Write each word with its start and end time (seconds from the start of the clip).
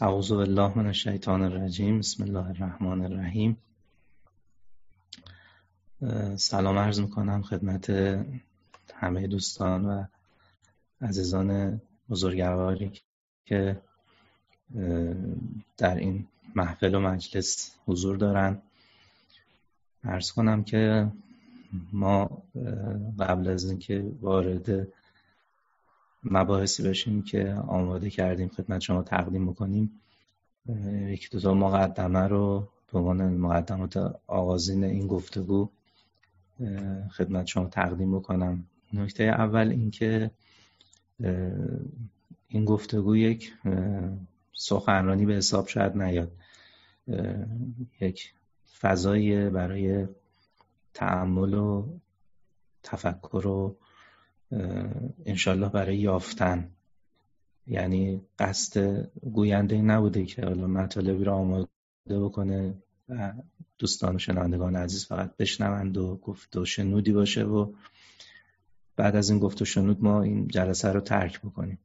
اعوذ 0.00 0.32
بالله 0.32 0.78
من 0.78 0.86
الشیطان 0.86 1.42
الرجیم. 1.42 1.98
بسم 1.98 2.22
الله 2.22 2.48
الرحمن 2.48 3.04
الرحیم. 3.04 3.56
سلام 6.36 6.78
عرض 6.78 7.00
می‌کنم 7.00 7.42
خدمت 7.42 7.90
همه 8.94 9.26
دوستان 9.26 9.84
و 9.84 10.04
عزیزان 11.00 11.80
بزرگواری 12.10 12.92
که 13.44 13.80
در 15.76 15.94
این 15.94 16.26
محفل 16.54 16.94
و 16.94 17.00
مجلس 17.00 17.74
حضور 17.86 18.16
دارند 18.16 18.62
عرض 20.04 20.32
کنم 20.32 20.64
که 20.64 21.12
ما 21.92 22.42
قبل 23.18 23.48
از 23.48 23.64
اینکه 23.64 24.12
وارد 24.20 24.88
مباحثی 26.24 26.82
بشیم 26.82 27.22
که 27.22 27.54
آماده 27.54 28.10
کردیم 28.10 28.48
خدمت 28.48 28.80
شما 28.80 29.02
تقدیم 29.02 29.50
بکنیم. 29.50 30.00
یکی 31.08 31.28
دو 31.28 31.40
تا 31.40 31.54
مقدمه 31.54 32.28
رو 32.28 32.68
به 32.92 32.98
عنوان 32.98 33.36
مقدمات 33.36 33.96
آغازین 34.26 34.84
این 34.84 35.06
گفتگو 35.06 35.70
خدمت 37.10 37.46
شما 37.46 37.66
تقدیم 37.66 38.16
بکنم. 38.16 38.66
نکته 38.92 39.24
اول 39.24 39.68
اینکه 39.68 40.30
این 42.48 42.64
گفتگو 42.64 43.16
یک 43.16 43.52
سخنرانی 44.52 45.26
به 45.26 45.34
حساب 45.34 45.68
شاید 45.68 45.96
نیاد. 45.96 46.32
یک 48.00 48.34
فضایی 48.80 49.50
برای 49.50 50.08
تعمل 50.94 51.54
و 51.54 51.88
تفکر 52.82 53.46
و 53.46 53.76
انشالله 55.26 55.68
برای 55.68 55.96
یافتن. 55.96 56.70
یعنی 57.66 58.20
قصد 58.38 59.04
گوینده 59.32 59.82
نبوده 59.82 60.24
که 60.24 60.44
حالا 60.44 60.66
مطالبی 60.66 61.24
رو 61.24 61.32
آماده 61.32 61.68
بکنه 62.08 62.74
و 63.08 63.32
دوستان 63.78 64.16
و 64.16 64.18
شنوندگان 64.18 64.76
عزیز 64.76 65.06
فقط 65.06 65.36
بشنوند 65.36 65.96
و 65.96 66.16
گفت 66.16 66.56
و 66.56 66.64
شنودی 66.64 67.12
باشه 67.12 67.44
و 67.44 67.72
بعد 68.96 69.16
از 69.16 69.30
این 69.30 69.38
گفت 69.38 69.62
و 69.62 69.64
شنود 69.64 70.04
ما 70.04 70.22
این 70.22 70.48
جلسه 70.48 70.92
رو 70.92 71.00
ترک 71.00 71.40
بکنیم. 71.40 71.78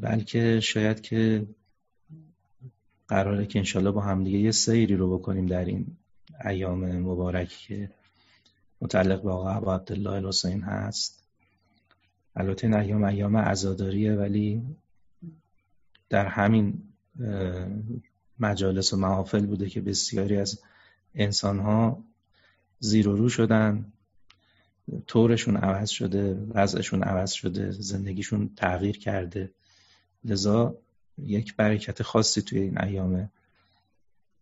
بلکه 0.00 0.60
شاید 0.60 1.00
که 1.00 1.46
قراره 3.08 3.46
که 3.46 3.58
انشالله 3.58 3.90
با 3.90 4.00
همدیگه 4.00 4.38
یه 4.38 4.50
سیری 4.50 4.96
رو 4.96 5.18
بکنیم 5.18 5.46
در 5.46 5.64
این 5.64 5.86
ایام 6.44 6.98
مبارکی 6.98 7.66
که 7.68 7.90
متعلق 8.80 9.22
به 9.22 9.30
آقا 9.30 9.50
عبا 9.50 9.74
عبدالله 9.74 10.10
الحسین 10.10 10.62
هست. 10.62 11.24
البته 12.36 12.66
این 12.66 12.76
ایام 12.76 13.04
ایام 13.04 13.36
عزاداریه 13.36 14.14
ولی 14.14 14.62
در 16.08 16.26
همین 16.26 16.82
مجالس 18.38 18.92
و 18.92 18.96
محافل 18.96 19.46
بوده 19.46 19.68
که 19.68 19.80
بسیاری 19.80 20.36
از 20.36 20.60
انسانها 21.14 22.04
زیر 22.78 23.08
و 23.08 23.16
رو 23.16 23.28
شدن. 23.28 23.92
طورشون 25.06 25.56
عوض 25.56 25.90
شده 25.90 26.34
وضعشون 26.34 27.02
عوض 27.02 27.32
شده 27.32 27.70
زندگیشون 27.70 28.50
تغییر 28.56 28.98
کرده. 28.98 29.50
لذا 30.24 30.76
یک 31.18 31.56
برکت 31.56 32.02
خاصی 32.02 32.42
توی 32.42 32.60
این 32.60 32.80
ایام 32.80 33.30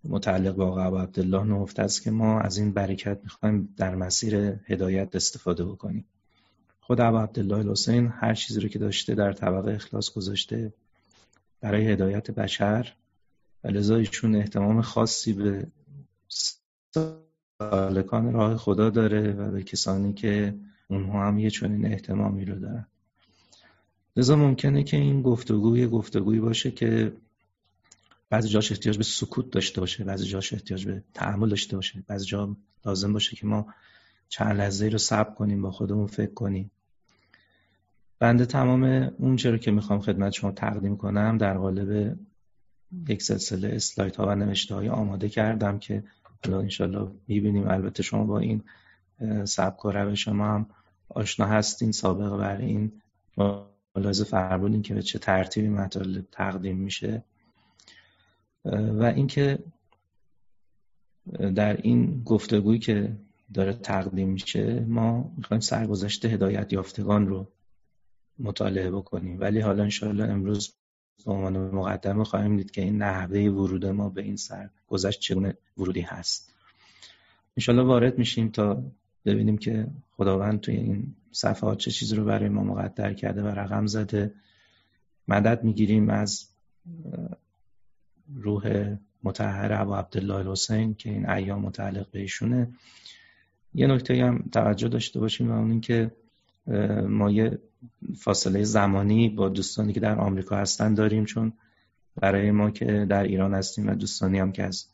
متعلق 0.09 0.55
به 0.55 0.65
آقا 0.65 1.03
عبدالله 1.03 1.45
نهفته 1.45 1.83
است 1.83 2.03
که 2.03 2.11
ما 2.11 2.41
از 2.41 2.59
این 2.59 2.73
برکت 2.73 3.19
می‌خوایم 3.23 3.75
در 3.77 3.95
مسیر 3.95 4.37
هدایت 4.67 5.17
استفاده 5.17 5.65
بکنیم. 5.65 6.05
خود 6.81 7.01
ابا 7.01 7.23
عبدالله 7.23 7.57
الحسین 7.57 8.07
هر 8.07 8.35
چیزی 8.35 8.61
رو 8.61 8.69
که 8.69 8.79
داشته 8.79 9.15
در 9.15 9.33
طبقه 9.33 9.73
اخلاص 9.73 10.13
گذاشته 10.13 10.73
برای 11.61 11.89
هدایت 11.89 12.31
بشر 12.31 12.93
و 13.65 13.69
لذا 13.69 14.03
احتمام 14.35 14.81
خاصی 14.81 15.33
به 15.33 15.67
سالکان 17.59 18.33
راه 18.33 18.57
خدا 18.57 18.91
داره 18.91 19.33
و 19.33 19.51
به 19.51 19.63
کسانی 19.63 20.13
که 20.13 20.55
اونها 20.89 21.27
هم 21.27 21.39
یه 21.39 21.51
چنین 21.51 21.87
احتمامی 21.87 22.45
رو 22.45 22.59
دارن. 22.59 22.87
لذا 24.17 24.37
ممکنه 24.37 24.83
که 24.83 24.97
این 24.97 25.23
گفتگوی 25.23 25.87
گفتگویی 25.87 26.41
باشه 26.41 26.71
که 26.71 27.13
بعضی 28.31 28.49
جاش 28.49 28.73
احتیاج 28.73 28.97
به 28.97 29.05
سکوت 29.05 29.51
داشته 29.51 29.81
باشه 29.81 30.05
بعضی 30.05 30.27
جاش 30.27 30.53
احتیاج 30.53 30.87
به 30.87 31.03
تعامل 31.15 31.49
داشته 31.49 31.77
باشه. 31.77 32.05
بعضی 32.07 32.27
جا 32.27 32.57
لازم 32.85 33.13
باشه 33.13 33.37
که 33.37 33.47
ما 33.47 33.67
چند 34.29 34.57
لحظه 34.57 34.89
رو 34.89 34.99
صبر 34.99 35.35
کنیم 35.35 35.63
با 35.63 35.71
خودمون 35.71 36.07
فکر 36.07 36.35
کنیم. 36.35 36.71
بنده 38.19 38.47
تمام 38.47 38.85
اون 39.19 39.37
چرا 39.37 39.59
که 39.59 39.71
می‌خوام 39.71 40.01
خدمت 40.01 40.33
شما 40.33 40.53
تقدیم 40.53 40.97
کنم 40.97 41.39
در 41.39 41.59
قالب 41.59 42.19
یک 43.09 43.23
سلسله 43.23 43.69
اسلایت 43.69 44.17
ها 44.17 44.27
و 44.27 44.35
نوشته 44.35 44.75
های 44.75 44.89
آماده 44.89 45.29
کردم 45.29 45.79
که 45.79 46.05
حالا 46.45 46.61
انشالله 46.61 47.11
می‌بینیم. 47.29 47.69
البته 47.69 48.03
شما 48.03 48.25
با 48.25 48.39
این 48.39 48.65
سبک 49.45 49.85
و 49.85 50.15
شما 50.15 50.47
هم 50.47 50.67
آشنا 51.09 51.47
هستین 51.47 51.93
سابقه 51.93 52.37
بر 52.37 52.57
این 52.57 52.93
ملاحظه 53.97 54.25
فرمودین 54.25 54.83
که 54.83 54.95
به 54.95 55.03
چه 55.03 55.19
ترتیبی 55.19 55.69
مطالب 55.69 56.25
تقدیم 56.33 56.77
میشه. 56.77 57.25
و 58.65 59.13
اینکه 59.17 59.59
در 61.55 61.77
این 61.77 62.23
گفتگویی 62.23 62.79
که 62.79 63.17
داره 63.55 63.73
تقدیم 63.73 64.29
میشه 64.29 64.81
ما 64.81 65.33
می‌خوایم 65.37 65.61
سرگذشت 65.61 66.25
هدایت 66.25 66.73
یافتگان 66.73 67.27
رو 67.29 67.53
مطالعه 68.39 68.91
بکنیم. 68.91 69.41
ولی 69.41 69.61
حالا 69.61 69.83
انشاءالله 69.83 70.25
امروز 70.25 70.75
به 71.27 71.33
عنوان 71.33 71.59
مقدمه 71.59 72.25
خواهیم 72.25 72.57
دید 72.57 72.71
که 72.71 72.83
این 72.83 73.03
نحوه 73.03 73.41
ورود 73.41 73.87
ما 73.87 74.09
به 74.09 74.23
این 74.23 74.37
سرگذشت 74.37 75.21
چگونه 75.21 75.57
ورودی 75.79 76.01
هست. 76.01 76.55
انشاءالله 77.57 77.87
وارد 77.87 78.19
میشیم 78.19 78.49
تا 78.49 78.83
ببینیم 79.25 79.59
که 79.59 79.87
خداوند 80.11 80.61
توی 80.61 80.77
این 80.77 81.17
صفحات 81.33 81.79
چه 81.79 81.91
چیزی 81.91 82.17
رو 82.17 82.25
برای 82.25 82.49
ما 82.49 82.65
مقدر 82.65 83.15
کرده 83.15 83.43
و 83.43 83.47
رقم 83.47 83.87
زده. 83.87 84.35
مدد 85.29 85.65
می‌گیریم 85.65 86.11
از 86.11 86.49
روح 88.35 88.95
متحر 89.23 89.73
ابو 89.73 89.95
عبدالله 89.95 90.35
الحسین 90.35 90.95
که 90.95 91.11
این 91.11 91.29
ایام 91.31 91.61
متعلق 91.63 92.11
به 92.11 92.21
ایشونه. 92.21 92.69
یه 93.75 93.87
نکته 93.87 94.25
هم 94.25 94.45
توجه 94.53 94.89
داشته 94.89 95.21
باشیم 95.21 95.51
و 95.51 95.55
اون 95.55 95.81
که 95.81 96.11
ما 97.09 97.31
یه 97.31 97.59
فاصله 98.17 98.65
زمانی 98.65 99.29
با 99.29 99.49
دوستانی 99.49 99.93
که 99.93 100.01
در 100.01 100.19
آمریکا 100.19 100.57
هستن 100.57 100.95
داریم 100.95 101.25
چون 101.25 101.53
برای 102.17 102.51
ما 102.51 102.71
که 102.71 103.07
در 103.09 103.23
ایران 103.23 103.55
هستیم 103.55 103.89
و 103.89 103.95
دوستانی 103.95 104.39
هم 104.39 104.53
که 104.53 104.63
از 104.63 104.87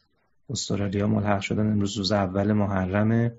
استرالیا 0.50 1.06
ملحق 1.06 1.40
شدن 1.40 1.72
امروز 1.72 1.96
روز 1.96 2.12
اول 2.12 2.52
محرمه. 2.52 3.32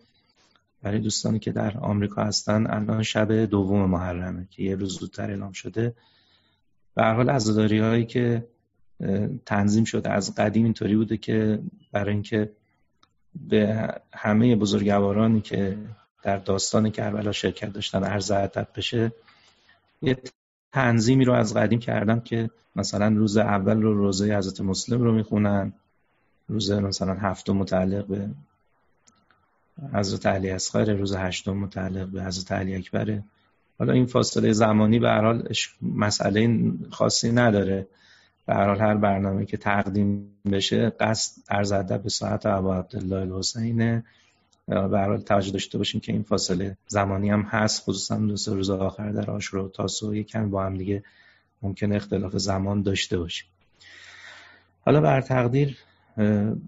برای 0.82 1.00
دوستانی 1.00 1.40
که 1.40 1.52
در 1.52 1.78
آمریکا 1.78 2.24
هستن 2.24 2.68
الان 2.68 3.04
شب 3.04 3.32
دوم 3.32 3.90
محرمه 3.90 4.48
که 4.52 4.64
یه 4.64 4.76
روز 4.76 5.00
زودتر 5.00 5.30
اعلام 5.30 5.52
شده. 5.52 5.96
به 6.96 7.04
هر 7.04 7.14
حال 7.14 7.30
عزاداری 7.30 7.80
هایی 7.80 8.06
که 8.06 8.48
تنظیم 9.46 9.84
شده. 9.84 10.10
از 10.10 10.36
قدیم 10.36 10.64
اینطوری 10.64 10.96
بوده 10.96 11.18
که 11.18 11.60
برای 11.92 12.14
اینکه 12.14 12.52
به 13.50 13.94
همه 14.14 14.56
بزرگوارانی 14.56 15.42
که 15.42 15.78
در 16.24 16.38
داستان 16.38 16.90
کربلا 16.90 17.32
شرکت 17.32 17.74
داشتن 17.74 18.04
عرض 18.04 18.32
ادب 18.32 18.68
بشه 18.76 19.12
یه 20.02 20.18
تنظیمی 20.74 21.26
رو 21.26 21.34
از 21.34 21.54
قدیم 21.54 21.80
کردم 21.80 22.20
که 22.20 22.50
مثلا 22.76 23.08
روز 23.08 23.38
اول 23.38 23.82
رو 23.82 23.94
روزه 23.94 24.38
حضرت 24.38 24.62
مسلم 24.62 25.02
رو 25.02 25.14
می‌خونن 25.14 25.74
روز 26.48 26.72
مثلا 26.72 27.14
هفتم 27.14 27.54
متعلق 27.54 28.06
به 28.06 28.30
حضرت 29.94 30.26
علی 30.26 30.50
اصغر 30.50 30.94
روز 30.94 31.16
هشتم 31.16 31.58
متعلق 31.58 32.08
به 32.08 32.24
حضرت 32.24 32.52
علی 32.52 32.76
اکبره 32.76 33.24
حالا 33.80 33.94
این 33.94 34.06
فاصله 34.06 34.54
زمانی 34.54 35.00
به 35.00 35.10
هر 35.10 35.22
حال 35.22 35.50
مسئله 35.82 36.72
خاصی 36.92 37.32
نداره. 37.32 37.88
به 38.46 38.54
هر 38.54 38.68
حال 38.68 38.80
هر 38.80 38.96
برنامه 38.96 39.46
که 39.46 39.58
تقدیم 39.58 40.32
بشه 40.52 40.90
قصد 40.90 41.42
عرض 41.50 41.72
ادب 41.72 42.04
به 42.04 42.10
ساعت 42.10 42.46
ابا 42.46 42.76
عبدالله 42.78 43.16
الحسینه 43.16 44.06
به 44.68 44.76
هر 44.76 45.08
حال 45.08 45.22
توجه 45.22 45.52
داشته 45.52 45.78
باشیم 45.78 46.02
که 46.02 46.12
این 46.12 46.24
فاصله 46.24 46.78
زمانی 46.88 47.30
هم 47.30 47.42
هست 47.42 47.84
خصوصا 47.84 48.18
دو 48.18 48.38
سه 48.38 48.54
روز 48.54 48.70
آخر 48.70 49.12
در 49.12 49.32
آشورا 49.32 49.66
و 49.66 49.70
تاسو. 49.70 50.16
یکم 50.16 50.50
با 50.50 50.66
هم 50.66 50.78
دیگه 50.78 51.04
ممکن 51.62 51.92
اختلاف 51.92 52.38
زمان 52.38 52.82
داشته 52.82 53.18
باشیم. 53.18 53.48
حالا 54.82 55.02
بر 55.02 55.22
تقدیر 55.22 55.78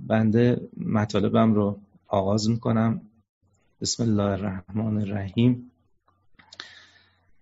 بنده 0.07 0.69
مطالبم 0.77 1.53
رو 1.53 1.79
آغاز 2.07 2.49
می‌کنم. 2.49 3.01
بسم 3.81 4.03
الله 4.03 4.23
الرحمن 4.23 4.97
الرحیم. 4.97 5.71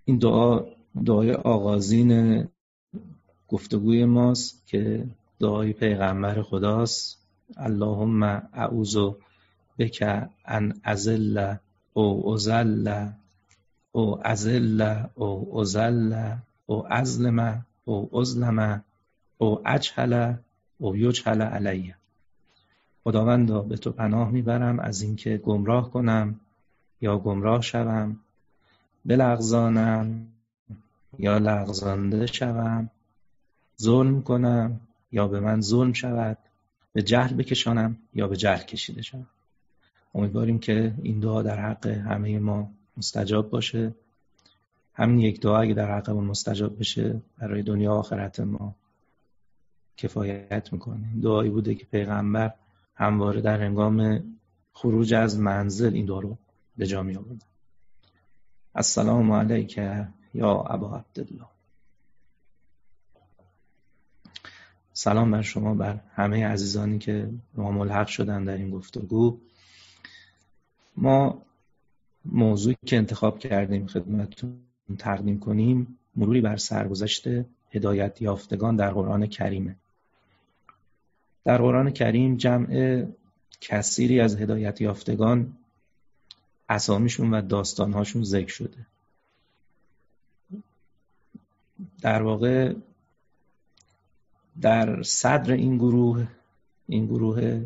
این 0.06 0.18
دعا 0.18 0.66
دعای 1.06 1.32
آغازین 1.32 2.48
گفتگوی 3.56 4.06
ماست 4.06 4.68
که 4.68 5.08
دعای 5.40 5.74
پیغمبر 5.74 6.42
خداست. 6.42 7.20
اللهم 7.58 8.24
اعوذ 8.54 8.98
بک 9.80 10.28
ان 10.46 10.74
ازل 10.84 11.56
او 11.94 12.34
ازل 12.34 13.10
او 13.92 14.28
ازل 14.28 14.82
او 15.16 15.60
ازل 15.60 16.32
او 16.66 16.94
ازلم 16.94 17.66
او 17.86 18.18
ازلم 18.20 18.84
او 19.38 19.68
اجهل 19.68 20.34
او 20.78 20.96
یجهل 20.96 21.42
علیه 21.42 21.96
خداوندا 23.04 23.62
به 23.62 23.78
تو 23.78 23.92
پناه 23.92 24.32
می‌برم 24.32 24.80
از 24.80 25.02
اینکه 25.02 25.38
گمراه 25.38 25.92
کنم 25.92 26.40
یا 27.02 27.18
گمراه 27.18 27.62
شوم. 27.62 28.20
بلغزانم 29.06 30.28
یا 31.20 31.38
لغزانده 31.38 32.26
شوم. 32.26 32.90
ظلم 33.82 34.22
کنم 34.22 34.80
یا 35.12 35.28
به 35.28 35.40
من 35.40 35.62
ظلم 35.62 35.94
شود 35.94 36.38
به 36.94 37.04
جهل 37.04 37.36
بکشانم 37.36 37.98
یا 38.14 38.28
به 38.28 38.38
جهل 38.38 38.64
کشیده 38.64 39.02
شوم 39.02 39.28
امیدواریم 40.16 40.60
که 40.60 40.94
این 41.04 41.20
دعا 41.20 41.42
در 41.42 41.60
حق 41.60 41.88
همه 41.88 42.40
ما 42.40 42.72
مستجاب 42.98 43.50
باشه. 43.50 43.96
همین 44.94 45.20
یک 45.20 45.42
دعا 45.42 45.60
اگه 45.60 45.74
در 45.74 45.98
حقمون 45.98 46.26
مستجاب 46.26 46.80
بشه 46.80 47.22
برای 47.38 47.64
دنیا 47.64 47.92
و 47.92 47.94
آخرت 47.94 48.40
ما 48.40 48.76
کفایت 49.98 50.74
می‌کنه. 50.74 51.08
دعایی 51.24 51.50
بوده 51.50 51.76
که 51.76 51.86
پیغمبر 51.86 52.54
همواره 52.96 53.42
در 53.42 53.62
هنگام 53.62 54.24
خروج 54.74 55.14
از 55.14 55.40
منزل 55.40 55.94
این 55.94 56.06
دعا 56.06 56.20
رو 56.20 56.38
به 56.78 56.88
جا 56.88 57.04
می 57.04 57.16
آورد 57.16 57.46
السلام 58.76 59.32
علیک 59.32 59.78
یا 60.34 60.52
ابا 60.52 60.98
عبدالله. 60.98 61.55
سلام 64.98 65.32
بر 65.32 65.42
شما 65.42 65.74
بر 65.74 66.00
همه 66.14 66.48
عزیزانی 66.48 67.00
که 67.00 67.30
ما 67.54 67.72
ملحق 67.72 68.08
شدن 68.08 68.44
در 68.44 68.58
این 68.58 68.70
گفتگو. 68.70 69.40
ما 70.98 71.42
موضوعی 72.26 72.76
که 72.86 72.98
انتخاب 72.98 73.40
کردیم 73.40 73.88
خدمتتون 73.88 74.60
تقدیم 74.98 75.40
کنیم 75.40 76.00
مروری 76.16 76.42
بر 76.42 76.58
سرگذشت 76.58 77.28
هدایت 77.72 78.22
یافتگان 78.22 78.76
در 78.76 78.92
قرآن 78.92 79.28
کریمه. 79.28 79.76
در 81.44 81.58
قرآن 81.58 81.92
کریم 81.92 82.38
جمع 82.38 83.06
کثیری 83.62 84.20
از 84.20 84.36
هدایت 84.36 84.82
یافتگان 84.82 85.58
اسامیشون 86.70 87.34
و 87.34 87.42
داستانهاشون 87.42 88.24
ذکر 88.24 88.54
شده. 88.54 88.86
در 92.02 92.22
واقع 92.22 92.74
در 94.62 95.04
صدر 95.04 95.52
این 95.54 95.78
گروه 95.78 96.28
این 96.88 97.06
گروه 97.06 97.66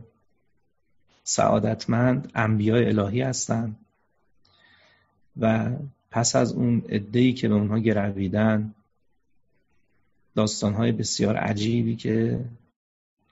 سعادتمند 1.24 2.31
انبیاء 2.36 2.88
الهی 2.88 3.21
هستند 3.21 3.77
و 5.39 5.75
پس 6.12 6.36
از 6.36 6.53
اون 6.53 6.83
ادهی 6.89 7.33
که 7.33 7.47
به 7.47 7.53
اونها 7.53 7.80
گرویدن 7.80 8.74
داستانهای 10.36 10.91
بسیار 10.91 11.36
عجیبی 11.38 11.95
که 11.95 12.45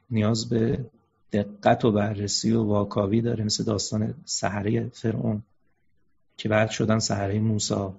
نیاز 0.10 0.50
به 0.50 0.86
دقت 1.32 1.86
و 1.86 1.92
بررسی 1.92 2.52
و 2.52 2.64
واکاوی 2.64 3.22
داره 3.22 3.44
مثل 3.44 3.64
داستان 3.64 4.14
سحره 4.26 4.90
فرعون 4.90 5.44
که 6.38 6.50
بعد 6.50 6.70
شدن 6.70 7.00
سحره 7.00 7.40
موسی. 7.40 7.90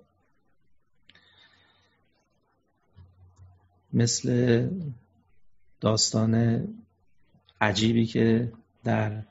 مثل 3.92 4.68
داستان 5.80 6.64
عجیبی 7.60 8.06
که 8.06 8.52
در 8.84 9.22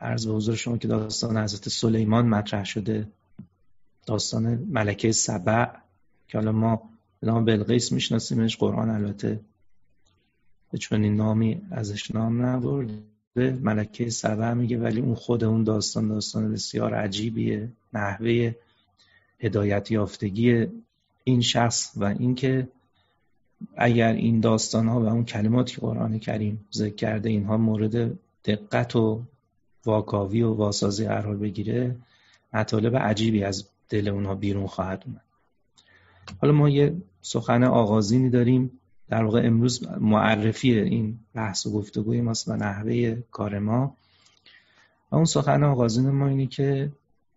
عرض 0.00 0.26
به 0.26 0.32
حضور 0.32 0.54
شما 0.54 0.78
که 0.78 0.88
داستان 0.88 1.36
حضرت 1.36 1.68
سلیمان 1.68 2.28
مطرح 2.28 2.64
شده 2.64 3.08
داستان 4.06 4.54
ملکه 4.70 5.12
سبع 5.12 5.66
که 6.28 6.38
حالا 6.38 6.52
ما 6.52 6.82
به 7.20 7.26
نام 7.26 7.44
بلقیس 7.44 7.92
میشناسیمش 7.92 8.56
قرآن 8.56 8.90
البته 8.90 9.40
به 10.72 10.78
این 10.96 11.16
نامی 11.16 11.62
ازش 11.70 12.10
نام 12.10 12.46
نبرده 12.46 13.58
ملکه 13.62 14.10
سبع 14.10 14.52
میگه 14.52 14.78
ولی 14.78 15.00
اون 15.00 15.14
خود 15.14 15.44
اون 15.44 15.64
داستان 15.64 16.08
داستان 16.08 16.52
بسیار 16.52 16.94
عجیبیه 16.94 17.68
نحوه 17.92 18.54
هدایت 19.40 19.90
یافتگی 19.90 20.66
این 21.24 21.40
شخص 21.40 21.92
و 21.96 22.04
اینکه 22.04 22.68
اگر 23.76 24.12
این 24.12 24.40
داستان 24.40 24.88
ها 24.88 25.00
و 25.00 25.06
اون 25.06 25.24
کلماتی 25.24 25.74
که 25.74 25.80
قرآن 25.80 26.18
کریم 26.18 26.66
ذکر 26.74 26.94
کرده 26.94 27.28
اینها 27.28 27.56
مورد 27.56 28.18
دقت 28.44 28.96
و 28.96 29.22
واکاوی 29.84 30.42
و 30.42 30.54
واسازی 30.54 31.06
قرار 31.06 31.36
بگیره 31.36 31.96
مطالب 32.52 32.96
عجیبی 32.96 33.44
از 33.44 33.68
دل 33.88 34.08
اونها 34.08 34.34
بیرون 34.34 34.66
خواهد 34.66 35.04
اومد. 35.06 35.20
حالا 36.40 36.52
ما 36.52 36.68
یه 36.68 36.96
سخن 37.22 37.64
آغازینی 37.64 38.30
داریم. 38.30 38.70
در 39.08 39.24
واقع 39.24 39.46
امروز 39.46 39.88
معرفی 40.00 40.78
این 40.78 41.18
بحث 41.34 41.66
و 41.66 41.72
گفتگوی 41.72 42.20
ماست 42.20 42.48
و 42.48 42.56
نحوه 42.56 43.22
کار 43.30 43.58
ما. 43.58 43.96
و 45.12 45.16
اون 45.16 45.24
سخن 45.24 45.64
آغازین 45.64 46.10
ما 46.10 46.28
اینه 46.28 46.46
که 46.46 46.92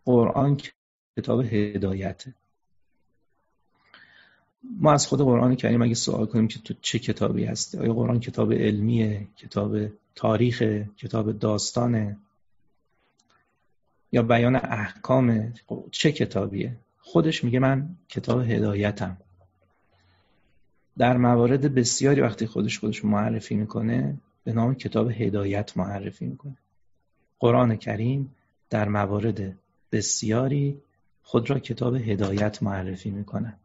قرآن 0.06 0.58
کتاب 1.18 1.40
هدایته. 1.42 2.34
ما 4.64 4.94
از 4.94 5.08
خود 5.08 5.22
قرآن 5.22 5.56
کریم 5.56 5.82
اگه 5.82 5.94
سوال 5.94 6.26
کنیم 6.26 6.48
که 6.48 6.60
تو 6.60 6.74
چه 6.82 7.00
کتابی 7.00 7.46
هستی؟ 7.46 7.78
آیا 7.78 7.94
قرآن 7.94 8.20
کتاب 8.20 8.54
علمیه؟ 8.54 9.28
کتاب 9.38 9.78
تاریخ 10.16 10.64
کتاب 10.98 11.32
داستانه؟ 11.32 12.18
یا 14.12 14.24
بیان 14.24 14.56
احکام 14.56 15.54
چه 15.92 16.12
کتابیه؟ 16.12 16.78
خودش 17.00 17.44
میگه 17.44 17.60
من 17.60 17.90
کتاب 18.10 18.42
هدایتم. 18.42 19.18
در 20.98 21.18
موارد 21.18 21.76
بسیاری 21.76 22.22
وقتی 22.22 22.48
خودش 22.48 22.80
خودش 22.80 23.06
معرفی 23.06 23.56
می‌کنه 23.56 24.18
به 24.44 24.54
نام 24.54 24.76
کتاب 24.76 25.12
هدایت 25.12 25.78
معرفی 25.78 26.26
می‌کنه. 26.26 26.58
قرآن 27.40 27.76
کریم 27.76 28.36
در 28.70 28.88
موارد 28.90 29.58
بسیاری 29.92 30.82
خود 31.24 31.50
را 31.50 31.60
کتاب 31.60 31.96
هدایت 31.96 32.64
معرفی 32.64 33.10
می‌کنه. 33.10 33.58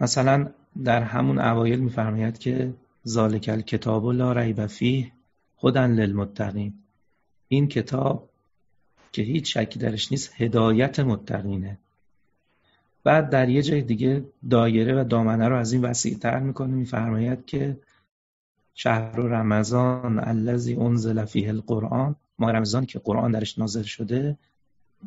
مثلا 0.00 0.48
در 0.84 1.02
همون 1.02 1.38
اوایل 1.38 1.80
میفرماید 1.80 2.38
که 2.38 2.74
ذالک 3.08 3.48
الکتاب 3.52 4.06
لا 4.06 4.32
ریب 4.32 4.66
فیه 4.66 5.12
هدن 5.64 5.90
للمتقین. 5.90 6.74
این 7.48 7.68
کتاب 7.68 8.28
که 9.12 9.22
هیچ 9.22 9.58
شکی 9.58 9.78
درش 9.78 10.12
نیست 10.12 10.32
هدایت 10.36 11.00
متقینه. 11.00 11.78
بعد 13.04 13.30
در 13.30 13.48
یه 13.48 13.62
جای 13.62 13.82
دیگه 13.82 14.24
دایره 14.50 15.00
و 15.00 15.04
دامنه 15.04 15.48
رو 15.48 15.56
از 15.56 15.72
این 15.72 15.82
وسیعتر 15.82 16.38
می‌کنه 16.38 16.74
میفرماید 16.74 17.46
که 17.46 17.76
شهر 18.74 19.16
رمضان 19.16 20.18
الذی 20.18 20.76
انزل 20.76 21.24
فیه 21.24 21.48
القرآن 21.48 22.16
ما 22.38 22.50
رمضان 22.50 22.86
که 22.86 22.98
قرآن 22.98 23.30
درش 23.30 23.58
نازل 23.58 23.82
شده 23.82 24.38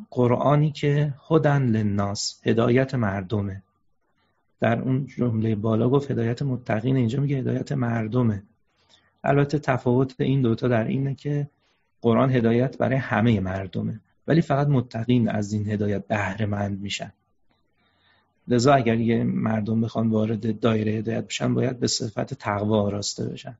قرآنی 0.10 0.72
که 0.72 1.14
هدن 1.30 1.64
للناس 1.64 2.42
هدایت 2.46 2.96
مردمه. 2.96 3.64
در 4.62 4.82
اون 4.82 5.06
جمله 5.06 5.56
بالا 5.56 5.90
گفت 5.90 6.12
هدایت 6.12 6.42
متقین 6.42 6.96
اینجا 6.96 7.22
میگه 7.22 7.38
هدایت 7.38 7.72
مردمه. 7.72 8.44
البته 9.24 9.60
تفاوت 9.60 10.22
این 10.22 10.42
دوتا 10.42 10.68
در 10.68 10.88
اینه 10.88 11.16
که 11.16 11.50
قرآن 12.02 12.32
هدایت 12.32 12.78
برای 12.78 12.98
همه 12.98 13.40
مردمه 13.40 14.00
ولی 14.28 14.42
فقط 14.42 14.68
متقین 14.68 15.30
از 15.30 15.54
این 15.54 15.70
هدایت 15.70 16.08
بهره 16.08 16.46
مند 16.46 16.82
میشن. 16.82 17.14
لذا 18.48 18.74
اگر 18.74 19.00
یه 19.00 19.24
مردم 19.24 19.82
بخوان 19.82 20.10
وارد 20.10 20.60
دایره 20.60 20.92
هدایت 20.92 21.28
بشن 21.28 21.54
باید 21.54 21.80
به 21.80 21.88
صفت 21.88 22.34
تقوا 22.34 22.82
آراسته 22.82 23.26
بشن. 23.26 23.58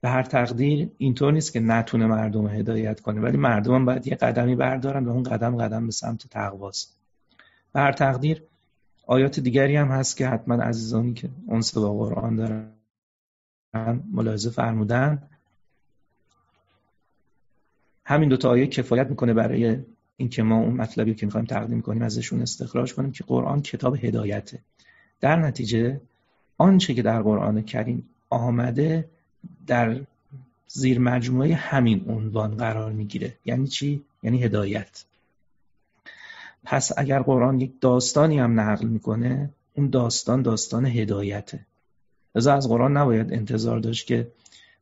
به 0.00 0.08
هر 0.08 0.22
تقدیر 0.22 0.90
اینطور 0.98 1.32
نیست 1.32 1.52
که 1.52 1.60
نتونه 1.60 2.06
مردم 2.06 2.46
هدایت 2.46 3.00
کنه 3.00 3.20
ولی 3.20 3.36
مردم 3.36 3.84
باید 3.84 4.06
یه 4.06 4.14
قدمی 4.14 4.56
بردارن 4.56 5.04
و 5.04 5.10
اون 5.10 5.22
قدم 5.22 5.56
قدم 5.56 5.86
به 5.86 5.92
سمت 5.92 6.26
تقواست. 6.26 6.98
به 7.72 7.80
هر 7.80 7.92
تقدیر 7.92 8.42
آیات 9.10 9.40
دیگری 9.40 9.76
هم 9.76 9.88
هست 9.88 10.16
که 10.16 10.28
حتما 10.28 10.54
عزیزانی 10.54 11.14
که 11.14 11.28
اونس 11.46 11.78
با 11.78 11.94
قرآن 11.94 12.36
دارن 12.36 12.72
ملاحظه 14.12 14.50
فرمودن. 14.50 15.28
همین 18.04 18.28
دوتا 18.28 18.50
آیه 18.50 18.66
کفایت 18.66 19.06
می‌کنه 19.06 19.34
برای 19.34 19.78
اینکه 20.16 20.42
ما 20.42 20.58
اون 20.58 20.74
مطلبی 20.74 21.14
که 21.14 21.26
می‌خوایم 21.26 21.46
تقدیم 21.46 21.80
کنیم 21.80 22.02
ازشون 22.02 22.42
استخراج 22.42 22.94
کنیم 22.94 23.12
که 23.12 23.24
قرآن 23.24 23.62
کتاب 23.62 23.96
هدایته. 24.04 24.58
در 25.20 25.36
نتیجه 25.36 26.00
آنچه 26.58 26.94
که 26.94 27.02
در 27.02 27.22
قرآن 27.22 27.62
کریم 27.62 28.08
آمده 28.30 29.08
در 29.66 30.00
زیر 30.66 30.98
مجموعه 30.98 31.54
همین 31.54 32.04
عنوان 32.08 32.56
قرار 32.56 32.92
می‌گیره. 32.92 33.38
یعنی 33.44 33.66
چی؟ 33.66 34.04
یعنی 34.22 34.42
هدایت. 34.42 35.04
پس 36.64 36.92
اگر 36.96 37.22
قرآن 37.22 37.60
یک 37.60 37.72
داستانی 37.80 38.38
هم 38.38 38.60
نقل 38.60 38.86
می‌کنه 38.86 39.50
اون 39.74 39.90
داستان 39.90 40.42
داستان 40.42 40.86
هدایته. 40.86 41.66
لذا 42.34 42.54
از 42.54 42.68
قرآن 42.68 42.96
نباید 42.96 43.32
انتظار 43.32 43.78
داشت 43.78 44.06
که 44.06 44.32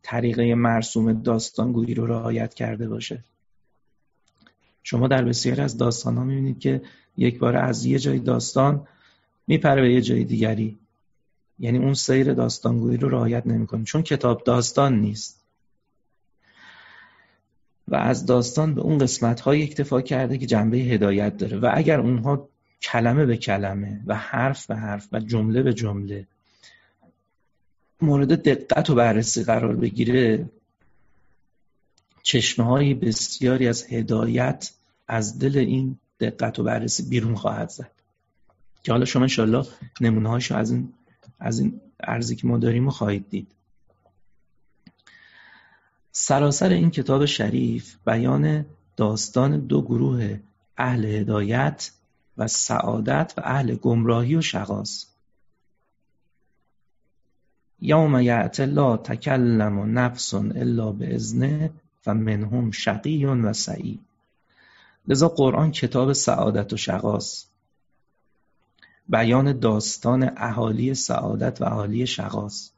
طریقه 0.02 0.54
مرسوم 0.54 1.12
داستانگویی 1.12 1.95
رو 1.95 2.06
رعایت 2.06 2.54
کرده 2.54 2.88
باشه. 2.88 3.25
شما 4.83 5.09
در 5.09 5.25
بسیاری 5.25 5.61
از 5.61 5.78
داستان 5.78 6.16
ها 6.16 6.25
می‌بینید 6.25 6.59
که 6.59 6.83
یک 7.16 7.38
بار 7.38 7.56
از 7.56 7.85
یه 7.85 7.99
جای 7.99 8.18
داستان 8.18 8.87
میپره 9.47 9.83
به 9.83 9.92
یه 9.92 10.00
جای 10.00 10.25
دیگری. 10.25 10.78
یعنی 11.59 11.78
اون 11.78 11.95
سیر 11.95 12.35
داستانگویی 12.35 12.97
رو 12.97 13.09
رعایت 13.09 13.47
نمی‌کنه 13.47 13.85
چون 13.85 14.02
کتاب 14.02 14.45
داستان 14.45 15.00
نیست. 15.00 15.46
و 17.88 17.97
از 17.97 18.26
داستان 18.26 18.75
به 18.75 18.81
اون 18.81 18.99
قسمت 18.99 19.40
های 19.40 19.62
اکتفا 19.62 20.00
کرده 20.00 20.38
که 20.38 20.47
جنبه 20.47 20.76
هدایت 20.76 21.37
داره. 21.37 21.59
و 21.59 21.71
اگر 21.75 22.00
اونها 22.00 22.49
کلمه 22.83 23.26
به 23.26 23.37
کلمه 23.37 24.00
و 24.07 24.14
حرف 24.14 24.66
به 24.66 24.76
حرف 24.76 25.09
و 25.12 25.21
جمله 25.21 25.62
به 25.62 25.75
جمله 25.75 26.26
مورد 28.00 28.43
دقت 28.43 28.90
و 28.90 28.95
بررسی 28.95 29.45
قرار 29.45 29.76
بگیره 29.76 30.50
چشمه 32.23 32.64
های 32.64 32.95
بسیاری 32.95 33.69
از 33.69 33.87
هدایت 33.93 34.73
از 35.09 35.38
دل 35.38 35.59
این 35.59 35.99
دقت 36.21 36.59
و 36.59 36.62
بررسی 36.62 37.02
بیرون 37.02 37.35
خواهد 37.35 37.69
زد. 37.69 37.90
که 38.83 38.93
حالا 38.93 39.05
شما 39.05 39.23
انشالله 39.23 39.66
نمونه 40.00 40.28
هاشو 40.28 40.57
از 40.57 40.71
این 40.71 40.93
از 41.40 41.59
این 41.59 41.81
ارزی 42.00 42.37
که 42.37 42.47
ما 42.47 42.59
داریم 42.59 42.90
خواهید 42.90 43.28
دید. 43.31 43.56
سراسر 46.18 46.68
این 46.68 46.90
کتاب 46.90 47.25
شریف 47.25 47.96
بیان 48.06 48.66
داستان 48.96 49.61
دو 49.61 49.82
گروه 49.82 50.40
اهل 50.76 51.04
هدایت 51.04 51.90
و 52.37 52.46
سعادت 52.46 53.35
و 53.37 53.40
اهل 53.44 53.75
گمراهی 53.75 54.37
و 54.37 54.40
شقاست 54.40 55.16
یوم 57.80 58.20
یعت 58.20 58.61
لا 58.61 58.96
تکلم 58.96 59.78
و 59.78 59.87
نفس 59.87 60.35
الا 60.35 60.92
به 60.92 61.14
ازنه 61.14 61.70
و 62.06 62.14
منهم 62.14 62.70
شقی 62.70 63.25
و 63.25 63.52
سعید 63.52 64.00
لذا 65.08 65.28
قرآن 65.28 65.70
کتاب 65.70 66.12
سعادت 66.12 66.73
و 66.73 66.76
شقاست 66.76 67.50
بیان 69.08 69.58
داستان 69.58 70.32
اهالی 70.37 70.94
سعادت 70.94 71.62
و 71.62 71.64
اهالی 71.64 72.06
شقاست 72.06 72.75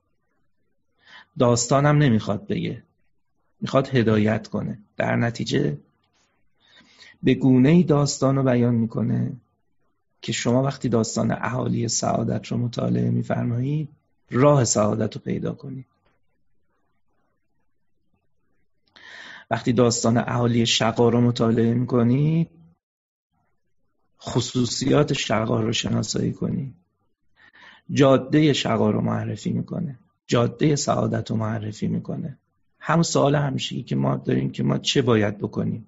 داستانم 1.38 1.99
نمی‌خواد 1.99 2.47
بگه. 2.47 2.88
می‌خواد 3.61 3.88
هدایت 3.88 4.49
کنه. 4.49 4.79
در 4.97 5.17
نتیجه 5.17 5.79
به 7.23 7.35
گونه 7.35 7.69
ای 7.69 7.83
داستان 7.83 8.37
رو 8.37 8.43
بیان 8.43 8.75
می‌کنه 8.75 9.33
که 10.23 10.33
شما 10.33 10.62
وقتی 10.62 10.88
داستان 10.88 11.33
اهالی 11.33 11.88
سعادت 11.88 12.47
رو 12.47 12.57
مطالعه 12.57 13.11
میفرمایید 13.11 13.88
راه 14.31 14.65
سعادت 14.65 15.17
رو 15.17 15.21
پیدا 15.23 15.53
کنید. 15.53 15.87
وقتی 19.50 19.73
داستان 19.73 20.17
اهالی 20.17 20.67
شقا 20.67 21.09
رو 21.09 21.21
مطالعه 21.21 21.75
می‌کنید 21.75 22.49
خصوصیات 24.21 25.12
شقا 25.12 25.61
رو 25.61 25.73
شناسایی 25.73 26.33
کنید. 26.33 26.75
جاده 27.91 28.53
شقا 28.53 28.91
رو 28.91 29.00
معرفی 29.00 29.53
می‌کنه. 29.53 29.99
جاده 30.27 30.77
سعادت 30.77 31.31
رو 31.31 31.37
معرفی 31.37 31.87
می‌کنه. 31.87 32.38
همون 32.88 33.02
سوال 33.02 33.35
همیشگی 33.35 33.83
که 33.83 33.97
ما 33.97 34.16
داریم 34.16 34.50
که 34.50 34.62
ما 34.62 34.78
چه 34.78 35.02
باید 35.02 35.38
بکنیم؟ 35.38 35.87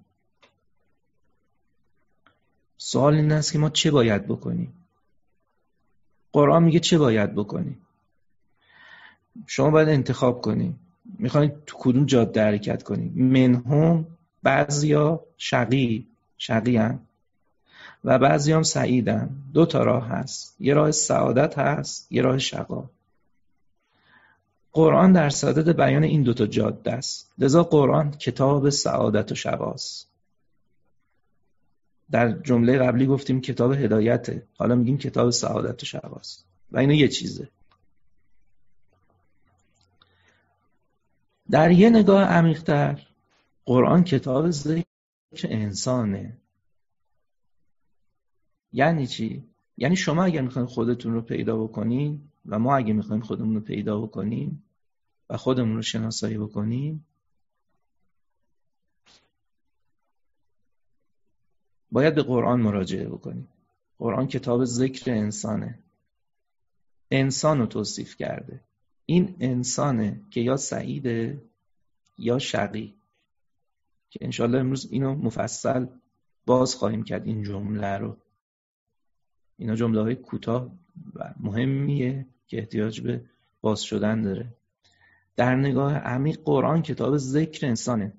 سوال 2.77 3.13
این 3.15 3.31
است 3.31 3.51
که 3.53 3.59
ما 3.59 3.69
چه 3.69 3.91
باید 3.91 4.27
بکنیم؟ 4.27 4.73
قرآن 6.31 6.63
میگه 6.63 6.79
چه 6.79 6.97
باید 6.97 7.35
بکنیم؟ 7.35 7.77
شما 9.47 9.69
باید 9.69 9.89
انتخاب 9.89 10.41
کنیم. 10.41 10.79
می‌خواید 11.19 11.65
تو 11.65 11.77
کدوم 11.79 12.05
جاده 12.05 12.43
حرکت 12.43 12.83
کنیم 12.83 13.13
منهم 13.15 14.07
بعضیا 14.43 15.25
شقی 15.37 16.07
شقی 16.37 16.77
هم 16.77 16.99
و 18.03 18.19
بعضی 18.19 18.51
هم 18.51 18.63
سعیدن 18.63 19.29
دو 19.53 19.65
تا 19.65 19.83
راه 19.83 20.07
هست. 20.07 20.55
یه 20.59 20.73
راه 20.73 20.91
سعادت 20.91 21.57
هست 21.57 22.11
یه 22.11 22.21
راه 22.21 22.37
شقا. 22.37 22.89
قرآن 24.73 25.13
در 25.13 25.29
صدد 25.29 25.77
بیان 25.77 26.03
این 26.03 26.23
دوتا 26.23 26.45
جاده 26.45 26.91
است. 26.91 27.31
لذا 27.37 27.63
قرآن 27.63 28.11
کتاب 28.11 28.69
سعادت 28.69 29.31
و 29.31 29.35
شقاست 29.35 30.11
در 32.11 32.31
جمله 32.31 32.77
قبلی 32.77 33.05
گفتیم 33.05 33.41
کتاب 33.41 33.71
هدایته. 33.71 34.47
حالا 34.57 34.75
میگیم 34.75 34.97
کتاب 34.97 35.29
سعادت 35.29 35.83
و 35.83 35.85
شقاست 35.85 36.45
و 36.71 36.79
اینو 36.79 36.93
یه 36.93 37.07
چیزه. 37.07 37.49
در 41.51 41.71
یه 41.71 41.89
نگاه 41.89 42.23
عمیقتر 42.23 43.07
قرآن 43.65 44.03
کتاب 44.03 44.49
ذکر 44.49 44.83
انسانه. 45.43 46.37
یعنی 48.73 49.07
چی؟ 49.07 49.43
یعنی 49.77 49.95
شما 49.95 50.23
اگر 50.23 50.41
می‌خواین 50.41 50.67
خودتون 50.67 51.13
رو 51.13 51.21
پیدا 51.21 51.63
بکنین 51.63 52.30
و 52.45 52.59
ما 52.59 52.75
اگه 52.77 52.93
می‌خوایم 52.93 53.21
خودمون 53.21 53.55
رو 53.55 53.61
پیدا 53.61 54.01
بکنیم 54.01 54.63
و 55.29 55.37
خودمون 55.37 55.75
رو 55.75 55.81
شناسایی 55.81 56.37
بکنیم 56.37 57.05
باید 61.91 62.15
به 62.15 62.23
قرآن 62.23 62.61
مراجعه 62.61 63.09
بکنیم. 63.09 63.47
قرآن 63.97 64.27
کتاب 64.27 64.65
ذکر 64.65 65.11
انسانه. 65.11 65.79
انسان 67.11 67.59
رو 67.59 67.65
توصیف 67.65 68.15
کرده. 68.15 68.61
این 69.05 69.35
انسانه 69.39 70.21
که 70.29 70.41
یا 70.41 70.57
سعیده 70.57 71.41
یا 72.17 72.39
شقی 72.39 72.93
که 74.09 74.19
انشالله 74.21 74.59
امروز 74.59 74.91
اینو 74.91 75.15
مفصل 75.15 75.85
باز 76.45 76.75
خواهیم 76.75 77.03
کرد 77.03 77.27
این 77.27 77.43
جمله 77.43 77.97
رو. 77.97 78.17
اینا 79.57 79.75
جمله 79.75 80.01
های 80.01 80.15
کوتاه 80.15 80.71
مهمیه 81.39 82.25
که 82.47 82.57
احتیاج 82.57 83.01
به 83.01 83.25
باز 83.61 83.81
شدن 83.81 84.21
داره. 84.21 84.53
در 85.35 85.55
نگاه 85.55 85.93
عمیق 85.97 86.39
قرآن 86.45 86.81
کتاب 86.81 87.17
ذکر 87.17 87.67
انسانه. 87.67 88.13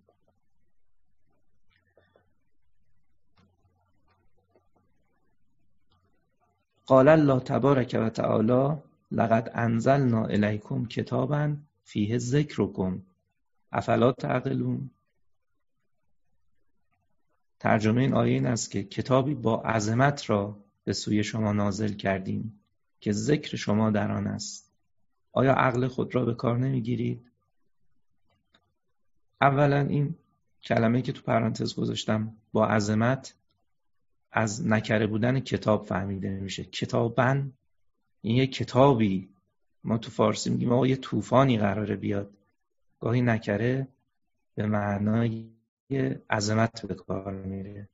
قال 6.87 7.09
الله 7.09 7.41
تبارک 7.41 7.97
و 8.00 8.11
تعالی 8.11 8.76
لقد 9.11 9.50
انزلنا 9.55 10.26
الیکم 10.26 10.87
کتابا 10.87 11.57
فیه 11.85 12.19
ذکرکم. 12.19 13.02
افلا 13.73 14.12
تعقلون؟ 14.12 14.91
ترجمه 17.61 18.00
این 18.00 18.14
آیه 18.14 18.33
این 18.33 18.47
است 18.47 18.71
که 18.71 18.85
کتابی 18.85 19.35
با 19.35 19.62
عظمت 19.62 20.31
را 20.31 20.59
به 20.85 20.93
سوی 20.93 21.25
شما 21.25 21.52
نازل 21.52 21.93
کردیم. 21.93 22.62
که 23.02 23.12
ذکر 23.12 23.56
شما 23.56 23.90
در 23.90 24.12
آن 24.12 24.26
است. 24.26 24.73
آیا 25.32 25.52
عقل 25.52 25.88
خود 25.88 26.14
را 26.14 26.25
به 26.25 26.35
کار 26.35 26.59
نمی‌گیرید؟ 26.59 27.30
اولا 29.40 29.80
این 29.80 30.14
کلمه 30.62 31.02
که 31.02 31.12
تو 31.12 31.23
پرانتز 31.23 31.75
گذاشتم 31.75 32.37
با 32.52 32.66
عظمت 32.66 33.35
از 34.32 34.66
نکره 34.66 35.06
بودن 35.06 35.40
کتاب 35.40 35.87
فهمیده 35.87 36.30
میشه. 36.30 36.64
کتابن 36.64 37.52
این 38.21 38.37
یه 38.37 38.47
کتابی. 38.47 39.28
ما 39.85 39.99
تو 39.99 40.11
فارسی 40.11 40.50
میگیم 40.50 40.73
آقا 40.73 40.87
یه 40.87 40.97
طوفانی 40.97 41.59
قراره 41.59 41.97
بیاد. 41.97 42.30
گاهی 43.00 43.23
نکره 43.23 43.88
به 44.54 44.66
معنای 44.66 45.50
عظمت 46.30 46.87
به 46.87 46.94
کار 46.94 47.32
میره. 47.32 47.88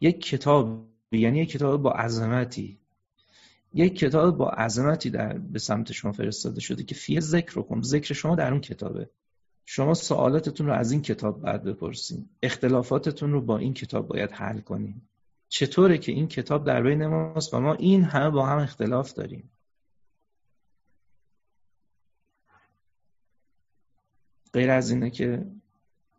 یک 0.00 0.22
کتاب 0.22 0.86
یعنی 1.12 1.38
یک 1.38 1.50
کتاب 1.50 1.82
با 1.82 1.92
عظمتی. 1.92 2.78
یک 3.74 3.98
کتاب 3.98 4.36
با 4.36 4.48
عظمتی 4.50 5.10
در 5.10 5.38
به 5.38 5.58
سمت 5.58 5.92
شما 5.92 6.12
فرستاده 6.12 6.60
شده 6.60 6.82
که 6.82 6.94
فیه 6.94 7.20
ذکر 7.20 7.62
کن. 7.62 7.82
ذکر 7.82 8.14
شما 8.14 8.34
در 8.34 8.50
اون 8.50 8.60
کتابه. 8.60 9.10
شما 9.64 9.94
سوالاتتون 9.94 10.66
رو 10.66 10.72
از 10.72 10.92
این 10.92 11.02
کتاب 11.02 11.40
باید 11.40 11.62
بپرسین. 11.62 12.28
اختلافاتتون 12.42 13.32
رو 13.32 13.40
با 13.40 13.58
این 13.58 13.74
کتاب 13.74 14.08
باید 14.08 14.32
حل 14.32 14.60
کنین. 14.60 15.02
چطوره 15.48 15.98
که 15.98 16.12
این 16.12 16.28
کتاب 16.28 16.66
در 16.66 16.82
بین 16.82 17.06
ماست 17.06 17.54
و 17.54 17.60
ما 17.60 17.74
این 17.74 18.04
همه 18.04 18.30
با 18.30 18.46
هم 18.46 18.58
اختلاف 18.58 19.12
داریم؟ 19.12 19.50
غیر 24.52 24.70
از 24.70 24.90
اینه 24.90 25.10
که 25.10 25.46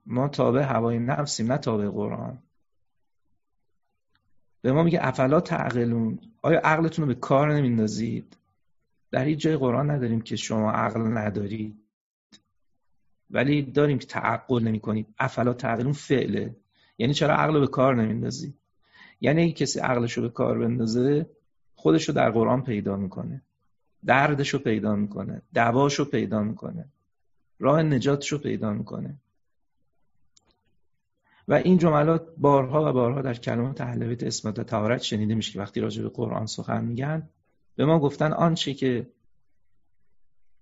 ما 0.06 0.28
تابع 0.28 0.62
هوای 0.62 1.00
نفسیم 1.00 1.52
نه 1.52 1.58
تابع 1.58 1.90
قرآن. 1.90 2.44
به 4.62 4.72
ما 4.72 4.84
میگه 4.84 5.00
افلا 5.02 5.42
تعقلون. 5.42 6.20
آیا 6.42 6.60
عقلتون 6.60 7.08
رو 7.08 7.14
به 7.14 7.20
کار 7.20 7.54
نمیندازید؟ 7.54 8.38
در 9.12 9.26
هیچ 9.26 9.40
جای 9.40 9.58
قرآن 9.58 9.92
نداریم 9.92 10.22
که 10.22 10.36
شما 10.36 10.72
عقل 10.72 11.02
ندارید. 11.18 11.76
ولی 13.30 13.62
داریم 13.62 14.00
که 14.00 14.08
تعقل 14.08 14.64
نمی 14.64 14.80
کنید 14.80 15.08
افلا 15.20 15.54
تعقلون 15.54 15.94
فعله. 15.94 16.56
یعنی 16.98 17.14
چرا 17.14 17.36
عقل 17.36 17.54
رو 17.54 17.60
به 17.60 17.68
کار 17.68 17.96
نمیندازید؟ 17.96 18.56
یعنی 19.22 19.44
اگه 19.44 19.52
کسی 19.52 19.80
عقلش 19.80 20.14
رو 20.14 20.24
به 20.24 20.30
کار 20.30 20.60
بندازه 20.60 21.30
خودش 21.76 22.10
رو 22.10 22.16
در 22.16 22.32
قرآن 22.32 22.64
پیدا 22.64 22.96
می‌کنه. 22.96 23.42
دردش 24.06 24.50
رو 24.50 24.60
پیدا 24.60 24.96
می‌کنه. 24.96 25.42
دواش 25.54 26.00
رو 26.00 26.06
پیدا 26.06 26.44
می‌کنه. 26.44 26.86
راه 27.60 27.84
نجاتش 27.84 28.32
رو 28.32 28.38
پیدا 28.38 28.74
می‌کنه. 28.74 29.20
و 31.50 31.54
این 31.54 31.78
جملات 31.78 32.28
بارها 32.38 32.90
و 32.90 32.94
بارها 32.94 33.22
در 33.22 33.34
کلمات 33.34 33.82
اهل 33.82 34.08
بیت 34.08 34.24
اسمت 34.24 34.60
و 34.60 34.64
طهارت 34.64 35.02
شنیده 35.02 35.36
میشه 35.36 35.54
که 35.54 35.60
وقتی 35.60 35.80
راجع 35.80 36.04
به 36.04 36.10
قرآن 36.10 36.46
سخن 36.46 36.86
میگن. 36.86 37.30
به 37.76 37.86
ما 37.86 38.00
گفتن 38.00 38.34
آنچه 38.34 38.74
که 38.74 39.10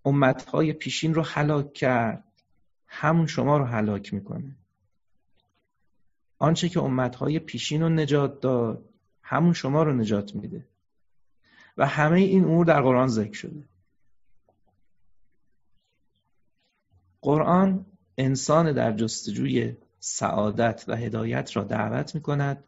امتهای 0.05 0.73
پیشین 0.73 1.13
رو 1.13 1.21
هلاک 1.21 1.73
کرد 1.73 2.23
همون 2.87 3.27
شما 3.27 3.57
رو 3.57 3.65
هلاک 3.65 4.13
می‌کنه. 4.13 4.55
آنچه 6.39 6.69
که 6.69 6.79
امتهای 6.79 7.39
پیشین 7.39 7.81
رو 7.81 7.89
نجات 7.89 8.41
داد 8.41 8.89
همون 9.21 9.53
شما 9.53 9.83
رو 9.83 9.93
نجات 9.93 10.35
میده. 10.35 10.67
و 11.77 11.87
همه 11.87 12.19
این 12.19 12.43
امور 12.43 12.65
در 12.65 12.81
قرآن 12.81 13.07
ذکر 13.07 13.33
شده. 13.33 13.63
قرآن 17.21 17.85
انسان 18.17 18.71
در 18.71 18.91
جستجوی 18.93 19.75
سعادت 19.99 20.85
و 20.87 20.95
هدایت 20.95 21.55
را 21.55 21.63
دعوت 21.63 22.15
می 22.15 22.21
کند 22.21 22.63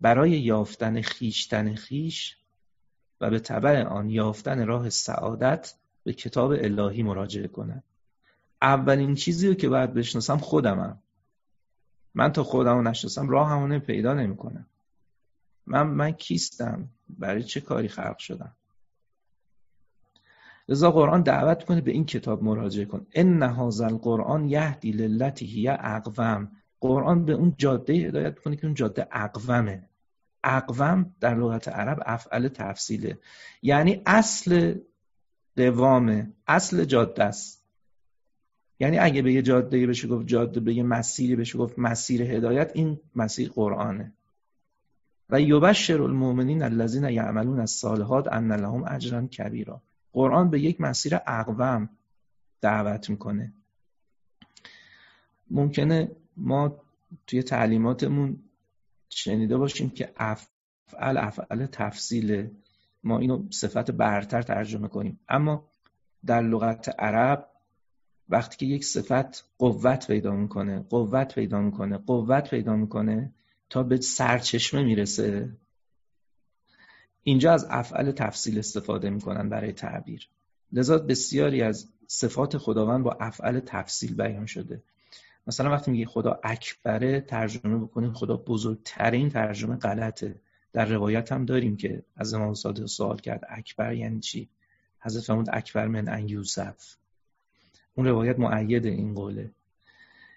برای 0.00 0.30
یافتن 0.30 1.00
خیشتن 1.00 1.74
خیش 1.74 2.36
و 3.20 3.30
به 3.30 3.38
طبع 3.38 3.82
آن 3.82 4.10
یافتن 4.10 4.66
راه 4.66 4.90
سعادت 4.90 5.74
به 6.04 6.12
کتاب 6.12 6.50
الهی 6.50 7.02
مراجعه 7.02 7.48
کند 7.48 7.84
اولین 8.62 9.14
چیزی 9.14 9.48
رو 9.48 9.54
که 9.54 9.68
باید 9.68 9.94
بشناسم 9.94 10.38
خودمم. 10.38 11.02
من 12.14 12.32
تا 12.32 12.42
خودم 12.44 12.76
رو 12.76 12.82
نشناسم 12.82 13.28
راه 13.28 13.48
همونه 13.48 13.78
پیدا 13.78 14.14
نمی 14.14 14.36
کنم. 14.36 14.66
من 15.66 15.82
من 15.82 16.12
کیستم؟ 16.12 16.88
برای 17.08 17.42
چه 17.42 17.60
کاری 17.60 17.88
خلق 17.88 18.18
شدم؟ 18.18 18.56
لذا 20.68 20.90
قرآن 20.90 21.22
دعوت 21.22 21.64
کنه 21.64 21.80
به 21.80 21.90
این 21.90 22.04
کتاب 22.04 22.42
مراجعه 22.42 22.84
کن. 22.84 23.06
ان 23.14 23.42
هذا 23.42 23.86
القرآن 23.86 24.48
یهدی 24.48 24.92
للتی 24.92 25.46
هی 25.46 25.68
اقوم. 25.68 26.50
قرآن 26.80 27.24
به 27.24 27.32
اون 27.32 27.54
جاده 27.58 27.92
هدایت 27.92 28.38
کنه 28.38 28.56
که 28.56 28.66
اون 28.66 28.74
جاده 28.74 29.08
اقومه. 29.12 29.88
اقوم 30.44 31.14
در 31.20 31.34
لغت 31.34 31.68
عرب 31.68 32.02
افعل 32.06 32.48
تفصیله. 32.48 33.18
یعنی 33.62 34.02
اصل 34.06 34.74
قوامه 35.56 36.32
اصل 36.46 36.84
جاده 36.84 37.24
است. 37.24 37.62
یعنی 38.80 38.98
اگه 38.98 39.22
به 39.22 39.32
یه 39.32 39.42
جاده 39.42 39.86
بشه 39.86 40.08
گفت 40.08 40.26
جاده 40.26 40.60
به 40.60 40.74
یه 40.74 40.82
مسیری 40.82 41.36
بشه 41.36 41.58
گفت 41.58 41.78
مسیر 41.78 42.22
هدایت 42.22 42.70
این 42.74 43.00
مسیر 43.16 43.50
قرآنه. 43.54 44.12
و 45.30 45.40
یبشر 45.40 46.02
المؤمنین 46.02 46.62
الذین 46.62 47.04
یعملون 47.04 47.60
الصالحات 47.60 48.32
ان 48.32 48.52
لهم 48.52 48.84
اجرا 48.88 49.26
کبیرا. 49.26 49.82
قرآن 50.12 50.50
به 50.50 50.60
یک 50.60 50.80
مسیر 50.80 51.18
اقوم 51.26 51.88
دعوت 52.60 53.10
می‌کنه. 53.10 53.52
ممکنه 55.50 56.10
ما 56.36 56.80
توی 57.26 57.42
تعلیماتمون 57.42 58.42
شنیده 59.10 59.56
باشیم 59.56 59.90
که 59.90 60.12
افعل 60.16 61.16
افعل 61.16 61.66
تفصیل 61.66 62.50
ما 63.04 63.18
اینو 63.18 63.50
صفت 63.50 63.90
برتر 63.90 64.42
ترجمه 64.42 64.88
کنیم. 64.88 65.20
اما 65.28 65.68
در 66.26 66.42
لغت 66.42 67.00
عرب 67.00 67.48
وقتی 68.28 68.56
که 68.56 68.66
یک 68.66 68.84
صفت 68.84 69.44
قوت 69.58 70.06
پیدا 70.06 70.32
می‌کنه 70.32 70.78
قوت 70.78 71.34
پیدا 71.34 71.60
می‌کنه 71.60 71.98
قوت 71.98 72.50
پیدا 72.50 72.76
می‌کنه 72.76 73.32
تا 73.70 73.82
به 73.82 73.96
سرچشمه 73.96 74.82
می‌رسه 74.82 75.56
اینجا 77.22 77.52
از 77.52 77.66
افعال 77.70 78.12
تفصیل 78.12 78.58
استفاده 78.58 79.10
می‌کنن 79.10 79.48
برای 79.48 79.72
تعبیر. 79.72 80.28
لذا 80.72 80.98
بسیاری 80.98 81.62
از 81.62 81.88
صفات 82.06 82.58
خداوند 82.58 83.04
با 83.04 83.16
افعال 83.20 83.60
تفصیل 83.60 84.14
بیان 84.14 84.46
شده. 84.46 84.82
مثلا 85.46 85.70
وقتی 85.70 85.90
میگه 85.90 86.06
خدا 86.06 86.40
اکبره 86.44 87.20
ترجمه 87.20 87.78
بکنیم 87.78 88.12
خدا 88.12 88.36
بزرگترین 88.36 89.30
ترجمه 89.30 89.76
غلطه. 89.76 90.40
در 90.72 90.84
روایت 90.84 91.32
هم 91.32 91.44
داریم 91.44 91.76
که 91.76 92.02
از 92.16 92.34
امام 92.34 92.54
صادق 92.54 92.86
سوال 92.86 93.16
کرد 93.16 93.44
اکبر 93.48 93.94
یعنی 93.94 94.20
چی؟ 94.20 94.48
حضرت 95.00 95.24
فرمود 95.24 95.48
اکبر 95.52 95.86
من 95.86 96.08
ان 96.08 96.28
یوسف. 96.28 96.96
اون 97.94 98.06
روایت 98.06 98.38
معید 98.38 98.86
این 98.86 99.14
قوله. 99.14 99.50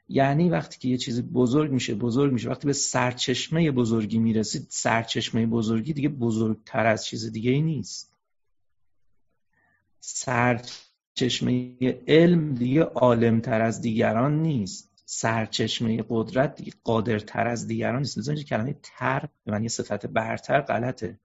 یعنی 0.10 0.50
وقتی 0.50 0.80
که 0.80 0.88
یه 0.88 0.98
چیزی 0.98 1.22
بزرگ 1.22 1.72
میشه 1.72 1.96
بزرگ 1.96 2.34
میشه. 2.34 2.50
وقتی 2.50 2.68
به 2.68 2.74
سرچشمه 2.74 3.72
بزرگی 3.72 4.20
می‌رسید 4.20 4.68
سرچشمه 4.70 5.46
بزرگی 5.46 5.94
دیگه 5.94 6.10
بزرگتر 6.10 6.86
از 6.86 7.06
چیز 7.06 7.32
دیگه 7.32 7.52
ای 7.52 7.62
نیست. 7.62 8.14
سرچشمه 10.00 11.76
علم 12.08 12.54
دیگه 12.54 12.82
عالمتر 12.84 13.62
از 13.62 13.82
دیگران 13.82 14.42
نیست. 14.42 14.92
سرچشمه 15.06 16.04
قدرت 16.10 16.56
دیگه 16.56 16.72
قادرتر 16.84 17.48
از 17.48 17.68
دیگران 17.68 18.00
نیست. 18.00 18.18
لذا 18.18 18.36
کلمه 18.36 18.76
تر 18.84 19.30
به 19.46 19.52
معنی 19.52 19.70
صفت 19.70 20.06
برتر 20.06 20.62
غلطه. 20.62 21.20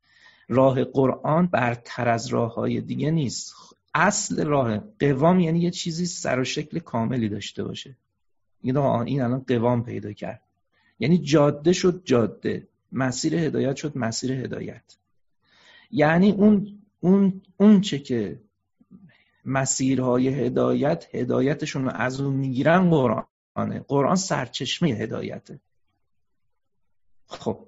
راه 0.49 0.85
قرآن 0.85 1.47
برتر 1.47 2.09
از 2.09 2.27
راه 2.27 2.55
های 2.55 2.81
دیگه 2.81 3.11
نیست. 3.11 3.55
اصل 3.95 4.47
راه 4.47 4.79
قوام 5.01 5.41
یعنی 5.41 5.61
یه 5.61 5.71
چیزی 5.71 6.07
سر 6.07 6.41
و 6.41 6.45
شکل 6.45 6.79
کاملی 6.79 7.29
داشته 7.29 7.65
باشه. 7.65 7.97
این 8.63 8.77
این 8.77 9.23
الان 9.23 9.41
قوام 9.41 9.85
پیدا 9.85 10.13
کرد. 10.13 10.43
یعنی 10.99 11.19
جاده 11.19 11.73
شد 11.73 12.03
جاده 12.05 12.69
مسیر 12.93 13.35
هدایت 13.35 13.77
شد 13.77 13.99
مسیر 13.99 14.33
هدایت. 14.33 14.97
یعنی 15.91 16.33
اون 16.33 16.83
اون 17.01 17.43
اون 17.57 17.81
چه 17.81 17.99
که 17.99 18.41
مسیرهای 19.45 20.29
هدایت 20.29 21.07
هدایتشون 21.15 21.85
رو 21.85 21.91
از 21.91 22.21
اون 22.21 22.35
می‌گیرن 22.35 22.91
قرآنه. 22.91 23.81
قرآن 23.89 24.17
سرچشمه 24.17 24.89
هدایته. 24.89 25.61
خب 27.27 27.67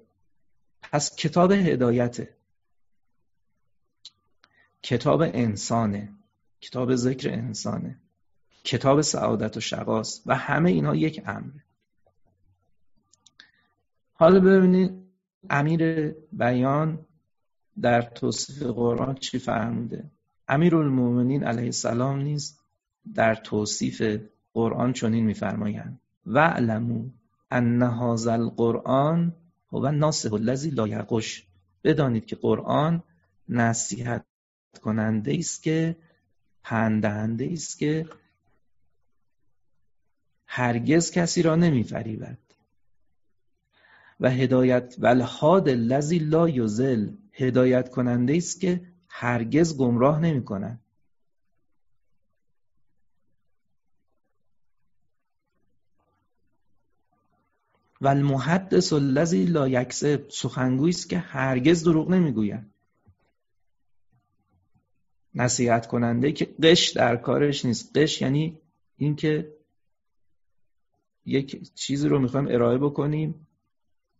پس 0.81 1.15
کتاب 1.15 1.51
هدایته. 1.51 2.35
کتاب 4.83 5.21
انسانه. 5.21 6.13
کتاب 6.61 6.95
ذکر 6.95 7.29
انسانه. 7.29 7.99
کتاب 8.63 9.01
سعادت 9.01 9.57
و 9.57 9.59
شقاست 9.59 10.23
و 10.25 10.35
همه 10.35 10.71
اینها 10.71 10.95
یک 10.95 11.21
امره 11.25 11.63
حالا 14.13 14.39
ببینید 14.39 14.91
امیر 15.49 16.11
بیان 16.31 17.05
در 17.81 18.01
توصیف 18.01 18.63
قرآن 18.63 19.15
چی 19.15 19.39
فرموده؟ 19.39 20.11
امیر 20.47 20.75
المومنین 20.75 21.43
علیه 21.43 21.65
السلام 21.65 22.19
نیز 22.19 22.59
در 23.13 23.35
توصیف 23.35 24.19
قرآن 24.53 24.93
چنین 24.93 25.25
میفرمایند. 25.25 25.99
و 26.25 26.39
علمو 26.39 27.09
ان 27.51 27.83
هذا 27.83 28.33
القرآن 28.33 29.33
هو 29.71 29.91
ناسه 29.91 30.33
الذی 30.33 30.69
لا 30.69 30.87
یقش 30.87 31.47
بدانید 31.83 32.25
که 32.25 32.35
قرآن 32.35 33.03
نصیحت 33.49 34.25
کننده 34.81 35.35
است 35.37 35.63
که 35.63 35.95
پندهنده 36.63 37.49
است 37.51 37.79
که 37.79 38.05
هرگز 40.55 41.11
کسی 41.11 41.41
را 41.41 41.55
نمیفریبد. 41.55 42.37
و 44.19 44.29
هدایت 44.29 44.95
و 44.99 45.07
الهاد 45.07 45.69
الذی 45.69 46.19
لا 46.19 46.49
یزل 46.49 47.09
هدایت 47.33 47.89
کننده 47.89 48.37
است 48.37 48.61
که 48.61 48.81
هرگز 49.07 49.77
گمراه 49.77 50.19
نمی 50.19 50.45
کند 50.45 50.79
و 58.01 58.07
المحدث 58.07 58.93
الذی 58.93 59.45
لا 59.45 59.67
یکذب 59.67 60.29
سخنگوی 60.29 60.89
است 60.89 61.09
که 61.09 61.17
هرگز 61.17 61.83
دروغ 61.83 62.09
نمی‌گوید. 62.09 62.65
نصیحت 65.35 65.87
کننده 65.87 66.31
که 66.31 66.45
قش 66.63 66.89
در 66.89 67.15
کارش 67.15 67.65
نیست. 67.65 67.97
قش 67.97 68.21
یعنی 68.21 68.61
اینکه 68.97 69.62
یک 71.25 71.73
چیزی 71.73 72.07
رو 72.07 72.19
می‌خوایم 72.19 72.47
ارائه 72.47 72.77
بکنیم. 72.77 73.47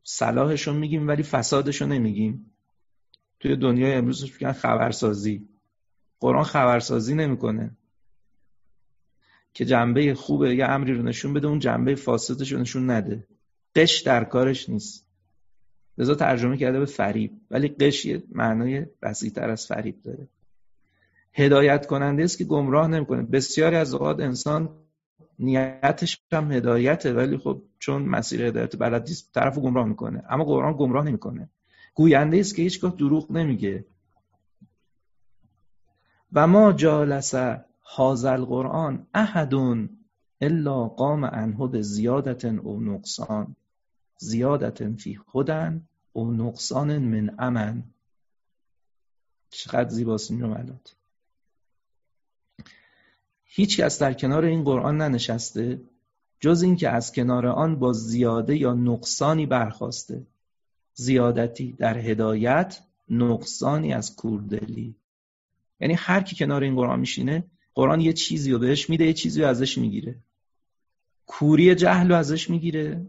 صلاحش 0.04 0.68
رو 0.68 0.74
میگیم 0.74 1.08
ولی 1.08 1.24
فسادش 1.24 1.82
رو 1.82 1.88
نمیگیم. 1.88 2.52
توی 3.40 3.56
دنیای 3.56 3.94
امروز 3.94 4.24
میگن 4.24 4.52
خبرسازی. 4.52 5.48
قرآن 6.20 6.44
خبرسازی 6.44 7.16
نمی‌کنه. 7.16 7.78
که 9.54 9.66
جنبه 9.66 10.14
خوبه 10.14 10.56
یه 10.56 10.66
امری 10.66 10.94
رو 10.94 11.04
نشون 11.04 11.34
بده 11.34 11.48
اون 11.48 11.60
جنبه 11.60 11.96
فاسدش 11.96 12.52
رو 12.52 12.60
نشون 12.60 12.90
نده. 12.90 13.28
قش 13.76 14.02
در 14.02 14.24
کارش 14.24 14.70
نیست. 14.70 15.08
لذا 15.98 16.16
ترجمه 16.16 16.58
کرده 16.58 16.80
به 16.80 16.86
فریب. 16.86 17.32
ولی 17.52 17.68
قش 17.68 18.06
یه 18.06 18.24
معنای 18.32 18.86
تر 19.36 19.50
از 19.50 19.68
فریب 19.68 20.02
داره. 20.02 20.28
هدایت 21.34 21.86
کننده 21.86 22.24
است 22.24 22.38
که 22.38 22.44
گمراه 22.44 22.88
نمی‌کنه. 22.88 23.22
بسیاری 23.22 23.76
از 23.76 23.94
اوقات 23.94 24.20
انسان 24.20 24.83
نیتش 25.44 26.22
هم 26.32 26.52
هدایته 26.52 27.14
ولی 27.14 27.38
خب 27.38 27.62
چون 27.80 28.02
مسیر 28.02 28.44
هدایت 28.44 28.78
بلد 28.78 29.08
نیست 29.08 29.34
طرفو 29.34 29.62
گمراه 29.62 29.88
می‌کنه. 29.88 30.24
اما 30.30 30.44
قرآن 30.44 30.74
گمراه 30.74 31.06
نمی‌کنه. 31.06 31.50
گوینده 31.96 32.40
است 32.40 32.56
که 32.56 32.62
هیچگاه 32.62 32.96
دروغ 32.96 33.32
نمیگه. 33.32 33.86
و 36.34 36.48
ما 36.48 36.74
جالس 36.74 37.36
حاضر 37.80 38.38
قرآن 38.38 39.08
احدون 39.14 39.90
الا 40.42 40.88
قام 40.88 41.26
عنه 41.26 41.68
به 41.68 41.82
زیادت 41.82 42.46
او 42.46 42.82
نقصان. 42.82 43.56
زیادت 44.18 44.96
فی 44.96 45.20
هدن 45.36 45.88
و 46.16 46.32
نقصان 46.32 46.98
من 46.98 47.36
امن. 47.40 47.84
چقدر 49.50 49.90
زیباست 49.90 50.32
این 50.32 50.40
جملات. 50.40 50.96
هیچ 53.56 53.80
کس 53.80 54.00
در 54.00 54.14
کنار 54.14 54.46
این 54.46 54.64
قرآن 54.64 54.98
ننشسته 54.98 55.82
جز 56.40 56.62
اینکه 56.62 56.90
از 56.90 57.12
کنار 57.12 57.48
آن 57.48 57.80
با 57.80 57.94
زیاده 57.94 58.58
یا 58.58 58.74
نقصانی 58.74 59.46
برخواسته. 59.46 60.28
زیادتی 60.94 61.74
در 61.74 61.98
هدایت 61.98 62.80
نقصانی 63.10 63.94
از 63.94 64.16
کوردلی. 64.16 64.96
یعنی 65.80 65.94
هر 65.94 66.22
کی 66.22 66.36
کنار 66.36 66.64
این 66.64 66.76
قرآن 66.76 67.00
میشینه 67.00 67.44
قرآن 67.74 68.02
یه 68.02 68.14
چیزی 68.14 68.52
رو 68.52 68.60
بهش 68.60 68.90
میده 68.90 69.06
یه 69.06 69.14
چیزی 69.14 69.42
رو 69.42 69.48
ازش 69.48 69.78
می‌گیره. 69.78 70.16
کوری 71.26 71.76
جهل 71.76 72.10
رو 72.10 72.16
ازش 72.16 72.50
می‌گیره. 72.50 73.08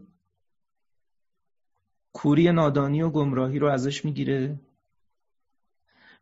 کوری 2.13 2.51
نادانی 2.51 3.01
و 3.01 3.09
گمراهی 3.09 3.59
رو 3.59 3.67
ازش 3.67 4.05
می‌گیره. 4.05 4.59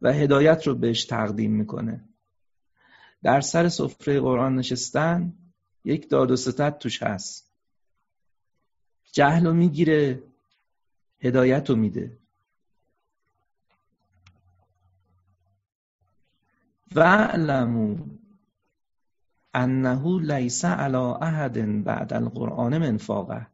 و 0.02 0.14
هدایت 0.14 0.68
رو 0.68 0.76
بهش 0.76 1.06
تقدیم 1.06 1.52
می‌کنه. 1.52 2.13
در 3.24 3.42
سر 3.42 3.70
سفره 3.70 4.20
قرآن 4.20 4.56
نشستن 4.56 5.34
یک 5.84 6.10
داد 6.10 6.32
و 6.32 6.36
ستد 6.36 6.78
توش 6.78 7.04
هست. 7.04 7.52
جهل 9.12 9.46
رو 9.46 9.54
می‌گیره 9.54 10.24
هدایت 11.22 11.70
رو 11.70 11.76
میده. 11.76 12.18
وعلمو 16.96 17.98
انه 19.54 20.22
لیس 20.22 20.66
علی 20.66 20.96
احد 21.22 21.84
بعد 21.84 22.14
القرآن 22.14 22.78
من 22.78 22.98
فاقه 22.98 23.48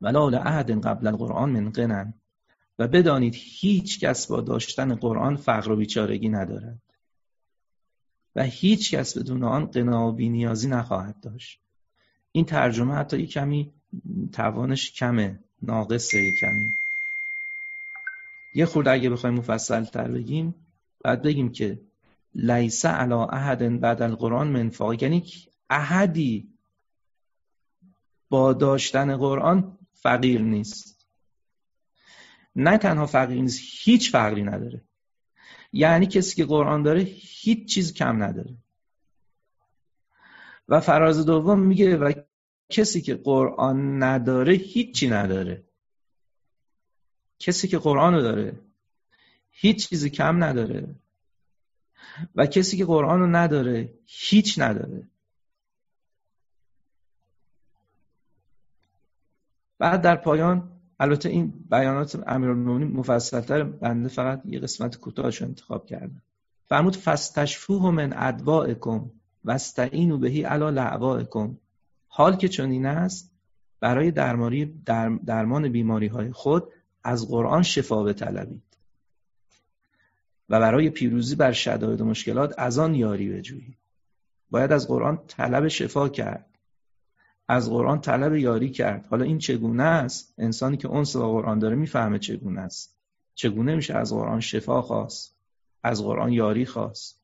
ولا 0.00 0.28
لأحد 0.28 0.86
قبل 0.86 1.06
القرآن 1.06 1.50
من 1.50 1.70
غنن 1.70 2.14
و 2.78 2.88
بدانید 2.88 3.34
هیچ 3.36 4.00
کس 4.00 4.26
با 4.26 4.40
داشتن 4.40 4.94
قرآن 4.94 5.36
فقر 5.36 5.72
و 5.72 5.76
بیچارگی 5.76 6.28
ندارد. 6.28 6.85
و 8.36 8.42
هیچ 8.42 8.94
کس 8.94 9.18
بدون 9.18 9.44
آن 9.44 9.66
قنا 9.66 10.08
و 10.08 10.12
بینیازی 10.12 10.68
نخواهد 10.68 11.20
داشت. 11.20 11.60
این 12.32 12.44
ترجمه 12.44 12.94
حتی 12.94 13.18
یک 13.18 13.32
کمی 13.32 13.72
توانش 14.32 14.92
کمه 14.92 15.40
ناقصه 15.62 16.18
یک 16.22 16.34
کمی. 16.40 16.66
یه 18.54 18.66
خورده 18.66 18.90
اگه 18.90 19.10
بخوایم 19.10 19.34
مفصل 19.36 19.84
تر 19.84 20.08
بگیم 20.08 20.54
بعد 21.04 21.22
بگیم 21.22 21.52
که 21.52 21.80
لیس 22.34 22.84
علا 22.86 23.24
احد 23.24 23.80
بعد 23.80 24.02
القرآن 24.02 24.48
منفاق 24.48 25.02
یعنی 25.02 25.32
احدی 25.70 26.48
با 28.28 28.52
داشتن 28.52 29.16
قرآن 29.16 29.78
فقیر 29.92 30.40
نیست. 30.40 31.06
نه 32.56 32.78
تنها 32.78 33.06
فقیر 33.06 33.42
نیست 33.42 33.60
هیچ 33.84 34.12
فقری 34.12 34.42
نداره. 34.42 34.85
یعنی 35.76 36.06
کسی 36.06 36.36
که 36.36 36.44
قرآن 36.44 36.82
داره 36.82 37.00
هیچ 37.02 37.74
چیز 37.74 37.94
کم 37.94 38.22
نداره. 38.22 38.56
و 40.68 40.80
فراز 40.80 41.26
دوم 41.26 41.60
میگه 41.60 41.96
و 41.96 42.12
کسی 42.68 43.00
که 43.00 43.14
قرآن 43.14 44.02
نداره 44.02 44.54
هیچی 44.54 45.08
نداره. 45.08 45.64
کسی 47.38 47.68
که 47.68 47.78
قرآن 47.78 48.14
رو 48.14 48.22
داره 48.22 48.60
هیچ 49.50 49.88
چیزی 49.88 50.10
کم 50.10 50.44
نداره. 50.44 50.94
و 52.34 52.46
کسی 52.46 52.76
که 52.76 52.84
قرآن 52.84 53.20
رو 53.20 53.26
نداره 53.26 53.94
هیچ 54.06 54.58
نداره. 54.58 55.08
بعد 59.78 60.02
در 60.02 60.16
پایان 60.16 60.75
البته 61.00 61.28
این 61.28 61.52
بیانات 61.70 62.28
امیرالمومنین 62.28 62.92
مفصلتر 62.92 63.62
بنده 63.62 64.08
فقط 64.08 64.42
یه 64.44 64.58
قسمت 64.58 64.96
کوتاهش 64.96 65.42
انتخاب 65.42 65.86
کردم. 65.86 66.22
فرمود 66.68 66.96
فستشفوه 66.96 67.90
من 67.90 68.12
ادوائکم 68.16 69.10
و 69.44 69.58
بهی 70.18 70.42
علا 70.42 70.70
لعوائکم 70.70 71.56
حال 72.08 72.36
که 72.36 72.48
چنین 72.48 72.86
است 72.86 73.32
برای 73.80 74.10
درمانی 74.10 74.64
در 74.64 75.08
درمان 75.08 75.68
بیماری 75.68 76.06
های 76.06 76.32
خود 76.32 76.72
از 77.04 77.28
قرآن 77.28 77.62
شفا 77.62 78.02
بطلبید 78.02 78.62
و 80.48 80.60
برای 80.60 80.90
پیروزی 80.90 81.36
بر 81.36 81.52
شدائد 81.52 82.00
و 82.00 82.04
مشکلات 82.04 82.54
از 82.58 82.78
آن 82.78 82.94
یاری 82.94 83.28
بجویید. 83.28 83.78
باید 84.50 84.72
از 84.72 84.88
قرآن 84.88 85.18
طلب 85.26 85.68
شفا 85.68 86.08
کرد. 86.08 86.55
از 87.48 87.70
قرآن 87.70 88.00
طلب 88.00 88.34
یاری 88.34 88.70
کرد. 88.70 89.06
حالا 89.06 89.24
این 89.24 89.38
چگونه 89.38 89.82
است؟ 89.82 90.34
انسانی 90.38 90.76
که 90.76 90.88
اونس 90.88 91.16
با 91.16 91.32
قرآن 91.32 91.58
داره 91.58 91.76
می‌فهمه 91.76 92.18
چگونه 92.18 92.60
است. 92.60 92.98
چگونه 93.34 93.74
میشه 93.74 93.94
از 93.94 94.12
قرآن 94.12 94.40
شفا 94.40 94.82
خواست؟ 94.82 95.36
از 95.82 96.02
قرآن 96.02 96.32
یاری 96.32 96.66
خواست؟ 96.66 97.22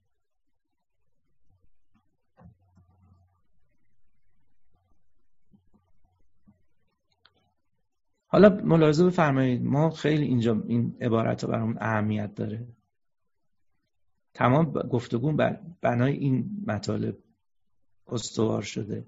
حالا 8.27 8.49
ملاحظه 8.65 9.07
بفرمایید. 9.07 9.63
ما 9.63 9.91
خیلی 9.91 10.25
اینجا 10.25 10.63
این 10.67 10.97
عبارت 11.01 11.45
ها 11.45 11.51
برامون 11.51 11.79
اهمیت 11.81 12.35
داره. 12.35 12.67
تمام 14.35 14.73
گفتگو 14.73 15.33
بر 15.33 15.61
بنای 15.81 16.13
این 16.13 16.65
مطالب 16.67 17.19
استوار 18.07 18.63
شده. 18.63 19.07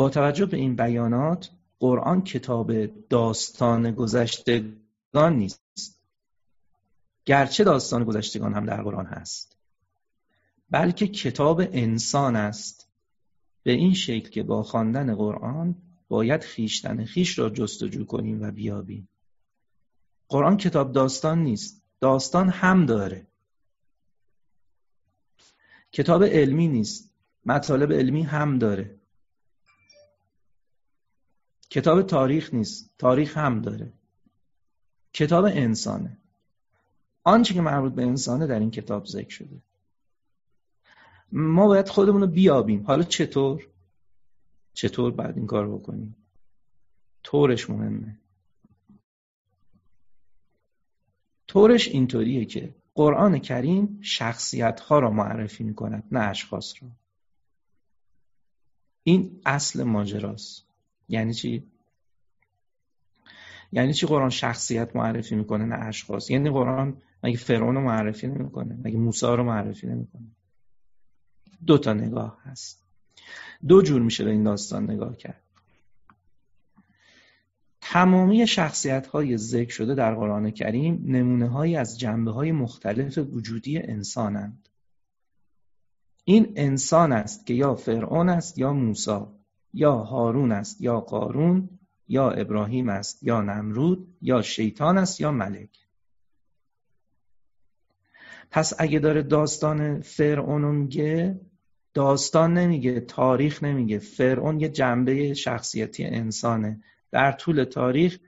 با 0.00 0.08
توجه 0.08 0.46
به 0.46 0.56
این 0.56 0.76
بیانات 0.76 1.50
قرآن 1.78 2.22
کتاب 2.22 2.86
داستان 3.08 3.90
گذشتگان 3.90 5.36
نیست. 5.36 6.02
گرچه 7.24 7.64
داستان 7.64 8.04
گذشتگان 8.04 8.54
هم 8.54 8.66
در 8.66 8.82
قرآن 8.82 9.06
هست. 9.06 9.56
بلکه 10.70 11.08
کتاب 11.08 11.60
انسان 11.60 12.36
است. 12.36 12.88
به 13.62 13.72
این 13.72 13.94
شکل 13.94 14.28
که 14.28 14.42
با 14.42 14.62
خواندن 14.62 15.14
قرآن 15.14 15.74
باید 16.08 16.42
خیشتن 16.42 17.04
خیش 17.04 17.38
را 17.38 17.50
جستجو 17.50 18.04
کنیم 18.04 18.42
و 18.42 18.50
بیابیم. 18.50 19.08
قرآن 20.28 20.56
کتاب 20.56 20.92
داستان 20.92 21.38
نیست. 21.38 21.82
داستان 22.00 22.48
هم 22.48 22.86
داره. 22.86 23.26
کتاب 25.92 26.24
علمی 26.24 26.68
نیست. 26.68 27.14
مطالب 27.46 27.92
علمی 27.92 28.22
هم 28.22 28.58
داره. 28.58 28.99
کتاب 31.70 32.02
تاریخ 32.02 32.54
نیست 32.54 32.90
تاریخ 32.98 33.36
هم 33.36 33.60
داره. 33.60 33.92
کتاب 35.12 35.44
انسانه. 35.44 36.18
آنچه 37.24 37.54
که 37.54 37.60
مربوط 37.60 37.92
به 37.92 38.02
انسانه 38.02 38.46
در 38.46 38.58
این 38.58 38.70
کتاب 38.70 39.06
ذکر 39.06 39.30
شده. 39.30 39.62
ما 41.32 41.66
باید 41.66 41.88
خودمون 41.88 42.20
رو 42.20 42.26
بیابیم. 42.26 42.82
حالا 42.82 43.02
چطور؟ 43.02 43.68
چطور 44.72 45.12
باید 45.12 45.36
این 45.36 45.46
کار 45.46 45.68
بکنیم؟ 45.68 46.16
طورش 47.22 47.70
مهمه. 47.70 48.18
طورش 51.46 51.88
اینطوریه 51.88 52.44
که 52.44 52.74
قرآن 52.94 53.38
کریم 53.38 53.98
شخصیت 54.02 54.80
ها 54.80 54.98
را 54.98 55.10
معرفی 55.10 55.64
می 55.64 55.74
کند 55.74 56.04
نه 56.12 56.20
اشخاص 56.20 56.82
را 56.82 56.88
این 59.02 59.40
اصل 59.46 59.82
ماجراست. 59.82 60.69
یعنی 61.10 61.34
چی؟ 61.34 61.64
یعنی 63.72 63.94
چی 63.94 64.06
قرآن 64.06 64.30
شخصیت 64.30 64.96
معرفی 64.96 65.36
می‌کنه 65.36 65.64
نه 65.64 65.74
اشخاص؟ 65.74 66.30
یعنی 66.30 66.50
قرآن 66.50 66.96
مگه 67.22 67.36
فرعون 67.36 67.74
رو 67.74 67.80
معرفی 67.80 68.26
نمی‌کنه؟ 68.26 68.78
مگه 68.84 68.98
موسی 68.98 69.26
رو 69.26 69.44
معرفی 69.44 69.86
نمی‌کنه؟ 69.86 70.26
دو 71.66 71.78
تا 71.78 71.92
نگاه 71.92 72.38
هست. 72.42 72.86
دو 73.68 73.82
جور 73.82 74.02
میشه 74.02 74.24
به 74.24 74.30
این 74.30 74.42
داستان 74.42 74.90
نگاه 74.90 75.16
کرد. 75.16 75.42
تمامی 77.80 78.46
شخصیت 78.46 79.06
های 79.06 79.36
ذکر 79.36 79.72
شده 79.72 79.94
در 79.94 80.14
قرآن 80.14 80.50
کریم 80.50 81.02
نمونه 81.06 81.48
های 81.48 81.76
از 81.76 81.98
جنبه 81.98 82.30
های 82.30 82.52
مختلف 82.52 83.18
وجودی 83.18 83.78
انسانند 83.78 84.68
این 86.24 86.52
انسان 86.56 87.12
است 87.12 87.46
که 87.46 87.54
یا 87.54 87.74
فرعون 87.74 88.28
است 88.28 88.58
یا 88.58 88.72
موسی. 88.72 89.39
یا 89.72 89.92
هارون 89.92 90.52
است 90.52 90.80
یا 90.80 91.00
قارون 91.00 91.68
یا 92.08 92.30
ابراهیم 92.30 92.88
است 92.88 93.22
یا 93.22 93.40
نمرود 93.40 94.16
یا 94.22 94.42
شیطان 94.42 94.98
است 94.98 95.20
یا 95.20 95.32
ملک. 95.32 95.70
پس 98.50 98.74
اگه 98.78 98.98
داره 98.98 99.22
داستان 99.22 100.00
فرعون 100.00 100.64
میگه 100.74 101.40
داستان 101.94 102.54
نمیگه 102.54 103.00
تاریخ 103.00 103.62
نمیگه. 103.62 103.98
فرعون 103.98 104.60
یه 104.60 104.68
جنبه 104.68 105.34
شخصیتی 105.34 106.04
انسانه. 106.04 106.82
در 107.10 107.32
طول 107.32 107.64
تاریخ 107.64 108.18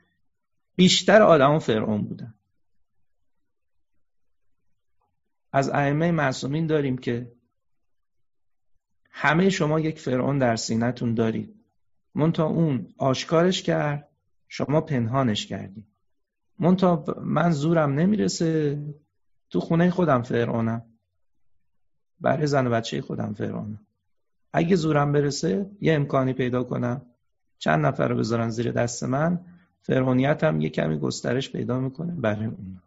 بیشتر 0.76 1.22
آدم 1.22 1.58
فرعون 1.58 2.02
بودن. 2.02 2.34
از 5.52 5.70
ائمه 5.70 6.10
معصومین 6.10 6.66
داریم 6.66 6.98
که 6.98 7.32
همه 9.12 9.50
شما 9.50 9.80
یک 9.80 9.98
فرعون 10.00 10.38
در 10.38 10.56
سینتون 10.56 11.14
دارید. 11.14 11.54
منتها 12.14 12.46
اون 12.46 12.86
آشکارش 12.98 13.62
کرد 13.62 14.08
شما 14.48 14.80
پنهانش 14.80 15.46
کردی 15.46 15.84
منتها 16.58 17.04
من 17.22 17.50
زورم 17.50 17.92
نمی‌رسه. 17.92 18.78
تو 19.50 19.60
خونه 19.60 19.90
خودم 19.90 20.22
فرعونم. 20.22 20.82
برای 22.20 22.46
زن 22.46 22.66
و 22.66 22.70
بچه 22.70 23.00
خودم 23.00 23.34
فرعونم. 23.34 23.80
اگه 24.52 24.76
زورم 24.76 25.12
برسه 25.12 25.70
یه 25.80 25.94
امکانی 25.94 26.32
پیدا 26.32 26.64
کنم. 26.64 27.02
چند 27.58 27.86
نفر 27.86 28.08
رو 28.08 28.16
بذارن 28.16 28.50
زیر 28.50 28.72
دست 28.72 29.04
من 29.04 29.40
فرعونیتم 29.82 30.60
یه 30.60 30.68
کمی 30.68 30.98
گسترش 30.98 31.50
پیدا 31.50 31.80
می‌کنه 31.80 32.12
برای 32.14 32.46
اون 32.46 32.80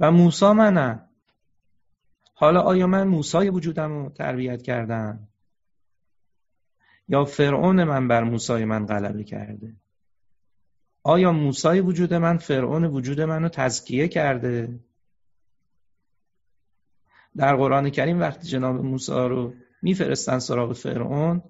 و 0.00 0.10
موسا 0.10 0.54
منم 0.54 1.08
حالا 2.42 2.60
آیا 2.60 2.86
من 2.86 3.08
موسای 3.08 3.48
وجودم 3.48 3.92
رو 3.92 4.10
تربیت 4.10 4.62
کردم؟ 4.62 5.28
یا 7.08 7.24
فرعون 7.24 7.84
من 7.84 8.08
بر 8.08 8.24
موسای 8.24 8.64
من 8.64 8.86
غلبه 8.86 9.24
کرده؟ 9.24 9.76
آیا 11.02 11.32
موسای 11.32 11.80
وجود 11.80 12.14
من 12.14 12.38
فرعون 12.38 12.84
وجود 12.84 13.20
منو 13.20 13.48
تزکیه 13.48 14.08
کرده؟ 14.08 14.80
در 17.36 17.56
قرآن 17.56 17.90
کریم 17.90 18.20
وقتی 18.20 18.48
جناب 18.48 18.76
موسی 18.76 19.12
رو 19.12 19.54
میفرستن 19.82 20.38
سراغ 20.38 20.72
فرعون 20.72 21.42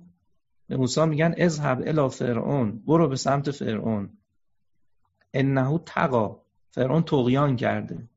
به 0.68 0.76
موسی 0.76 1.07
میگن 1.07 1.35
اذهب 1.37 1.83
الی 1.87 2.09
فرعون 2.09 2.83
برو 2.87 3.09
به 3.09 3.16
سمت 3.16 3.50
فرعون. 3.50 4.18
انه 5.35 5.78
تقا 5.78 6.42
فرعون 6.70 7.02
تقیان 7.02 7.57
کرده. 7.57 8.09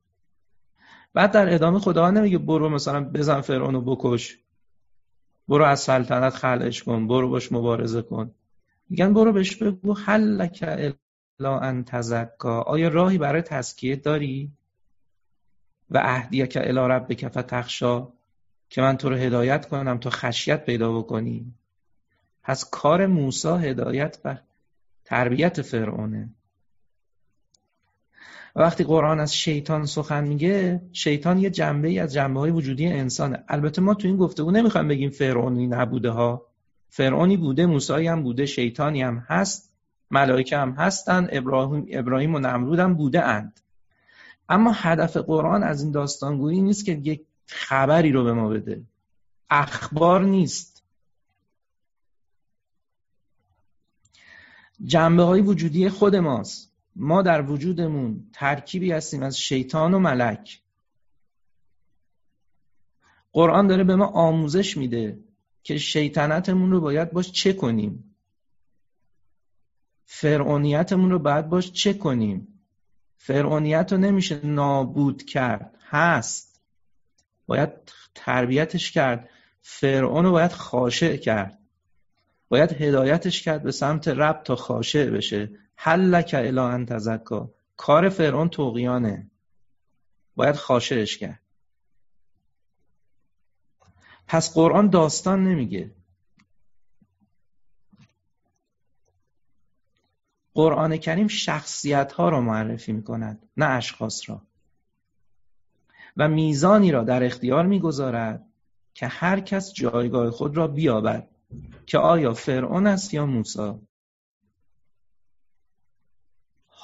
بعد 1.16 1.32
در 1.32 1.54
ادامه 1.54 1.80
خدا 1.80 2.12
نمیگه 2.12 2.38
برو 2.38 2.70
مثلا 2.70 3.04
بزن 3.04 3.42
فرعون 3.42 3.74
رو 3.74 3.82
بکش. 3.82 4.40
برو 5.48 5.66
از 5.66 5.80
سلطنت 5.80 6.34
خلعش 6.34 6.84
کن 6.84 7.08
برو 7.08 7.30
باش 7.30 7.52
مبارزه 7.52 8.02
کن. 8.02 8.32
میگن 8.90 9.14
برو 9.14 9.32
بهش 9.34 9.56
بگو 9.56 9.94
حلک 9.94 10.60
الا 10.68 11.60
ان 11.60 11.84
تزکا. 11.84 12.62
آیا 12.62 12.88
راهی 12.88 13.18
برای 13.18 13.42
تزکیه 13.42 13.96
داری؟ 13.96 14.52
و 15.90 16.02
اهدیه 16.04 16.48
که 16.48 16.68
الی 16.68 16.94
ربک 16.94 17.28
فتخشا. 17.28 18.08
که 18.70 18.82
من 18.82 18.98
تو 18.98 19.10
رو 19.10 19.16
هدایت 19.16 19.70
کنم 19.70 19.98
تا 19.98 20.10
خشیت 20.10 20.66
پیدا 20.66 21.00
بکنی. 21.00 21.54
پس 22.44 22.70
کار 22.70 23.06
موسی 23.06 23.48
هدایت 23.48 24.18
و 24.26 24.38
تربیت 25.06 25.62
فرعونه. 25.62 26.30
وقتی 28.56 28.84
قرآن 28.84 29.20
از 29.20 29.36
شیطان 29.36 29.86
سخن 29.86 30.24
میگه 30.24 30.82
شیطان 30.94 31.38
یه 31.38 31.50
جنبه 31.50 31.88
ای 31.88 32.00
از 32.00 32.14
جنبه 32.14 32.40
های 32.40 32.52
وجودی 32.52 32.88
انسانه. 32.88 33.44
البته 33.48 33.82
ما 33.82 33.94
تو 33.94 34.08
این 34.08 34.18
گفتگو 34.18 34.52
نمی‌خوایم 34.52 34.88
بگیم 34.88 35.10
فرعونی 35.10 35.68
نبوده 35.68 36.10
ها. 36.10 36.46
فرعونی 36.90 37.38
بوده 37.38 37.66
موسی 37.66 38.08
هم 38.08 38.24
بوده 38.24 38.46
شیطانی 38.46 39.02
هم 39.02 39.18
هست 39.28 39.76
ملائکه 40.12 40.58
هم 40.58 40.72
هستن 40.72 41.28
ابراهیم, 41.32 41.86
ابراهیم 41.90 42.36
و 42.36 42.40
نمرود 42.40 42.80
هم 42.80 42.96
بوده 42.96 43.24
اند. 43.24 43.60
اما 44.50 44.72
هدف 44.76 45.18
قرآن 45.18 45.64
از 45.64 45.84
این 45.84 45.92
داستانگویی 45.92 46.62
نیست 46.62 46.86
که 46.86 46.92
یک 46.92 47.26
خبری 47.46 48.12
رو 48.12 48.24
به 48.24 48.34
ما 48.34 48.50
بده. 48.50 48.84
اخبار 49.50 50.24
نیست. 50.24 50.84
جنبه 54.86 55.24
های 55.24 55.42
وجودی 55.42 55.90
خود 55.90 56.16
ماست. 56.16 56.75
ما 56.96 57.22
در 57.22 57.42
وجودمون 57.42 58.30
ترکیبی 58.34 58.92
هستیم 58.92 59.24
از 59.24 59.40
شیطان 59.40 59.94
و 59.94 60.00
ملک. 60.00 60.62
قرآن 63.32 63.68
داره 63.68 63.84
به 63.84 63.96
ما 63.96 64.06
آموزش 64.06 64.78
میده 64.78 65.20
که 65.64 65.78
شیطنتمون 65.78 66.72
رو 66.72 66.82
باید 66.82 67.12
باش 67.12 67.32
چه 67.32 67.54
کنیم؟ 67.54 68.16
فرعونیتمون 70.06 71.12
رو 71.12 71.20
باید 71.20 71.50
باش 71.50 71.72
چه 71.72 71.94
کنیم؟ 71.94 72.48
فرعونیت 73.18 73.92
رو 73.92 73.98
نمیشه 73.98 74.46
نابود 74.46 75.24
کرد 75.24 75.78
هست. 75.90 76.62
باید 77.46 77.70
تربیتش 78.16 78.92
کرد. 78.92 79.30
فرعون 79.62 80.26
رو 80.26 80.32
باید 80.32 80.52
خاشع 80.52 81.18
کرد. 81.18 81.60
باید 82.50 82.72
هدایتش 82.72 83.42
کرد 83.42 83.64
به 83.64 83.72
سمت 83.72 84.08
رب 84.08 84.44
تا 84.44 84.56
خاشع 84.56 85.10
بشه. 85.10 85.50
حلک 85.76 86.36
الا 86.38 86.70
ان 86.70 86.86
تزکا. 86.86 87.52
کار 87.78 88.10
فرعون 88.10 88.50
توقیانه 88.50 89.32
باید 90.36 90.56
خاشعش 90.56 91.18
کرد. 91.18 91.42
پس 94.28 94.54
قرآن 94.54 94.90
داستان 94.90 95.44
نمیگه. 95.44 95.92
قرآن 100.54 100.98
کریم 100.98 101.28
شخصیت 101.28 102.12
ها 102.12 102.30
را 102.30 102.42
معرفی 102.42 102.92
می 102.92 103.04
کند 103.04 103.50
نه 103.58 103.66
اشخاص 103.66 104.30
را. 104.30 104.42
و 106.18 106.28
میزانی 106.28 106.92
را 106.92 107.04
در 107.04 107.24
اختیار 107.24 107.66
می‌گذارد 107.66 108.46
که 108.94 109.08
هر 109.08 109.40
کس 109.40 109.74
جایگاه 109.74 110.32
خود 110.32 110.58
را 110.58 110.68
بیابد 110.68 111.30
که 111.86 111.98
آیا 111.98 112.34
فرعون 112.34 112.88
است 112.88 113.14
یا 113.14 113.26
موسی. 113.26 113.74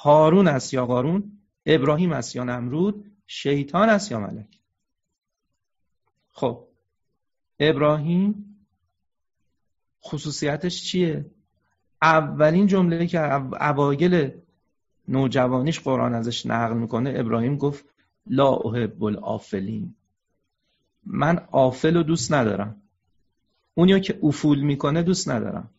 هارون 0.02 0.48
است 0.48 0.74
یا 0.74 0.86
قارون؟ 0.86 1.38
ابراهیم 1.66 2.12
است 2.12 2.36
یا 2.36 2.44
نمرود؟ 2.44 3.12
شیطان 3.26 3.88
است 3.88 4.10
یا 4.10 4.20
ملک؟ 4.20 4.58
خب 6.32 6.68
ابراهیم 7.58 8.56
خصوصیتش 10.04 10.84
چیه؟ 10.84 11.30
اولین 12.02 12.66
جمله 12.66 13.06
که 13.06 13.32
اوایل 13.70 14.30
نوجوانیش 15.08 15.80
قرآن 15.80 16.14
ازش 16.14 16.46
نقل 16.46 16.76
می‌کنه 16.76 17.14
ابراهیم 17.16 17.56
گفت 17.56 17.84
لا 18.26 18.54
احب 18.54 19.04
الافلین 19.04 19.94
من 21.04 21.46
آفل 21.50 21.96
رو 21.96 22.02
دوست 22.02 22.32
ندارم. 22.32 22.82
اونیا 23.74 23.98
که 23.98 24.18
افول 24.22 24.60
می‌کنه 24.60 25.02
دوست 25.02 25.28
ندارم. 25.28 25.70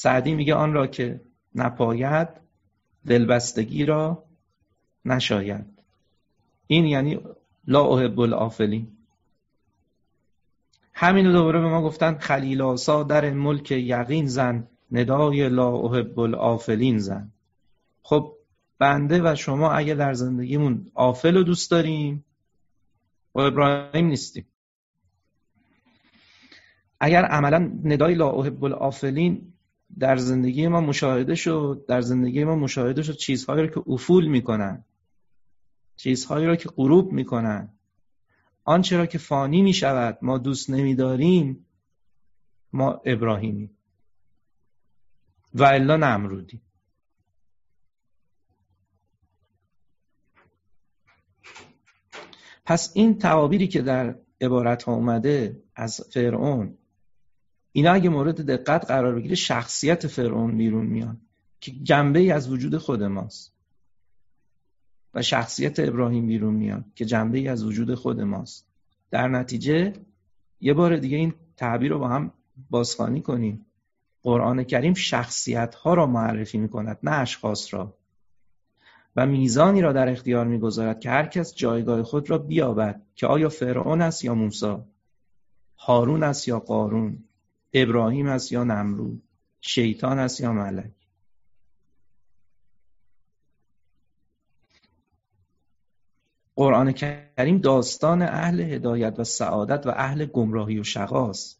سعدی 0.00 0.34
میگه 0.34 0.54
آن 0.54 0.72
را 0.72 0.86
که 0.86 1.20
نپاید 1.54 2.28
دلبستگی 3.06 3.84
را 3.84 4.24
نشاید. 5.04 5.66
این 6.66 6.84
یعنی 6.84 7.20
لا 7.66 7.84
احب 7.86 8.20
الافلین 8.20 8.86
همین 10.94 11.32
دوباره 11.32 11.60
به 11.60 11.68
ما 11.68 11.82
گفتن 11.82 12.18
خلیل 12.18 12.62
آسا 12.62 13.02
در 13.02 13.30
ملک 13.30 13.70
یقین 13.70 14.26
زن 14.26 14.68
ندای 14.92 15.48
لا 15.48 15.76
احب 15.76 16.18
الافلین 16.18 16.98
زن. 16.98 17.32
خب 18.02 18.34
بنده 18.78 19.20
و 19.24 19.34
شما 19.34 19.72
اگه 19.72 19.94
در 19.94 20.12
زندگیمون 20.12 20.90
آفل 20.94 21.34
رو 21.34 21.42
دوست 21.42 21.70
داریم 21.70 22.24
با 23.32 23.46
ابراهیم 23.46 24.06
نیستیم. 24.06 24.46
اگر 27.00 27.24
عملا 27.24 27.58
ندای 27.84 28.14
لا 28.14 28.30
احب 28.30 28.64
الافلین 28.64 29.52
در 29.98 30.16
زندگی 30.16 30.68
ما 30.68 30.80
مشاهده 30.80 31.34
شد 31.34 31.84
در 31.88 32.00
زندگی 32.00 32.44
ما 32.44 32.54
مشاهده 32.54 33.02
شد 33.02 33.16
چیزهایی 33.16 33.62
رو 33.62 33.68
که 33.68 33.82
افول 33.86 34.26
می‌کنن 34.26 34.84
چیزهایی 35.96 36.46
رو 36.46 36.56
که 36.56 36.68
غروب 36.68 37.12
می‌کنن. 37.12 37.78
آنچه 38.64 38.96
را 38.96 39.06
که 39.06 39.18
فانی 39.18 39.62
می 39.62 39.72
شود 39.72 40.18
ما 40.22 40.38
دوست 40.38 40.70
نمیداریم 40.70 41.66
ما 42.72 43.00
ابراهیمی 43.04 43.70
و 45.54 45.64
الا 45.64 45.96
نمرودی 45.96 46.62
پس 52.64 52.92
این 52.94 53.18
تعابیری 53.18 53.68
که 53.68 53.82
در 53.82 54.18
عبارت 54.40 54.82
ها 54.82 54.92
اومده 54.92 55.62
از 55.74 56.00
فرعون 56.12 56.78
اینا 57.78 57.92
اگه 57.92 58.08
مورد 58.08 58.40
دقت 58.40 58.84
قرار 58.84 59.14
بگیره 59.14 59.34
شخصیت 59.34 60.06
فرعون 60.06 60.56
بیرون 60.56 60.86
میاد 60.86 61.16
که 61.60 61.72
جنبه 61.72 62.18
ای 62.18 62.30
از 62.30 62.50
وجود 62.50 62.76
خود 62.76 63.02
ماست. 63.02 63.54
و 65.14 65.22
شخصیت 65.22 65.78
ابراهیم 65.78 66.26
بیرون 66.26 66.54
میاد 66.54 66.84
که 66.94 67.04
جنبه 67.04 67.38
ای 67.38 67.48
از 67.48 67.64
وجود 67.64 67.94
خود 67.94 68.20
ماست. 68.20 68.66
در 69.10 69.28
نتیجه 69.28 69.92
یه 70.60 70.74
بار 70.74 70.96
دیگه 70.96 71.16
این 71.16 71.34
تعبیر 71.56 71.92
رو 71.92 71.98
با 71.98 72.08
هم 72.08 72.32
بازخوانی 72.70 73.22
کنیم. 73.22 73.66
قرآن 74.22 74.64
کریم 74.64 74.94
شخصیت 74.94 75.74
ها 75.74 75.94
را 75.94 76.06
معرفی 76.06 76.58
می 76.58 76.68
کند 76.68 76.98
نه 77.02 77.10
اشخاص 77.10 77.74
را. 77.74 77.94
و 79.16 79.26
میزانی 79.26 79.80
را 79.80 79.92
در 79.92 80.08
اختیار 80.08 80.46
می‌گذارد 80.46 81.00
که 81.00 81.10
هر 81.10 81.26
کس 81.26 81.54
جایگاه 81.54 82.02
خود 82.02 82.30
را 82.30 82.38
بیابد 82.38 83.02
که 83.14 83.26
آیا 83.26 83.48
فرعون 83.48 84.02
است 84.02 84.24
یا 84.24 84.34
موسی 84.34 84.76
هارون 85.76 86.22
است 86.22 86.48
یا 86.48 86.60
قارون. 86.60 87.27
ابراهیم 87.72 88.26
است 88.26 88.52
یا 88.52 88.64
نمرود؟ 88.64 89.22
شیطان 89.60 90.18
است 90.18 90.40
یا 90.40 90.52
ملک؟ 90.52 90.90
قرآن 96.56 96.92
کریم 96.92 97.58
داستان 97.58 98.22
اهل 98.22 98.60
هدایت 98.60 99.18
و 99.18 99.24
سعادت 99.24 99.86
و 99.86 99.90
اهل 99.90 100.26
گمراهی 100.26 100.78
و 100.78 100.82
شقاست 100.82 101.58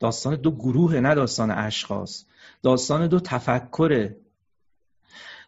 داستان 0.00 0.36
دو 0.36 0.50
گروه 0.50 1.00
نه 1.00 1.14
داستان 1.14 1.50
اشخاص. 1.50 2.26
داستان 2.62 3.06
دو 3.06 3.20
تفکره. 3.20 4.16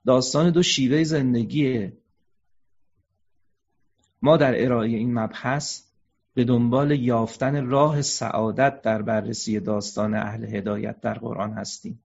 داستان 0.07 0.51
دو 0.51 0.63
شیوه 0.63 1.05
زندگیه. 1.05 1.97
ما 4.23 4.37
در 4.37 4.65
ارائه 4.65 4.89
این 4.89 5.15
مبحث 5.15 5.83
به 6.35 6.45
دنبال 6.45 6.91
یافتن 6.91 7.67
راه 7.67 8.03
سعادت 8.03 8.83
در 8.83 9.03
بررسی 9.03 9.61
داستان 9.61 10.15
اهل 10.15 10.45
هدایت 10.45 11.01
در 11.01 11.15
قرآن 11.15 11.53
هستیم. 11.53 12.03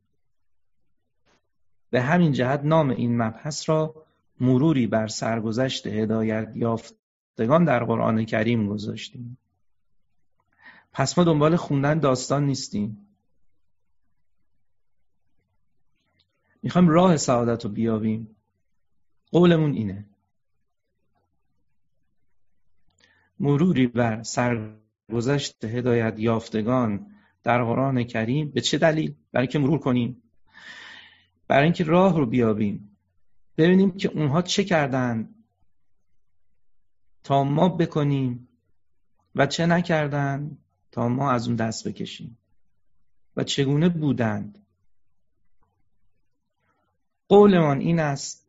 به 1.90 2.02
همین 2.02 2.32
جهت 2.32 2.62
نام 2.64 2.90
این 2.90 3.18
مبحث 3.22 3.70
را 3.70 4.06
مروری 4.40 4.88
بر 4.88 5.08
سرگذشت 5.08 5.88
هدایت 5.88 6.52
یافتگان 6.56 7.66
در 7.66 7.84
قرآن 7.84 8.26
کریم 8.26 8.70
گذاشتیم. 8.70 9.38
پس 10.94 11.18
ما 11.18 11.24
دنبال 11.24 11.56
خوندن 11.56 12.00
داستان 12.00 12.46
نیستیم. 12.46 13.08
می‌خوایم 16.64 16.90
راه 16.90 17.18
سعادت 17.18 17.66
رو 17.66 17.72
بیابیم. 17.72 18.36
قولمون 19.32 19.74
اینه. 19.74 20.06
مروری 23.40 23.88
بر 23.88 24.24
سرگذشت 24.24 25.66
هدایت 25.66 26.20
یافتگان 26.20 27.08
در 27.44 27.64
قرآن 27.64 28.04
کریم 28.04 28.52
به 28.52 28.62
چه 28.62 28.78
دلیل؟ 28.78 29.16
برای 29.32 29.48
که 29.48 29.60
مرور 29.60 29.80
کنیم. 29.80 30.24
برای 31.48 31.64
اینکه 31.64 31.84
راه 31.84 32.18
رو 32.18 32.26
بیابیم. 32.26 32.98
ببینیم 33.58 33.92
که 33.92 34.10
اونها 34.10 34.42
چه 34.42 34.64
کردن. 34.64 35.30
تا 37.24 37.44
ما 37.44 37.70
بکنیم 37.70 38.48
و 39.36 39.46
چه 39.46 39.66
نکردن. 39.66 40.58
تا 40.92 41.10
ما 41.10 41.32
از 41.32 41.48
اون 41.48 41.56
دست 41.56 41.88
بکشیم. 41.88 42.38
و 43.36 43.44
چگونه 43.44 43.90
بودند. 43.90 44.66
قولمان 47.28 47.80
این 47.80 48.00
است 48.00 48.48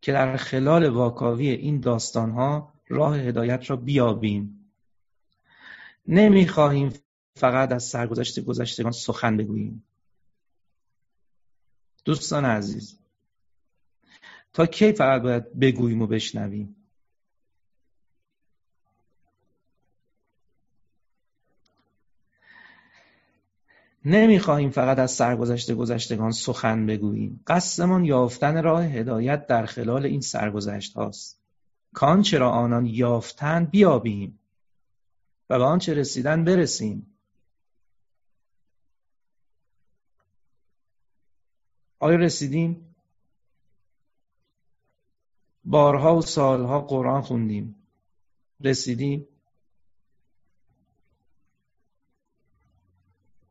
که 0.00 0.12
در 0.12 0.36
خلال 0.36 0.88
واکاوی 0.88 1.48
این 1.48 1.80
داستانها 1.80 2.73
راه 2.88 3.18
هدایت 3.18 3.70
را 3.70 3.76
بیابیم. 3.76 4.70
نمی‌خواهیم 6.08 6.92
فقط 7.36 7.72
از 7.72 7.84
سرگذشت 7.84 8.40
گذشتگان 8.40 8.92
سخن 8.92 9.36
بگوییم. 9.36 9.84
دوستان 12.04 12.44
عزیز 12.44 12.98
تا 14.52 14.66
کی 14.66 14.92
فقط 14.92 15.22
باید 15.22 15.58
بگوییم 15.58 16.02
و 16.02 16.06
بشنویم؟ 16.06 16.76
نمی‌خواهیم 24.04 24.70
فقط 24.70 24.98
از 24.98 25.10
سرگذشت 25.10 25.72
گذشتگان 25.72 26.32
سخن 26.32 26.86
بگوییم. 26.86 27.40
قصدمان 27.46 28.04
یافتن 28.04 28.62
راه 28.62 28.84
هدایت 28.84 29.46
در 29.46 29.66
خلال 29.66 30.06
این 30.06 30.20
سرگذشت 30.20 30.94
هاست. 30.94 31.43
کانچه 31.94 32.38
را 32.38 32.50
آنان 32.50 32.86
یافتن 32.86 33.64
بیابیم 33.64 34.38
و 35.50 35.58
به 35.58 35.64
آنچه 35.64 35.94
رسیدن 35.94 36.44
برسیم. 36.44 37.16
آیا 41.98 42.16
رسیدیم؟ 42.16 42.94
بارها 45.64 46.16
و 46.16 46.22
سالها 46.22 46.80
قرآن 46.80 47.22
خوندیم. 47.22 47.74
رسیدیم؟ 48.60 49.28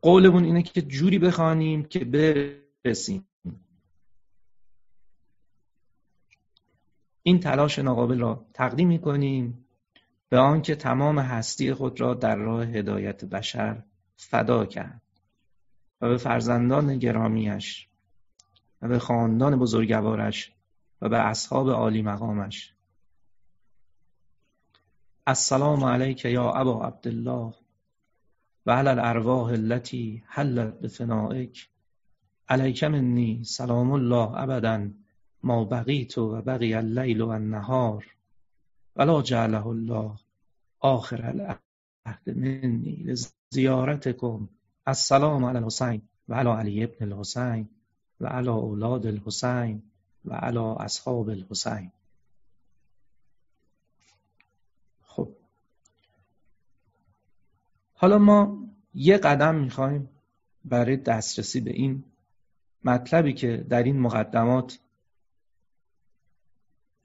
قولمون 0.02 0.44
اینه 0.44 0.64
که 0.64 0.82
جوری 0.82 1.20
بخوانیم 1.20 1.84
که 1.84 2.00
برسیم. 2.06 3.28
این 7.24 7.40
تلاش 7.40 7.80
ناقابل 7.80 8.20
را 8.20 8.46
تقدیم 8.54 8.88
می‌کنیم 8.88 9.66
به 10.30 10.40
آنکه 10.40 10.76
تمام 10.76 11.20
هستی 11.20 11.74
خود 11.74 12.02
را 12.02 12.14
در 12.14 12.36
راه 12.36 12.66
هدایت 12.66 13.26
بشر 13.26 13.84
فدا 14.16 14.66
کرد 14.66 15.02
و 16.02 16.10
به 16.10 16.18
فرزندان 16.18 16.98
گرامیش 16.98 17.88
و 18.82 18.88
به 18.88 19.00
خاندان 19.00 19.60
بزرگوارش 19.60 20.52
و 21.02 21.10
به 21.10 21.18
اصحاب 21.18 21.70
عالی 21.70 22.02
مقامش. 22.02 22.74
السلام 25.28 25.84
علیک 25.84 26.26
یا 26.26 26.52
ابا 26.52 26.86
عبدالله 26.88 27.54
و 28.66 28.72
علی 28.72 28.90
الارواح 28.90 29.48
التي 29.52 30.24
حلت 30.28 30.80
بفنائک. 30.80 31.70
علیک 32.50 32.84
منی 32.84 33.44
سلام 33.44 33.92
الله 33.92 34.42
ابدا. 34.42 34.90
ما 35.44 35.66
بقیت 35.66 36.18
و 36.18 36.42
بقی 36.42 36.74
اللیل 36.74 37.22
و 37.22 37.28
النهار. 37.28 38.16
ولا 38.96 39.22
جعله 39.22 39.68
الله 39.68 40.16
آخر 40.80 41.26
العهد 41.26 42.30
منی 42.38 42.96
لزیارتکم. 43.06 44.50
السلام 44.86 45.46
علی 45.46 45.58
الحسین 45.58 46.02
و 46.28 46.34
علی 46.34 46.50
علی 46.50 46.84
ابن 46.84 47.12
الحسین 47.12 47.70
و 48.20 48.28
علی 48.28 48.48
اولاد 48.48 49.08
الحسین 49.08 49.84
و 50.26 50.34
علی 50.34 50.58
اصحاب 50.80 51.30
الحسین. 51.30 51.92
خب. 55.02 55.30
حالا 57.94 58.18
ما 58.18 58.68
یه 58.94 59.18
قدم 59.18 59.56
می‌خوایم 59.56 60.10
برای 60.66 60.98
دسترسی 60.98 61.62
به 61.62 61.72
این 61.72 62.04
مطلبی 62.84 63.34
که 63.34 63.66
در 63.70 63.84
این 63.84 64.00
مقدمات 64.00 64.80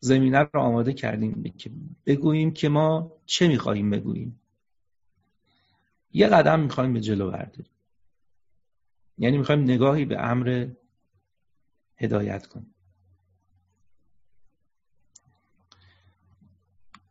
زمینه 0.01 0.39
رو 0.39 0.61
آماده 0.61 0.93
کردیم 0.93 1.43
که 1.43 1.71
بگوییم 2.07 2.51
که 2.51 2.69
ما 2.69 3.13
چه 3.27 3.49
می‌خواهیم 3.49 3.91
بگوییم. 3.91 4.41
یه 6.13 6.27
قدم 6.27 6.61
می‌خوایم 6.61 6.93
به 6.93 7.01
جلو 7.01 7.31
برداریم. 7.31 7.73
یعنی 9.19 9.39
می‌خوایم 9.39 9.61
نگاهی 9.61 10.05
به 10.05 10.19
امر 10.25 10.69
هدایت 11.97 12.47
کنیم. 12.47 12.75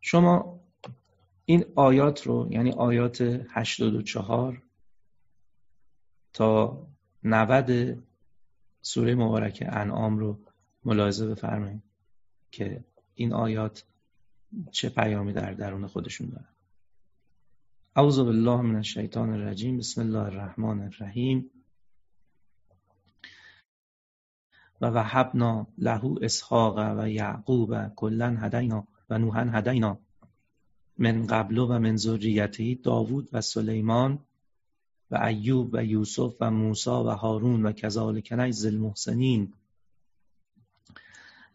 شما 0.00 0.60
این 1.44 1.64
آیات 1.74 2.26
رو 2.26 2.48
یعنی 2.50 2.72
آیات 2.72 3.20
84 3.50 4.62
تا 6.32 6.86
90 7.24 7.98
سوره 8.82 9.14
مبارک 9.14 9.64
انعام 9.66 10.18
رو 10.18 10.38
ملاحظه 10.84 11.26
بفرمایید. 11.26 11.87
که 12.50 12.84
این 13.14 13.32
آیات 13.32 13.84
چه 14.72 14.88
پیامی 14.88 15.32
در 15.32 15.52
درون 15.54 15.86
خودشون 15.86 16.28
دارن. 16.28 16.54
اعوذ 17.96 18.18
بالله 18.18 18.60
من 18.60 18.76
الشیطان 18.76 19.30
الرجیم. 19.30 19.78
بسم 19.78 20.00
الله 20.00 20.18
الرحمن 20.18 20.80
الرحیم. 20.80 21.50
و 24.80 24.86
وهبنا 24.86 25.66
له 25.78 26.14
اسحاق 26.22 26.98
و 26.98 27.08
یعقوب 27.08 27.88
کلا 27.88 28.36
هدینا 28.38 28.88
و 29.10 29.18
نوحا 29.18 29.40
هدینا 29.40 29.98
من 30.98 31.26
قبل 31.26 31.58
و 31.58 31.78
من 31.78 31.96
ذریته 31.96 32.74
داوود 32.74 33.28
و 33.32 33.40
سلیمان 33.40 34.18
و 35.10 35.16
ایوب 35.16 35.70
و 35.72 35.84
یوسف 35.84 36.36
و 36.40 36.50
موسی 36.50 36.90
و 36.90 37.10
هارون 37.10 37.66
و 37.66 37.72
کذالک 37.72 38.32
نجز 38.32 38.66
المحسنین. 38.66 39.52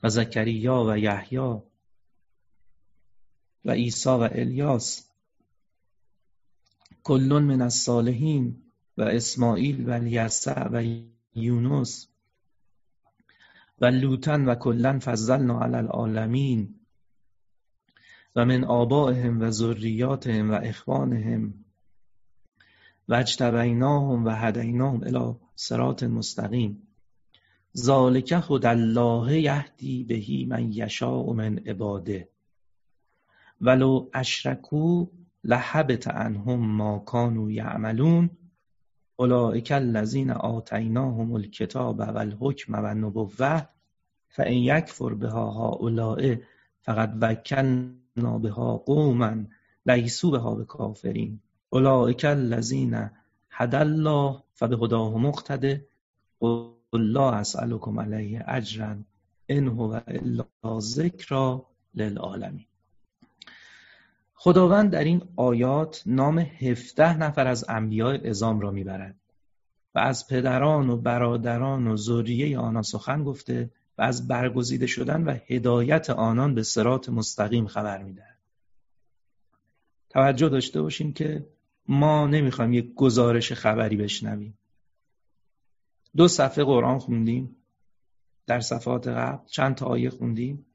و 0.03 0.09
زکریا 0.09 0.83
و 0.87 0.97
یحیی 0.97 1.61
و 3.65 3.71
عیسی 3.71 4.09
و 4.09 4.29
الیاس. 4.31 5.09
کل 7.03 7.39
من 7.43 7.61
الصالحین 7.61 8.63
و 8.97 9.01
اسماعیل 9.01 9.89
و 9.89 9.91
الیسع 9.91 10.67
و 10.67 11.03
یونس. 11.35 12.07
و 13.81 13.85
لوتن 13.85 14.45
و 14.45 14.55
کلا 14.55 14.99
فضلنا 15.03 15.61
علی 15.61 15.75
العالمین. 15.75 16.75
و 18.35 18.45
من 18.45 18.63
آبائهم 18.63 19.41
و 19.41 19.51
ذریاتهم 19.51 20.51
و 20.51 20.53
اخوانهم. 20.63 21.65
و 23.07 23.13
اجتبیناهم 23.13 24.25
و 24.25 24.29
هدیناهم 24.29 25.03
الى 25.03 25.35
صراط 25.55 26.03
مستقیم. 26.03 26.92
ذالک 27.77 28.31
هدی 28.49 28.65
الله 28.65 29.41
یهدی 29.41 30.03
بهی 30.03 30.45
من 30.45 30.73
یشاء 30.73 31.33
من 31.33 31.59
عباده. 31.67 32.29
ولو 33.61 34.09
اشرکو 34.13 35.07
لحبط 35.43 36.07
عنهم 36.07 36.77
ما 36.77 36.99
کانوا 36.99 37.51
یعملون 37.51 38.29
اولئک 39.15 39.71
الذین 39.71 40.31
آتیناهم 40.31 41.33
الکتاب 41.33 41.99
و 41.99 42.17
الحکم 42.17 42.75
و 42.75 42.83
فان 44.27 44.53
یکفر 44.53 45.13
بها 45.13 45.51
هؤلاء 45.51 46.35
فقد 46.81 47.17
وکلنا 47.21 48.37
بها 48.37 48.77
قوما 48.77 49.45
لیسوا 49.85 50.31
بها 50.31 50.55
بکافرین. 50.55 51.39
اولئک 51.69 52.25
الذین 52.25 53.09
هد 53.49 53.75
الله 53.75 54.43
فبهداه 54.53 55.17
مقتده. 55.17 55.85
لا 56.97 57.31
اسالکم 57.31 57.99
علیه 57.99 58.43
اجرا 58.47 58.95
ان 59.49 59.67
هو 59.67 59.99
الا 60.07 60.79
ذکر 60.79 61.61
للعالمین. 61.95 62.65
خداوند 64.33 64.91
در 64.91 65.03
این 65.03 65.21
آیات 65.35 66.03
نام 66.05 66.39
هفده 66.39 67.17
نفر 67.17 67.47
از 67.47 67.65
انبیاء 67.69 68.17
ازام 68.25 68.59
را 68.59 68.71
می‌برد 68.71 69.15
و 69.95 69.99
از 69.99 70.27
پدران 70.27 70.89
و 70.89 70.97
برادران 70.97 71.87
و 71.87 71.97
ذریه 71.97 72.59
آنها 72.59 72.81
سخن 72.81 73.23
گفته 73.23 73.69
و 73.97 74.01
از 74.01 74.27
برگزیده 74.27 74.87
شدن 74.87 75.23
و 75.23 75.37
هدایت 75.47 76.09
آنان 76.09 76.55
به 76.55 76.63
سرات 76.63 77.09
مستقیم 77.09 77.67
خبر 77.67 78.03
می‌دهد. 78.03 78.37
توجه 80.09 80.49
داشته 80.49 80.81
باشیم 80.81 81.13
که 81.13 81.45
ما 81.87 82.27
نمی‌خوایم 82.27 82.73
یک 82.73 82.93
گزارش 82.95 83.53
خبری 83.53 83.97
بشنویم. 83.97 84.57
دو 86.15 86.27
صفحه 86.27 86.63
قرآن 86.63 86.99
خوندیم 86.99 87.55
در 88.45 88.59
صفحات 88.59 89.07
قبل 89.07 89.45
چند 89.45 89.75
تا 89.75 89.85
آیه 89.85 90.09
خوندیم. 90.09 90.65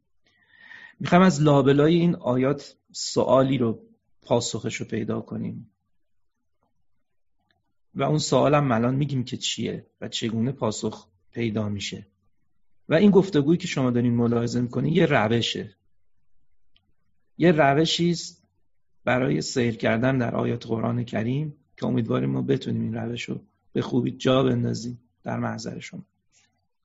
می‌خوایم 1.00 1.24
از 1.24 1.42
لابلای 1.42 1.94
این 1.94 2.14
آیات 2.14 2.76
سوالی 2.92 3.58
رو 3.58 3.82
پاسخش 4.22 4.76
رو 4.76 4.86
پیدا 4.86 5.20
کنیم. 5.20 5.70
و 7.94 8.02
اون 8.02 8.18
سوالم 8.18 8.72
الان 8.72 8.94
میگیم 8.94 9.24
که 9.24 9.36
چیه 9.36 9.86
و 10.00 10.08
چگونه 10.08 10.52
پاسخ 10.52 11.08
پیدا 11.32 11.68
میشه. 11.68 12.06
و 12.88 12.94
این 12.94 13.10
گفتگویی 13.10 13.58
که 13.58 13.66
شما 13.66 13.90
دارین 13.90 14.14
ملاحظه 14.14 14.60
می‌کنین 14.60 14.92
یه 14.92 15.06
روشه. 15.06 15.76
یه 17.38 17.52
روشی 17.52 18.10
است 18.10 18.48
برای 19.04 19.40
سیر 19.40 19.76
کردن 19.76 20.18
در 20.18 20.34
آیات 20.34 20.66
قرآن 20.66 21.04
کریم 21.04 21.56
که 21.76 21.86
امیدواریم 21.86 22.30
ما 22.30 22.42
بتونیم 22.42 22.82
این 22.82 22.94
روش 22.94 23.22
رو 23.22 23.40
به 23.72 23.82
خوبی 23.82 24.10
جا 24.10 24.42
بندازیم. 24.42 25.07
در 25.28 25.38
محضر 25.38 25.78
شما. 25.78 26.04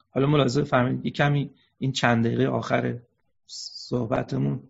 حالا 0.09 0.27
ملاحظه 0.27 0.63
فهمید 0.63 1.05
یه 1.05 1.11
کمی 1.11 1.49
این 1.79 1.91
چند 1.91 2.25
دقیقه 2.25 2.47
آخر 2.47 2.99
صحبتمون 3.47 4.63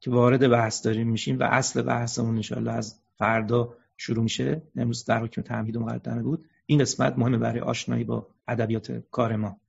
که 0.00 0.10
وارد 0.10 0.48
بحث 0.48 0.84
داریم 0.84 1.08
میشیم 1.08 1.38
و 1.38 1.42
اصل 1.42 1.82
بحثمون 1.82 2.36
انشاءالله 2.36 2.72
از 2.72 3.00
فردا 3.18 3.76
شروع 3.96 4.22
میشه. 4.22 4.62
امروز 4.76 5.04
در 5.04 5.22
حکم 5.22 5.42
تمهید 5.42 5.78
مقدمه 5.78 6.22
بود. 6.22 6.44
این 6.66 6.78
قسمت 6.78 7.18
مهمه 7.18 7.38
برای 7.38 7.60
آشنایی 7.60 8.04
با 8.04 8.26
ادبیات 8.48 9.02
کار 9.10 9.36
ما. 9.36 9.60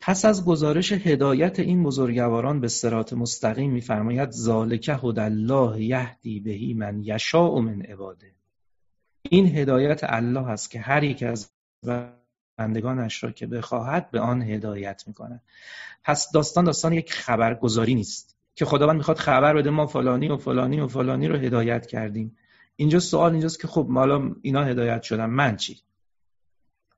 پس 0.00 0.24
از 0.24 0.44
گزارش 0.44 0.92
هدایت 0.92 1.60
این 1.60 1.82
بزرگواران 1.82 2.60
به 2.60 2.68
سرات 2.68 3.12
مستقیم 3.12 3.72
میفرماید 3.72 4.30
ذالک 4.30 4.90
هدی 5.04 5.20
الله 5.20 5.82
یهدی 5.82 6.40
بهی 6.40 6.74
من 6.74 7.02
یشاء 7.02 7.60
من 7.60 7.82
عباده. 7.82 8.32
این 9.30 9.56
هدایت 9.56 10.00
الله 10.02 10.48
است 10.48 10.70
که 10.70 10.80
هر 10.80 11.04
یک 11.04 11.22
از 11.22 11.50
بندگانش 12.58 13.24
را 13.24 13.30
که 13.30 13.46
بخواهد 13.46 14.10
به 14.10 14.20
آن 14.20 14.42
هدایت 14.42 15.04
می‌کند. 15.06 15.42
پس 16.04 16.30
داستان 16.32 16.64
داستان 16.64 16.92
یک 16.92 17.12
خبرگزاری 17.12 17.94
نیست 17.94 18.36
که 18.54 18.64
خداوند 18.64 18.96
می‌خواد 18.96 19.16
خبر 19.16 19.54
بده 19.54 19.70
ما 19.70 19.86
فلانی 19.86 20.28
و 20.28 20.36
فلانی 20.36 20.80
و 20.80 20.88
فلانی 20.88 21.28
رو 21.28 21.36
هدایت 21.36 21.86
کردیم. 21.86 22.36
اینجا 22.76 22.98
سوال 23.00 23.32
اینجاست 23.32 23.60
که 23.60 23.68
خب 23.68 23.88
حالا 23.88 24.34
اینا 24.42 24.64
هدایت 24.64 25.02
شدن. 25.02 25.26
من 25.26 25.56
چی؟ 25.56 25.80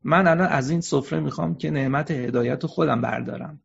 من 0.05 0.27
الان 0.27 0.49
از 0.49 0.71
این 0.71 0.81
سفره 0.81 1.21
می‌خوام 1.21 1.55
که 1.55 1.71
نعمت 1.71 2.11
هدایت 2.11 2.63
رو 2.63 2.69
خودم 2.69 3.01
بردارم. 3.01 3.61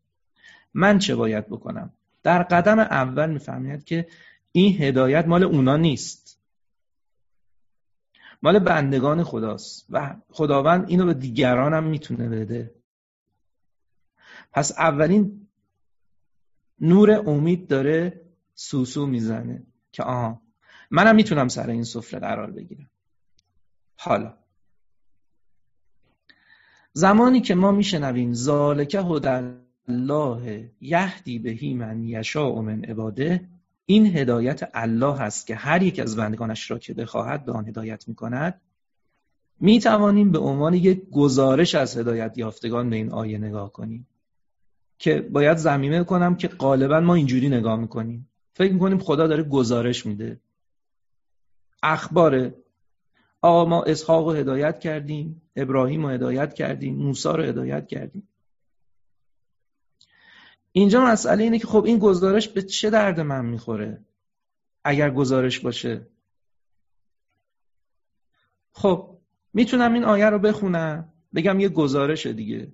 من 0.74 0.98
چه 0.98 1.14
باید 1.14 1.46
بکنم؟ 1.46 1.92
در 2.22 2.42
قدم 2.42 2.78
اول 2.78 3.30
می‌فهمید 3.30 3.84
که 3.84 4.06
این 4.52 4.82
هدایت 4.82 5.26
مال 5.26 5.44
اونا 5.44 5.76
نیست. 5.76 6.21
مال 8.42 8.58
بندگان 8.58 9.24
خداست. 9.24 9.86
و 9.90 10.16
خداوند 10.30 10.88
اینو 10.88 11.06
به 11.06 11.14
دیگران 11.14 11.74
هم 11.74 11.84
می‌تونه 11.84 12.28
بده. 12.28 12.74
پس 14.52 14.72
اولین 14.72 15.48
نور 16.80 17.10
امید 17.10 17.66
داره 17.66 18.20
سوسو 18.54 19.06
می‌زنه 19.06 19.66
که 19.92 20.02
آها 20.02 20.42
منم 20.90 21.14
می‌تونم 21.14 21.48
سر 21.48 21.70
این 21.70 21.84
سفره 21.84 22.20
قرار 22.20 22.50
بگیرم. 22.50 22.90
حالا 23.96 24.38
زمانی 26.92 27.40
که 27.40 27.54
ما 27.54 27.72
میشنویم 27.72 28.34
ذالک 28.34 28.94
هدى 28.94 29.56
الله 29.88 30.70
یهدی 30.80 31.38
بهی 31.38 31.74
من 31.74 32.04
یشاء 32.04 32.60
من 32.60 32.84
عباده 32.84 33.48
این 33.92 34.16
هدایت 34.16 34.70
الله 34.74 35.16
هست 35.16 35.46
که 35.46 35.54
هر 35.54 35.82
یک 35.82 35.98
از 36.00 36.16
بندگانش 36.16 36.70
را 36.70 36.78
که 36.78 36.94
بخواهد 36.94 37.44
به 37.44 37.52
آن 37.52 37.68
هدایت 37.68 38.08
می‌کند 38.08 38.60
می 39.60 39.80
توانیم 39.80 40.32
به 40.32 40.38
عنوان 40.38 40.74
یک 40.74 41.10
گزارش 41.10 41.74
از 41.74 41.96
هدایت 41.96 42.38
یافتگان 42.38 42.90
به 42.90 42.96
این 42.96 43.12
آیه 43.12 43.38
نگاه 43.38 43.72
کنیم 43.72 44.06
که 44.98 45.20
باید 45.20 45.56
زمینه 45.56 46.04
کنم 46.04 46.36
که 46.36 46.48
غالبا 46.48 47.00
ما 47.00 47.14
اینجوری 47.14 47.48
نگاه 47.48 47.76
می‌کنیم. 47.76 48.28
فکر 48.54 48.72
می‌کنیم 48.72 48.98
خدا 48.98 49.26
داره 49.26 49.42
گزارش 49.42 50.06
میده. 50.06 50.40
اخباره 51.82 52.54
آقا 53.42 53.64
ما 53.64 53.82
اسحاق 53.82 54.28
رو 54.28 54.32
هدایت 54.32 54.80
کردیم 54.80 55.42
ابراهیم 55.56 56.02
رو 56.02 56.08
هدایت 56.08 56.54
کردیم 56.54 56.96
موسی 56.96 57.28
رو 57.28 57.42
هدایت 57.42 57.88
کردیم. 57.88 58.28
اینجا 60.72 61.04
مسئله 61.04 61.44
اینه 61.44 61.58
که 61.58 61.66
خب 61.66 61.84
این 61.84 61.98
گزارش 61.98 62.48
به 62.48 62.62
چه 62.62 62.90
درد 62.90 63.20
من 63.20 63.44
می‌خوره 63.44 64.04
اگر 64.84 65.10
گزارش 65.10 65.60
باشه؟ 65.60 66.06
خب 68.72 69.18
می‌تونم 69.52 69.94
این 69.94 70.04
آیه 70.04 70.30
رو 70.30 70.38
بخونم 70.38 71.12
بگم 71.34 71.60
یه 71.60 71.68
گزارش 71.68 72.26
دیگه. 72.26 72.72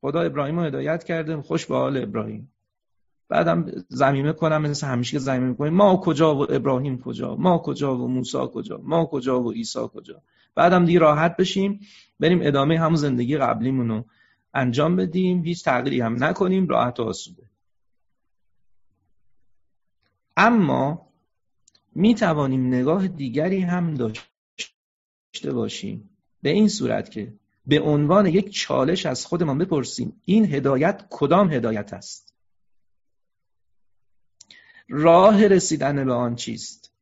خدا 0.00 0.20
ابراهیم 0.20 0.58
رو 0.58 0.64
هدایت 0.64 1.04
کرده 1.04 1.42
خوش 1.42 1.66
به 1.66 1.74
حال 1.76 2.02
ابراهیم. 2.02 2.52
بعدم 3.28 3.72
زمینه 3.88 4.32
کنم 4.32 4.62
مثل 4.62 4.86
همیشه 4.86 5.12
که 5.12 5.18
زمینه 5.18 5.54
کنیم 5.54 5.74
ما 5.74 5.96
کجا 5.96 6.36
و 6.36 6.52
ابراهیم 6.52 6.98
کجا؟ 6.98 7.36
ما 7.36 7.58
کجا 7.58 7.96
و 7.96 8.08
موسی 8.08 8.38
کجا؟ 8.54 8.80
ما 8.82 9.06
کجا 9.06 9.42
و 9.42 9.52
عیسی 9.52 9.88
کجا؟ 9.94 10.22
بعدم 10.54 10.84
دیگه 10.84 10.98
راحت 10.98 11.36
بشیم 11.36 11.80
بریم 12.20 12.38
ادامه 12.42 12.78
همون 12.78 12.96
زندگی 12.96 13.36
قبلیمون 13.36 13.88
رو. 13.88 14.04
انجام 14.56 14.96
بدیم 14.96 15.44
هیچ 15.44 15.64
تغییری 15.64 16.00
هم 16.00 16.24
نکنیم 16.24 16.68
راحت 16.68 17.00
و 17.00 17.02
آسوده. 17.02 17.50
اما 20.36 21.12
می 21.94 22.14
توانیم 22.14 22.66
نگاه 22.66 23.08
دیگری 23.08 23.60
هم 23.60 23.94
داشته 23.94 25.52
باشیم. 25.52 26.10
به 26.42 26.50
این 26.50 26.68
صورت 26.68 27.10
که 27.10 27.34
به 27.66 27.80
عنوان 27.80 28.26
یک 28.26 28.50
چالش 28.50 29.06
از 29.06 29.26
خودمان 29.26 29.58
بپرسیم 29.58 30.22
این 30.24 30.54
هدایت 30.54 31.06
کدام 31.10 31.52
هدایت 31.52 31.94
است؟ 31.94 32.34
راه 34.88 35.46
رسیدن 35.46 36.04
به 36.04 36.12
آن 36.12 36.36
چیست؟ 36.36 36.92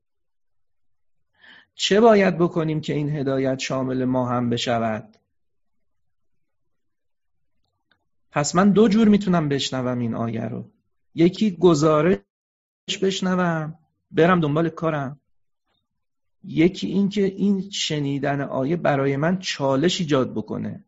چه 1.74 2.00
باید 2.00 2.38
بکنیم 2.38 2.80
که 2.80 2.92
این 2.92 3.16
هدایت 3.16 3.58
شامل 3.58 4.04
ما 4.04 4.28
هم 4.28 4.50
بشود؟ 4.50 5.16
پس 8.34 8.54
من 8.54 8.70
دو 8.70 8.88
جور 8.88 9.08
می‌تونم 9.08 9.48
بشنوم 9.48 9.98
این 9.98 10.14
آیه 10.14 10.44
رو. 10.44 10.70
یکی 11.14 11.50
گزارش 11.50 12.18
بشنوم 13.02 13.78
برم 14.10 14.40
دنبال 14.40 14.68
کارم. 14.68 15.20
یکی 16.44 16.86
این 16.86 17.08
که 17.08 17.24
این 17.24 17.70
شنیدن 17.70 18.40
آیه 18.40 18.76
برای 18.76 19.16
من 19.16 19.38
چالش 19.38 20.00
ایجاد 20.00 20.34
بکنه. 20.34 20.84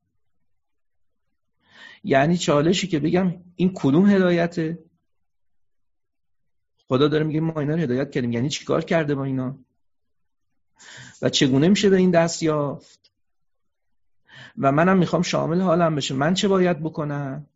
یعنی 2.04 2.36
چالشی 2.36 2.86
که 2.86 2.98
بگم 2.98 3.34
این 3.56 3.72
کدوم 3.74 4.10
هدایته؟ 4.10 4.78
خدا 6.88 7.08
داره 7.08 7.24
میگه 7.24 7.40
ما 7.40 7.60
اینا 7.60 7.74
رو 7.74 7.80
هدایت 7.80 8.10
کردیم. 8.10 8.32
یعنی 8.32 8.48
چیکار 8.48 8.84
کرده 8.84 9.14
با 9.14 9.24
اینا؟ 9.24 9.58
و 11.22 11.28
چگونه 11.28 11.68
میشه 11.68 11.90
به 11.90 11.96
این 11.96 12.10
دست 12.10 12.42
یافت؟ 12.42 13.05
و 14.58 14.72
منم 14.72 14.98
می‌خوام 14.98 15.22
شامل 15.22 15.60
حالم 15.60 15.94
بشه. 15.94 16.14
من 16.14 16.34
چه 16.34 16.48
باید 16.48 16.80
بکنم؟ 16.80 17.46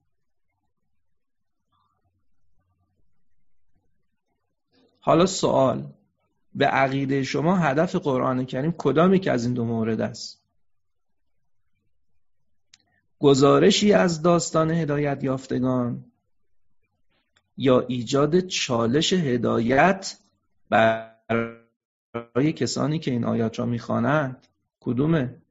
حالا 5.01 5.27
سوال. 5.27 5.93
به 6.55 6.67
عقیده 6.67 7.23
شما 7.23 7.57
هدف 7.57 7.97
قرآن 7.97 8.45
کریم 8.47 8.75
کدامی 8.79 9.21
که 9.21 9.33
از 9.33 9.45
این 9.45 9.55
دو 9.55 9.65
مورد 9.65 10.01
است؟ 10.01 10.43
گزارشی 13.19 13.93
از 13.93 14.23
داستان 14.23 14.71
هدایت 14.71 15.25
یافتگان 15.25 16.05
یا 17.57 17.81
ایجاد 17.81 18.41
چالش 18.41 19.13
هدایت 19.13 20.19
برای 20.71 22.53
کسانی 22.57 22.99
که 22.99 23.11
این 23.11 23.25
آیات 23.25 23.59
را 23.59 23.67
می‌خوانند؟ 23.67 24.47
کدومه؟ 24.81 25.43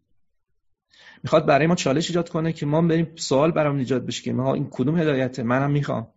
می‌خواد 1.24 1.45
برای 1.45 1.67
ما 1.67 1.76
چالش 1.76 2.07
ایجاد 2.07 2.30
کنه 2.30 2.53
که 2.53 2.65
ما 2.65 2.82
بریم 2.82 3.15
سوال 3.15 3.51
برام 3.51 3.78
ایجاد 3.78 4.05
بشه 4.05 4.24
که 4.24 4.34
ما 4.34 4.53
این 4.53 4.67
کدوم 4.72 4.97
هدایته 4.97 5.43
منم 5.43 5.72
می‌خوام. 5.72 6.13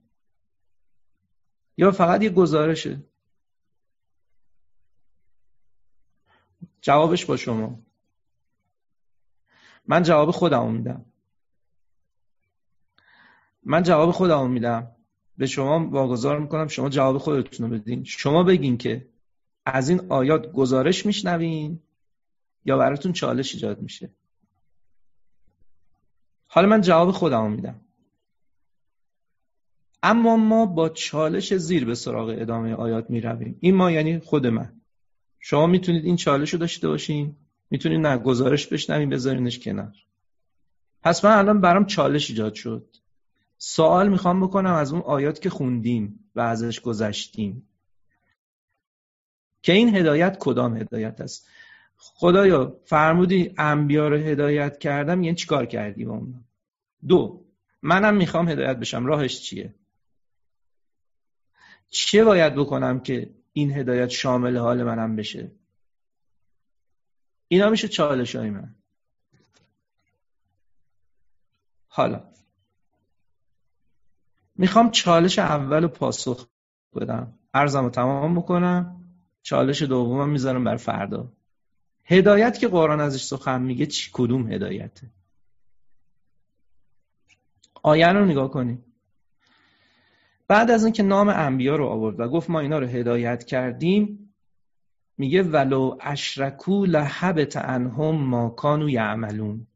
یا 1.76 1.90
فقط 1.90 2.22
یه 2.22 2.30
گزارشه. 2.30 3.02
جوابش 6.80 7.24
با 7.24 7.36
شما. 7.36 7.80
من 9.86 10.02
جواب 10.02 10.30
خودم 10.30 10.72
میدم. 10.72 11.04
من 13.62 13.82
جواب 13.82 14.10
خودم 14.10 14.50
میدم. 14.50 14.96
به 15.38 15.46
شما 15.46 15.88
واگذار 15.88 16.38
می‌کنم 16.38 16.68
شما 16.68 16.88
جواب 16.88 17.18
خودتون 17.18 17.70
رو 17.70 17.78
بدین. 17.78 18.04
شما 18.04 18.42
بگین 18.42 18.78
که 18.78 19.08
از 19.66 19.88
این 19.88 20.00
آیات 20.08 20.52
گزارش 20.52 21.06
میشنوین 21.06 21.80
یا 22.64 22.78
براتون 22.78 23.12
چالش 23.12 23.54
ایجاد 23.54 23.80
میشه. 23.82 24.10
حالا 26.54 26.68
من 26.68 26.80
جواب 26.80 27.10
خودم 27.10 27.52
میدم. 27.52 27.80
اما 30.02 30.36
ما 30.36 30.66
با 30.66 30.88
چالش 30.88 31.54
زیر 31.54 31.84
به 31.84 31.94
سراغ 31.94 32.34
ادامه 32.38 32.74
آیات 32.74 33.10
می 33.10 33.20
رویم 33.20 33.56
این 33.60 33.74
ما 33.74 33.90
یعنی 33.90 34.18
خود 34.18 34.46
من. 34.46 34.80
شما 35.40 35.66
می‌تونید 35.66 36.04
این 36.04 36.16
چالش 36.16 36.50
رو 36.50 36.58
داشته 36.58 36.88
باشین. 36.88 37.36
می‌تونید 37.70 38.00
نه 38.00 38.18
گزارش 38.18 38.66
بشنوین 38.66 39.08
بذارینش 39.08 39.58
کنار. 39.58 39.92
پس 41.02 41.24
من 41.24 41.38
الان 41.38 41.60
برام 41.60 41.86
چالش 41.86 42.30
ایجاد 42.30 42.54
شد. 42.54 42.96
سوال 43.58 44.08
می‌خوام 44.08 44.40
بکنم 44.40 44.74
از 44.74 44.92
اون 44.92 45.02
آیات 45.02 45.40
که 45.40 45.50
خوندیم 45.50 46.30
و 46.34 46.40
ازش 46.40 46.80
گذشتیم. 46.80 47.68
که 49.62 49.72
این 49.72 49.96
هدایت 49.96 50.36
کدام 50.40 50.76
هدایت 50.76 51.20
است؟ 51.20 51.48
خدایا 52.04 52.80
فرمودی 52.84 53.54
انبیا 53.58 54.08
رو 54.08 54.16
هدایت 54.16 54.78
کردم 54.78 55.22
یعنی 55.22 55.36
چیکار 55.36 55.66
کردی؟ 55.66 56.04
با 56.04 56.14
اون. 56.14 56.44
دو 57.08 57.44
منم 57.82 58.16
می‌خوام 58.16 58.48
هدایت 58.48 58.76
بشم. 58.76 59.06
راهش 59.06 59.40
چیه؟ 59.40 59.74
چه 61.88 62.24
باید 62.24 62.54
بکنم 62.54 63.00
که 63.00 63.34
این 63.52 63.72
هدایت 63.72 64.08
شامل 64.08 64.56
حال 64.56 64.82
منم 64.82 65.16
بشه؟ 65.16 65.52
اینا 67.48 67.70
میشه 67.70 67.88
چالش 67.88 68.36
های 68.36 68.50
من. 68.50 68.74
حالا 71.88 72.32
می‌خوام 74.56 74.90
چالش 74.90 75.38
اول 75.38 75.86
پاسخ 75.86 76.48
بدم. 76.94 77.38
ارزم 77.54 77.84
رو 77.84 77.90
تمام 77.90 78.38
بکنم. 78.38 79.04
چالش 79.42 79.82
دومم 79.82 80.28
می‌ذارم 80.28 80.64
بر 80.64 80.76
فردا. 80.76 81.32
هدایت 82.04 82.58
که 82.58 82.68
قرآن 82.68 83.00
ازش 83.00 83.22
سخن 83.22 83.62
میگه 83.62 83.86
چی؟ 83.86 84.10
کدوم 84.12 84.52
هدایته 84.52 85.10
آیه 87.82 88.08
رو 88.08 88.24
نگاه 88.24 88.50
کنید 88.50 88.84
بعد 90.48 90.70
از 90.70 90.84
اینکه 90.84 91.02
نام 91.02 91.28
انبیا 91.28 91.76
رو 91.76 91.86
آورد 91.86 92.20
و 92.20 92.28
گفت 92.28 92.50
ما 92.50 92.60
اینا 92.60 92.78
رو 92.78 92.86
هدایت 92.86 93.44
کردیم 93.44 94.34
میگه 95.18 95.42
ولو 95.42 95.98
اشرکو 96.00 96.84
لحبت 96.86 97.56
عنهم 97.56 98.14
ما 98.14 98.48
کانوا 98.48 98.90
یعملون. 98.90 99.66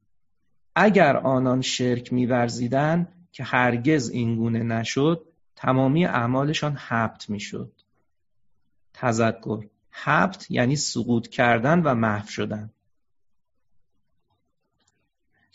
اگر 0.74 1.16
آنان 1.16 1.60
شرک 1.60 2.12
میورزیدن 2.12 3.08
که 3.32 3.44
هرگز 3.44 4.10
اینگونه 4.10 4.62
نشد 4.62 5.26
تمامی 5.56 6.06
اعمالشان 6.06 6.72
حبت 6.72 7.30
می‌شد. 7.30 7.72
تذکر. 8.94 9.66
حبت 10.02 10.50
یعنی 10.50 10.76
سقوط 10.76 11.28
کردن 11.28 11.82
و 11.82 11.94
محو 11.94 12.28
شدن. 12.28 12.70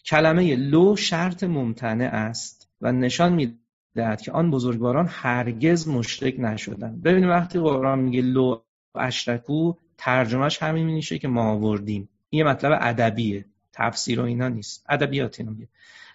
کلمه 0.05 0.55
لو 0.55 0.95
شرط 0.95 1.43
ممتنع 1.43 2.09
است 2.13 2.69
و 2.81 2.91
نشان 2.91 3.33
می‌دهد 3.33 4.21
که 4.21 4.31
آن 4.31 4.51
بزرگواران 4.51 5.07
هرگز 5.09 5.87
مشرک 5.87 6.35
نشدند. 6.39 7.03
ببینید 7.03 7.29
وقتی 7.29 7.59
قرآن 7.59 7.99
میگه 7.99 8.21
لو 8.21 8.61
اشرکو 8.95 9.73
ترجمهش 9.97 10.63
همین 10.63 10.87
میشه 10.87 11.19
که 11.19 11.27
ما 11.27 11.51
آوردیم. 11.51 12.09
این 12.29 12.39
یه 12.39 12.51
مطلب 12.51 12.77
ادبیه. 12.81 13.45
تفسیر 13.73 14.21
و 14.21 14.23
اینا 14.23 14.47
نیست. 14.47 14.85
ادبیات 14.89 15.39
اینا 15.39 15.51
میگه. 15.51 15.67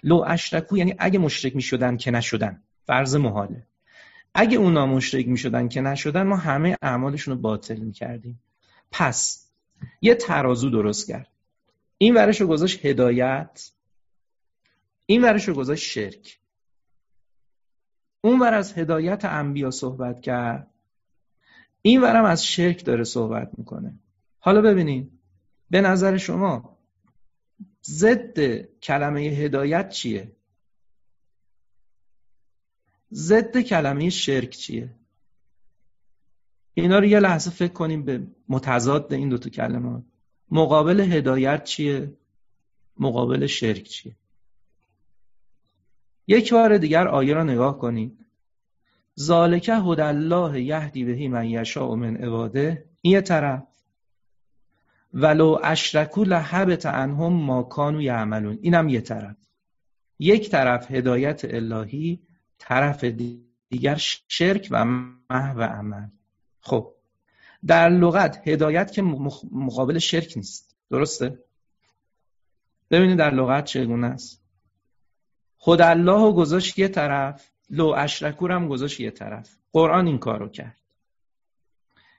لو 0.02 0.24
اشرکو 0.26 0.76
یعنی 0.76 0.94
اگه 0.98 1.18
مشرک 1.18 1.56
می‌شدن 1.56 1.96
که 1.96 2.10
نشدن. 2.10 2.62
فرض 2.86 3.16
محاله. 3.16 3.66
اگه 4.38 4.58
اونا 4.58 4.86
مشرک 4.86 5.28
می‌شدن 5.28 5.68
که 5.68 5.80
نشدن 5.80 6.22
ما 6.22 6.36
همه 6.36 6.76
اعمالشون 6.82 7.34
رو 7.34 7.40
باطل 7.40 7.76
می‌کردیم. 7.76 8.42
پس 8.90 9.48
یه 10.00 10.14
ترازو 10.14 10.70
درست 10.70 11.08
کرد. 11.08 11.28
این 11.98 12.14
ورش 12.14 12.40
رو 12.40 12.46
گذاشت 12.46 12.86
هدایت. 12.86 13.70
این 15.06 15.24
ورش 15.24 15.48
رو 15.48 15.54
گذاشت 15.54 15.84
شرک. 15.84 16.38
اون 18.20 18.40
ور 18.40 18.54
از 18.54 18.78
هدایت 18.78 19.24
انبیا 19.24 19.70
صحبت 19.70 20.20
کرد. 20.20 20.70
این 21.82 22.00
ورم 22.02 22.24
از 22.24 22.46
شرک 22.46 22.84
داره 22.84 23.04
صحبت 23.04 23.50
می‌کنه. 23.58 23.98
حالا 24.38 24.60
ببینید 24.62 25.12
به 25.70 25.80
نظر 25.80 26.16
شما 26.16 26.78
ضد 27.86 28.60
کلمه 28.80 29.20
هدایت 29.20 29.88
چیه؟ 29.88 30.35
ضد 33.12 33.60
کلمه 33.60 34.10
شرک 34.10 34.50
چیه؟ 34.50 34.94
اینا 36.74 36.98
رو 36.98 37.04
یه 37.04 37.20
لحظه 37.20 37.50
فکر 37.50 37.72
کنیم 37.72 38.02
به 38.02 38.26
متضاد 38.48 39.12
این 39.12 39.28
دوتا 39.28 39.50
کلمات 39.50 40.02
مقابل 40.50 41.00
هدایت 41.00 41.64
چیه؟ 41.64 42.12
مقابل 42.98 43.46
شرک 43.46 43.82
چیه؟ 43.82 44.16
یک 46.26 46.52
بار 46.52 46.78
دیگر 46.78 47.08
آیه 47.08 47.34
را 47.34 47.44
نگاه 47.44 47.78
کنید. 47.78 48.26
ذالک 49.20 49.68
هد 49.68 50.00
الله 50.00 50.62
یهدی 50.62 51.04
بهی 51.04 51.28
من 51.28 51.46
یشاء 51.46 51.94
من 51.94 52.16
عباده. 52.16 52.84
این 53.02 53.14
یه 53.14 53.20
طرف. 53.20 53.62
ولو 55.14 55.58
اشرکو 55.64 56.24
لحبت 56.24 56.86
عنهم 56.86 57.32
ما 57.32 57.62
کانوا 57.62 58.02
یعملون. 58.02 58.58
اینم 58.62 58.88
یه 58.88 59.00
طرف. 59.00 59.36
یک 60.18 60.50
طرف 60.50 60.90
هدایت 60.90 61.44
الهی 61.44 62.25
طرف 62.58 63.04
دیگر 63.04 63.96
شرک 64.28 64.68
و 64.70 64.84
محو 64.84 65.60
عمل. 65.60 66.08
خب 66.60 66.94
در 67.66 67.88
لغت 67.88 68.48
هدایت 68.48 68.92
که 68.92 69.02
مقابل 69.52 69.98
شرک 69.98 70.32
نیست. 70.36 70.76
درسته؟ 70.90 71.44
ببینید 72.90 73.18
در 73.18 73.30
لغت 73.30 73.64
چگونه 73.64 74.06
است. 74.06 74.42
خود 75.56 75.80
الله 75.80 76.22
رو 76.22 76.32
گذاشت 76.32 76.78
یه 76.78 76.88
طرف 76.88 77.50
لو 77.70 77.86
اشرکور 77.86 78.52
هم 78.52 78.68
گذاشت 78.68 79.00
یه 79.00 79.10
طرف. 79.10 79.56
قرآن 79.72 80.06
این 80.06 80.18
کارو 80.18 80.48
کرد. 80.48 80.76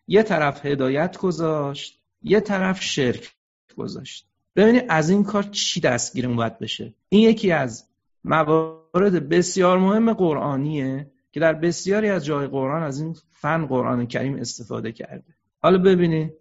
یه 0.07 0.23
طرف 0.23 0.65
هدایت 0.65 1.17
گذاشت 1.17 2.01
یه 2.21 2.39
طرف 2.39 2.81
شرک 2.81 3.35
گذاشت. 3.77 4.27
ببینید 4.55 4.85
از 4.89 5.09
این 5.09 5.23
کار 5.23 5.43
چی 5.43 5.79
دستگیرمون 5.79 6.35
باید 6.35 6.59
بشه؟ 6.59 6.93
این 7.09 7.29
یکی 7.29 7.51
از 7.51 7.87
موارد 8.23 8.86
بسیار 9.03 9.77
مهم 9.77 10.13
قرآنیه 10.13 11.11
که 11.31 11.39
در 11.39 11.53
بسیاری 11.53 12.09
از 12.09 12.25
جای 12.25 12.47
قرآن 12.47 12.83
از 12.83 13.01
این 13.01 13.15
فن 13.31 13.65
قرآن 13.65 14.07
کریم 14.07 14.35
استفاده 14.35 14.91
کرده. 14.91 15.35
حالا 15.59 15.77
ببینید 15.77 16.33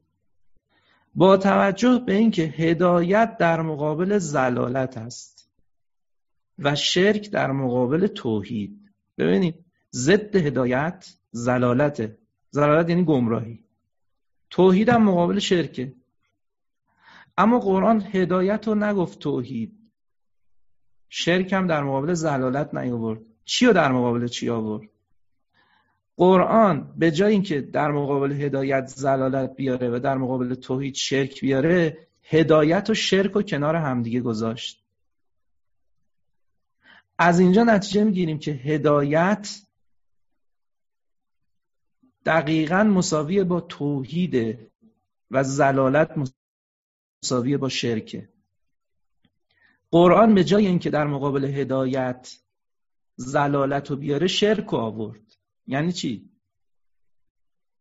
با 1.15 1.37
توجه 1.37 2.03
به 2.07 2.15
اینکه 2.15 2.43
هدایت 2.43 3.37
در 3.37 3.63
مقابل 3.63 4.19
زلالت 4.19 4.99
است 4.99 5.51
و 6.59 6.75
شرک 6.75 7.31
در 7.31 7.53
مقابل 7.53 8.07
توحید. 8.07 8.91
ببینید 9.19 9.65
ضد 9.93 10.37
هدایت 10.37 11.15
زلالته 11.31 12.19
زلالت 12.51 12.89
یعنی 12.89 13.05
گمراهی. 13.05 13.65
توحید 14.51 14.89
هم 14.89 15.03
مقابل 15.03 15.39
شرکه. 15.39 15.93
اما 17.39 17.59
قرآن 17.59 18.03
هدایت 18.13 18.69
رو 18.69 18.75
نگفت 18.75 19.19
توحید. 19.19 19.86
شرک 21.09 21.53
هم 21.53 21.67
در 21.67 21.83
مقابل 21.83 22.15
زلالت 22.15 22.75
نیاورد. 22.75 23.21
چی 23.45 23.67
رو 23.67 23.73
در 23.73 23.93
مقابل 23.93 24.27
چی 24.27 24.51
آورد؟ 24.51 24.89
قرآن 26.17 26.95
به 26.97 27.11
جای 27.11 27.33
اینکه 27.33 27.61
در 27.61 27.91
مقابل 27.91 28.33
هدایت 28.33 28.87
زلالت 28.87 29.57
بیاره 29.57 29.91
و 29.91 29.99
در 29.99 30.17
مقابل 30.17 30.55
توحید 30.55 30.95
شرک 30.95 31.41
بیاره 31.41 32.07
هدایت 32.23 32.91
و 32.91 32.95
شرک 32.95 33.37
و 33.37 33.43
کنار 33.43 33.77
همدیگه 33.77 34.21
گذاشت. 34.21 34.85
از 37.19 37.41
اینجا 37.41 37.65
نتیجه 37.65 38.05
می‌گیریم 38.05 38.39
که 38.39 38.51
هدایت 38.51 39.63
دقیقا 42.27 42.83
مساوی 42.83 43.45
با 43.45 43.61
توحید 43.61 44.59
و 45.31 45.45
زلالت 45.45 46.15
مساوی 47.23 47.57
با 47.57 47.69
شرکه. 47.69 48.29
قرآن 49.91 50.35
به 50.35 50.45
جای 50.45 50.67
اینکه 50.67 50.91
در 50.91 51.07
مقابل 51.07 51.45
هدایت 51.45 52.39
زلالت 53.17 53.91
رو 53.91 53.97
بیاره 53.97 54.27
شرک 54.27 54.67
رو 54.67 54.79
آورد 54.79 55.37
یعنی 55.67 55.93
چی؟ 55.93 56.31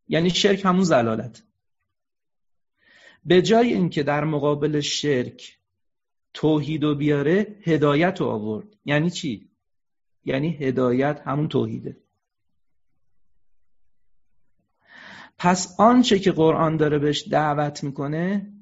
یعنی 0.07 0.29
شرک 0.29 0.65
همون 0.65 0.83
زلالت 0.83 1.43
به 3.25 3.41
جای 3.41 3.73
اینکه 3.73 4.03
در 4.03 4.23
مقابل 4.23 4.79
شرک 4.79 5.57
توحید 6.33 6.83
رو 6.83 6.95
بیاره 6.95 7.59
هدایت 7.63 8.21
رو 8.21 8.27
آورد 8.27 8.67
یعنی 8.85 9.09
چی؟ 9.09 9.49
یعنی 10.25 10.49
هدایت 10.49 11.21
همون 11.25 11.47
توحیده 11.47 11.97
پس 15.37 15.79
آنچه 15.79 16.19
که 16.19 16.31
قرآن 16.31 16.77
داره 16.77 16.99
بهش 16.99 17.27
دعوت 17.27 17.83
می‌کنه 17.83 18.54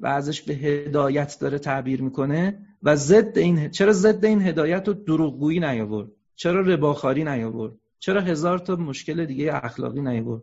و 0.00 0.06
ازش 0.06 0.42
به 0.42 0.54
هدایت 0.54 1.38
داره 1.40 1.58
تعبیر 1.58 2.02
می‌کنه 2.02 2.66
و 2.82 2.96
ضد 2.96 3.38
این 3.38 3.70
چرا 3.70 3.92
ضد 3.92 4.24
این 4.24 4.42
هدایت 4.42 4.88
رو 4.88 4.94
دروغگویی 4.94 5.60
نیاورد؟ 5.60 6.08
چرا 6.36 6.60
رباخاری 6.60 7.24
نیاورد؟ 7.24 7.72
چرا 7.98 8.20
هزار 8.20 8.58
تا 8.58 8.76
مشکل 8.76 9.24
دیگه 9.24 9.64
اخلاقی 9.64 10.00
نیاورد؟ 10.00 10.42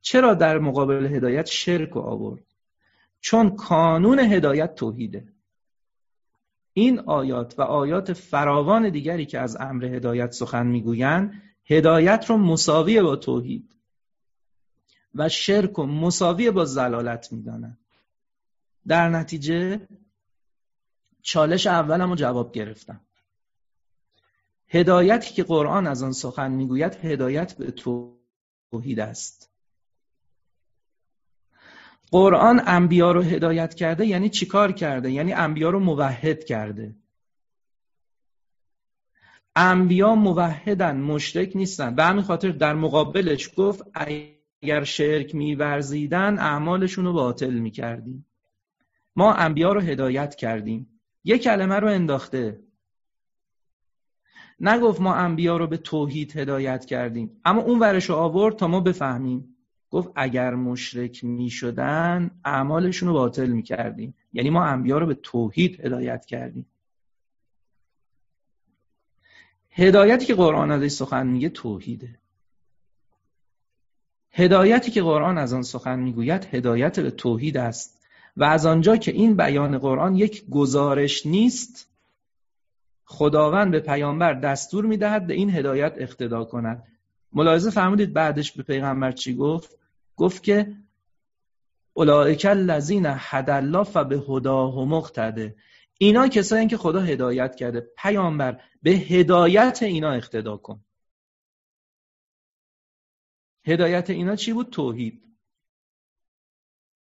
چرا 0.00 0.34
در 0.34 0.58
مقابل 0.58 1.06
هدایت 1.06 1.46
شرک 1.46 1.96
آورد؟ 1.96 2.42
چون 3.20 3.56
کانون 3.56 4.18
هدایت 4.18 4.74
توحیده. 4.74 5.28
این 6.72 6.98
آیات 6.98 7.54
و 7.58 7.62
آیات 7.62 8.12
فراوان 8.12 8.88
دیگری 8.88 9.26
که 9.26 9.38
از 9.38 9.56
امر 9.60 9.84
هدایت 9.84 10.32
سخن 10.32 10.66
می‌گویند 10.66 11.42
هدایت 11.64 12.24
رو 12.28 12.36
مساوی 12.36 13.02
با 13.02 13.16
توحید 13.16 13.76
و 15.14 15.28
شرک 15.28 15.78
و 15.78 15.86
مساوی 15.86 16.50
با 16.50 16.64
زلالت 16.64 17.32
می‌دانند. 17.32 17.78
در 18.86 19.08
نتیجه 19.08 19.88
چالش 21.22 21.66
اولم 21.66 22.10
رو 22.10 22.16
جواب 22.16 22.52
گرفتم. 22.52 23.00
هدایتی 24.68 25.34
که 25.34 25.42
قرآن 25.42 25.86
از 25.86 26.02
آن 26.02 26.12
سخن 26.12 26.50
می‌گوید 26.50 26.94
هدایت 26.94 27.56
به 27.56 27.70
توحید 28.70 29.00
است. 29.00 29.50
قرآن 32.10 32.62
انبیا 32.66 33.12
رو 33.12 33.22
هدایت 33.22 33.74
کرده 33.74 34.06
یعنی 34.06 34.28
چیکار 34.28 34.72
کرده؟ 34.72 35.10
یعنی 35.10 35.32
انبیا 35.32 35.70
رو 35.70 35.80
موحد 35.80 36.44
کرده. 36.44 36.96
انبیا 39.56 40.14
موحدن 40.14 40.96
مشرک 41.00 41.52
نیستن. 41.56 41.94
به 41.94 42.04
همین 42.04 42.22
خاطر 42.22 42.48
در 42.48 42.74
مقابلش 42.74 43.50
گفت 43.56 43.82
اگر 43.94 44.84
شرک 44.84 45.34
میورزیدن 45.34 46.38
اعمالشون 46.38 47.04
رو 47.04 47.12
باطل 47.12 47.54
می‌کردیم. 47.54 48.26
ما 49.16 49.34
انبیا 49.34 49.72
رو 49.72 49.80
هدایت 49.80 50.34
کردیم. 50.34 51.00
یه 51.24 51.38
کلمه 51.38 51.74
رو 51.74 51.88
انداخته. 51.88 52.60
نگفت 54.60 55.00
ما 55.00 55.14
انبیا 55.14 55.56
رو 55.56 55.66
به 55.66 55.76
توحید 55.76 56.36
هدایت 56.36 56.84
کردیم. 56.84 57.40
اما 57.44 57.62
اون 57.62 57.78
ورش 57.78 58.10
رو 58.10 58.14
آورد 58.14 58.56
تا 58.56 58.68
ما 58.68 58.80
بفهمیم. 58.80 59.56
گفت 59.90 60.12
اگر 60.16 60.54
مشرک 60.54 61.24
می 61.24 61.50
شدن 61.50 62.30
اعمالشون 62.44 63.08
رو 63.08 63.14
باطل 63.14 63.46
می 63.46 63.62
کردیم 63.62 64.14
یعنی 64.32 64.50
ما 64.50 64.64
انبیا 64.64 64.98
رو 64.98 65.06
به 65.06 65.14
توحید 65.14 65.80
هدایت 65.80 66.26
کردیم. 66.26 66.66
هدایتی 69.70 70.26
که 70.26 70.34
قرآن 70.34 70.70
ازش 70.70 70.88
سخن 70.88 71.26
میگه 71.26 71.48
توحیده. 71.48 72.18
هدایتی 74.30 74.90
که 74.90 75.02
قرآن 75.02 75.38
از 75.38 75.52
آن 75.52 75.62
سخن 75.62 75.98
می‌گوید 75.98 76.44
هدایت 76.44 77.00
به 77.00 77.10
توحید 77.10 77.56
است. 77.56 78.01
و 78.36 78.44
از 78.44 78.66
آنجا 78.66 78.96
که 78.96 79.12
این 79.12 79.36
بیان 79.36 79.78
قرآن 79.78 80.16
یک 80.16 80.50
گزارش 80.50 81.26
نیست 81.26 81.88
خداوند 83.04 83.70
به 83.70 83.80
پیامبر 83.80 84.34
دستور 84.34 84.86
می‌دهد 84.86 85.26
به 85.26 85.34
این 85.34 85.50
هدایت 85.50 85.94
اقتدا 85.96 86.44
کند. 86.44 86.86
ملاحظه 87.32 87.70
فرمودید 87.70 88.12
بعدش 88.12 88.52
به 88.52 88.62
پیغمبر 88.62 89.12
چی 89.12 89.34
گفت؟ 89.34 89.78
گفت 90.16 90.42
که 90.42 90.76
اولئک 91.92 92.46
الذین 92.50 93.06
هدی 93.08 93.52
الله 93.52 93.84
فبه 93.84 94.16
هداه 94.16 94.84
مقتده. 94.84 95.56
اینا 95.98 96.28
کسایی 96.28 96.66
که 96.66 96.76
خدا 96.76 97.00
هدایت 97.00 97.56
کرده. 97.56 97.90
پیامبر 97.98 98.60
به 98.82 98.90
هدایت 98.90 99.82
اینا 99.82 100.12
اقتدا 100.12 100.56
کن. 100.56 100.84
هدایت 103.66 104.10
اینا 104.10 104.36
چی 104.36 104.52
بود؟ 104.52 104.70
توحید. 104.70 105.31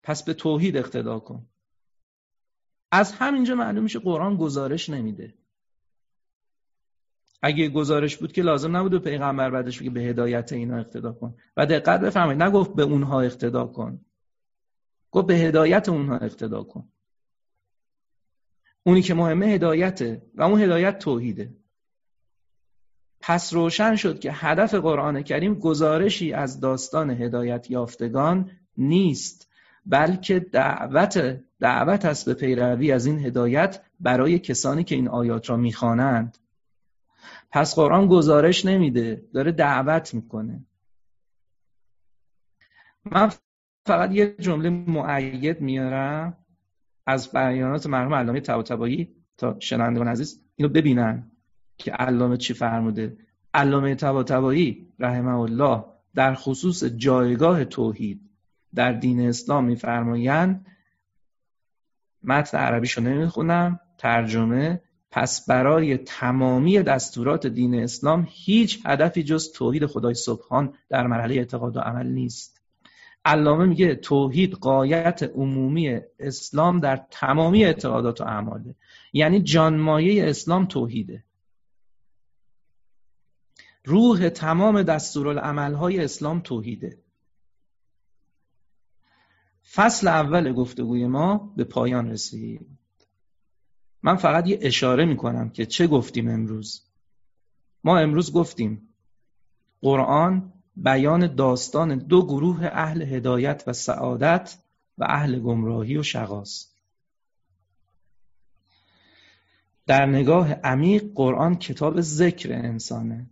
پس 0.03 0.23
به 0.23 0.33
توحید 0.33 0.77
اقتدا 0.77 1.19
کن. 1.19 1.45
از 2.91 3.11
همینجا 3.11 3.55
معلوم 3.55 3.83
میشه 3.83 3.99
قرآن 3.99 4.37
گزارش 4.37 4.89
نمیده. 4.89 5.33
اگه 7.41 7.69
گزارش 7.69 8.17
بود 8.17 8.31
که 8.31 8.41
لازم 8.41 8.77
نبود 8.77 8.91
به 8.91 8.99
پیغمبر 8.99 9.49
بعدش 9.49 9.79
بگه 9.79 9.89
به 9.89 10.01
هدایت 10.01 10.53
اینا 10.53 10.77
اقتدا 10.77 11.13
کن. 11.13 11.35
و 11.57 11.65
دقت 11.65 11.99
بفرمایید. 11.99 12.43
نگفت 12.43 12.73
به 12.73 12.83
اونها 12.83 13.21
اقتدا 13.21 13.67
کن. 13.67 14.05
گفت 15.11 15.27
به 15.27 15.35
هدایت 15.35 15.89
اونها 15.89 16.17
اقتدا 16.17 16.63
کن. 16.63 16.89
اونی 18.83 19.01
که 19.01 19.13
مهمه 19.13 19.45
هدایته 19.45 20.21
و 20.35 20.43
اون 20.43 20.61
هدایت 20.61 20.99
توحیده. 20.99 21.55
پس 23.19 23.53
روشن 23.53 23.95
شد 23.95 24.19
که 24.19 24.31
هدف 24.31 24.73
قرآن 24.73 25.21
کریم 25.21 25.55
گزارشی 25.55 26.33
از 26.33 26.59
داستان 26.59 27.09
هدایت 27.09 27.71
یافتگان 27.71 28.51
نیست. 28.77 29.52
بلکه 29.85 30.39
دعوت 30.39 31.39
دعوت 31.59 32.05
است 32.05 32.25
به 32.25 32.33
پیروی 32.33 32.91
از 32.91 33.05
این 33.05 33.25
هدایت 33.25 33.81
برای 33.99 34.39
کسانی 34.39 34.83
که 34.83 34.95
این 34.95 35.07
آیات 35.07 35.49
را 35.49 35.57
می‌خوانند. 35.57 36.37
پس 37.51 37.75
قرآن 37.75 38.07
گزارش 38.07 38.65
نمیده 38.65 39.25
داره 39.33 39.51
دعوت 39.51 40.13
می‌کنه. 40.13 40.65
من 43.05 43.31
فقط 43.85 44.11
یه 44.11 44.35
جمله 44.39 44.69
معید 44.69 45.61
میارم 45.61 46.37
از 47.05 47.31
بیانات 47.31 47.87
مرحوم 47.87 48.13
علامه 48.13 48.39
طباطبایی 48.39 49.15
تا 49.37 49.59
شنوندگان 49.59 50.07
عزیز. 50.07 50.41
اینو 50.55 50.71
ببینن 50.71 51.31
که 51.77 51.91
علامه 51.91 52.37
چی 52.37 52.53
فرموده. 52.53 53.17
علامه 53.53 53.95
طباطبایی 53.95 54.93
رحمه 54.99 55.39
الله 55.39 55.85
در 56.15 56.33
خصوص 56.33 56.83
جایگاه 56.83 57.65
توحید 57.65 58.32
در 58.75 58.91
دین 58.91 59.29
اسلام 59.29 59.65
میفرمایند 59.65 60.65
متن 62.23 62.57
عربیشو 62.57 63.01
نمی‌خونم 63.01 63.79
ترجمه 63.97 64.81
پس 65.11 65.45
برای 65.45 65.97
تمامی 65.97 66.79
دستورات 66.81 67.47
دین 67.47 67.75
اسلام 67.75 68.27
هیچ 68.29 68.79
هدفی 68.85 69.23
جز 69.23 69.51
توحید 69.51 69.85
خدای 69.85 70.13
سبحان 70.13 70.73
در 70.89 71.07
مرحله 71.07 71.35
اعتقاد 71.35 71.77
و 71.77 71.79
عمل 71.79 72.07
نیست. 72.07 72.61
علامه 73.25 73.65
میگه 73.65 73.95
توحید 73.95 74.53
قایت 74.53 75.23
عمومی 75.23 75.99
اسلام 76.19 76.79
در 76.79 77.05
تمامی 77.11 77.65
اعتقادات 77.65 78.21
و 78.21 78.23
اعماله. 78.23 78.75
یعنی 79.13 79.41
جانمایه 79.41 80.29
اسلام 80.29 80.65
توحیده. 80.65 81.23
روح 83.85 84.29
تمام 84.29 84.83
دستورالعملهای 84.83 86.03
اسلام 86.03 86.39
توحیده. 86.39 87.02
فصل 89.71 90.07
اول 90.07 90.53
گفتگوی 90.53 91.07
ما 91.07 91.53
به 91.57 91.63
پایان 91.63 92.11
رسید. 92.11 92.67
من 94.03 94.15
فقط 94.15 94.47
یه 94.47 94.59
اشاره 94.61 95.05
می‌کنم 95.05 95.49
که 95.49 95.65
چه 95.65 95.87
گفتیم 95.87 96.29
امروز. 96.29 96.81
ما 97.83 97.97
امروز 97.97 98.33
گفتیم 98.33 98.89
قرآن 99.81 100.53
بیان 100.75 101.35
داستان 101.35 101.97
دو 101.97 102.25
گروه 102.25 102.65
اهل 102.65 103.01
هدایت 103.01 103.63
و 103.67 103.73
سعادت 103.73 104.57
و 104.97 105.05
اهل 105.09 105.39
گمراهی 105.39 105.97
و 105.97 106.03
شقاست. 106.03 106.73
در 109.87 110.05
نگاه 110.05 110.53
عمیق 110.53 111.03
قرآن 111.15 111.55
کتاب 111.55 112.01
ذکر 112.01 112.53
انسانه. 112.53 113.29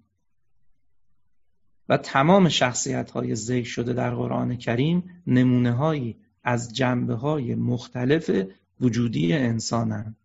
و 1.90 1.98
تمام 1.98 2.50
شخصیت 2.50 3.12
های 3.12 3.36
ذکر 3.36 3.68
شده 3.68 3.94
در 3.94 4.16
قرآن 4.16 4.58
کریم 4.58 5.24
نمونه 5.28 5.72
هایی 5.72 6.18
از 6.44 6.74
جنبه 6.74 7.16
های 7.16 7.56
مختلف 7.56 8.32
وجودی 8.82 9.34
انسانند 9.34 10.16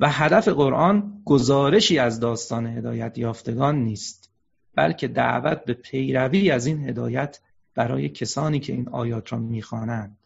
و 0.00 0.10
هدف 0.10 0.48
قرآن 0.48 1.22
گزارشی 1.24 1.98
از 1.98 2.20
داستان 2.20 2.66
هدایت 2.66 3.18
یافتگان 3.18 3.76
نیست 3.76 4.30
بلکه 4.74 5.08
دعوت 5.08 5.64
به 5.64 5.74
پیروی 5.74 6.50
از 6.50 6.66
این 6.66 6.88
هدایت 6.88 7.40
برای 7.74 8.08
کسانی 8.08 8.60
که 8.60 8.72
این 8.72 8.88
آیات 8.88 9.32
را 9.32 9.38
می‌خوانند. 9.38 10.16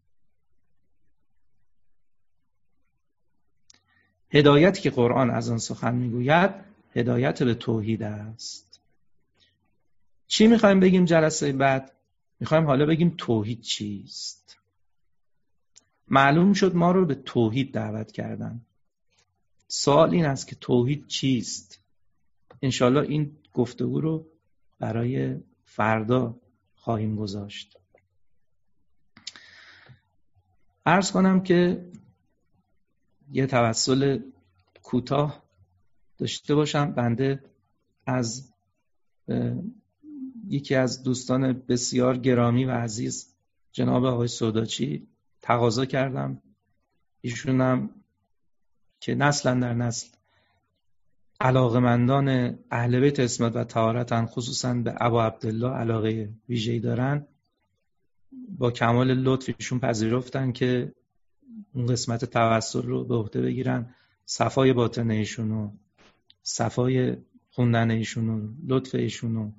هدایتی 4.30 4.82
که 4.82 4.90
قرآن 4.90 5.30
از 5.30 5.50
آن 5.50 5.58
سخن 5.58 5.94
می‌گوید 5.94 6.50
هدایت 6.94 7.42
به 7.42 7.54
توحید 7.54 8.02
است. 8.02 8.63
چی 10.26 10.46
می‌خوایم 10.46 10.80
بگیم 10.80 11.04
جلسه 11.04 11.52
بعد؟ 11.52 11.92
می‌خوایم 12.40 12.66
حالا 12.66 12.86
بگیم 12.86 13.14
توحید 13.18 13.60
چیست؟ 13.60 14.58
معلوم 16.08 16.52
شد 16.52 16.74
ما 16.74 16.92
رو 16.92 17.06
به 17.06 17.14
توحید 17.14 17.72
دعوت 17.72 18.12
کردن. 18.12 18.66
سوال 19.68 20.10
این 20.10 20.24
است 20.24 20.48
که 20.48 20.56
توحید 20.56 21.06
چیست؟ 21.06 21.80
انشالله 22.62 23.00
این 23.00 23.36
گفتگو 23.52 24.00
رو 24.00 24.26
برای 24.78 25.40
فردا 25.64 26.40
خواهیم 26.74 27.16
گذاشت. 27.16 27.78
ارز 30.86 31.10
کنم 31.10 31.42
که 31.42 31.90
یه 33.30 33.46
توسل 33.46 34.18
کوتاه 34.82 35.42
داشته 36.18 36.54
باشم. 36.54 36.92
بنده 36.92 37.44
از 38.06 38.52
یکی 40.48 40.74
از 40.74 41.02
دوستان 41.02 41.52
بسیار 41.52 42.18
گرامی 42.18 42.64
و 42.64 42.70
عزیز 42.70 43.34
جناب 43.72 44.04
آقای 44.04 44.28
سوداچی 44.28 45.08
تقاضا 45.42 45.84
کردم. 45.84 46.42
ایشونم 47.20 47.90
که 49.00 49.14
نسلا 49.14 49.54
در 49.54 49.74
نسل 49.74 50.08
علاقمندان 51.40 52.58
اهل 52.70 53.00
بیت 53.00 53.20
اسمت 53.20 53.56
و 53.56 53.64
طهارتن 53.64 54.26
خصوصا 54.26 54.74
به 54.74 54.94
ابا 55.00 55.24
عبدالله 55.24 55.70
علاقه 55.70 56.32
ویژه‌ای 56.48 56.80
دارن 56.80 57.26
با 58.48 58.70
کمال 58.70 59.14
لطف 59.14 59.50
ایشون 59.58 59.78
پذیرفتن 59.78 60.52
که 60.52 60.92
اون 61.74 61.86
قسمت 61.86 62.24
توسل 62.24 62.82
رو 62.82 63.04
به 63.04 63.14
عهده 63.14 63.42
بگیرن. 63.42 63.94
صفای 64.26 64.72
باطن 64.72 65.10
ایشون 65.10 65.50
و 65.50 65.70
صفای 66.42 67.16
خوندن 67.50 67.90
ایشون 67.90 68.28
و 68.28 68.48
لطف 68.66 68.94
ایشون 68.94 69.36
و 69.36 69.52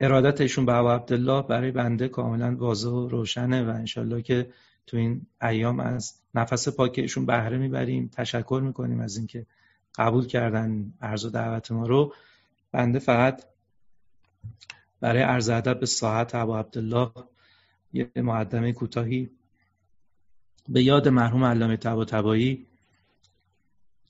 ارادت 0.00 0.40
ایشون 0.40 0.66
به 0.66 0.72
عبدالله 0.72 1.42
برای 1.42 1.70
بنده 1.70 2.08
کاملا 2.08 2.56
واضح 2.56 2.88
و 2.88 3.08
روشنه 3.08 3.62
و 3.62 3.68
انشالله 3.68 4.22
که 4.22 4.50
تو 4.86 4.96
این 4.96 5.26
ایام 5.42 5.80
از 5.80 6.14
نفس 6.34 6.68
پاک 6.68 6.94
ایشون 6.98 7.26
بهره 7.26 7.58
می‌بریم 7.58 8.10
تشکر 8.12 8.60
می‌کنیم 8.64 9.00
از 9.00 9.16
اینکه 9.16 9.46
قبول 9.98 10.26
کردن 10.26 10.92
عرض 11.00 11.24
و 11.24 11.30
دعوت 11.30 11.72
ما 11.72 11.86
رو. 11.86 12.14
بنده 12.72 12.98
فقط 12.98 13.44
برای 15.00 15.22
عرض 15.22 15.48
ادب 15.48 15.80
به 15.80 15.86
ساعت 15.86 16.34
ابا 16.34 16.58
عبدالله 16.58 17.10
یه 17.92 18.10
مقدمه 18.16 18.72
کوتاهی. 18.72 19.30
به 20.68 20.82
یاد 20.82 21.08
مرحوم 21.08 21.44
علامه 21.44 21.76
طباطبایی 21.76 22.66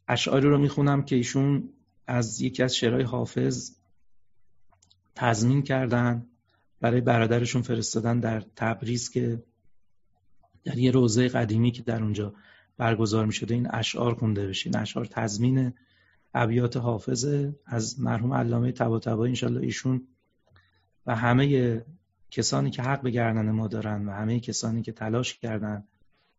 اشعاری 0.09 0.49
رو 0.49 0.59
می‌خونم 0.59 1.03
که 1.03 1.17
ایشون 1.17 1.69
از 2.07 2.41
یکی 2.41 2.63
از 2.63 2.77
شعرهای 2.77 3.03
حافظ 3.03 3.78
تضمین 5.19 5.63
کردن 5.63 6.27
برای 6.81 7.01
برادرشون 7.01 7.63
فرستادن 7.63 8.21
در 8.21 8.41
تبریز 8.57 9.11
که 9.11 9.43
در 10.65 10.79
یه 10.79 10.91
روزه 10.91 11.29
قدیمی 11.29 11.71
که 11.71 11.83
در 11.83 12.03
اونجا 12.03 12.35
برگزار 12.77 13.27
می 13.27 13.33
شده 13.33 13.55
این 13.55 13.69
اشعار 13.71 14.15
خونده 14.15 14.47
بشین 14.47 14.77
اشعار 14.77 15.07
تضمین 15.07 15.73
ابیات 16.35 16.77
حافظه 16.77 17.55
از 17.67 18.01
مرحوم 18.01 18.35
علامه 18.35 18.73
طباطبایی 18.73 19.31
انشالله 19.31 19.61
ایشون 19.61 20.09
و 21.07 21.17
همه 21.17 21.85
کسانی 22.31 22.71
که 22.71 22.83
حق 22.83 23.03
به 23.03 23.11
گردن 23.11 23.51
ما 23.51 23.69
دارن 23.69 24.09
و 24.09 24.13
همه 24.13 24.41
کسانی 24.41 24.83
که 24.83 24.93
تلاش 24.93 25.39
کردن 25.39 25.85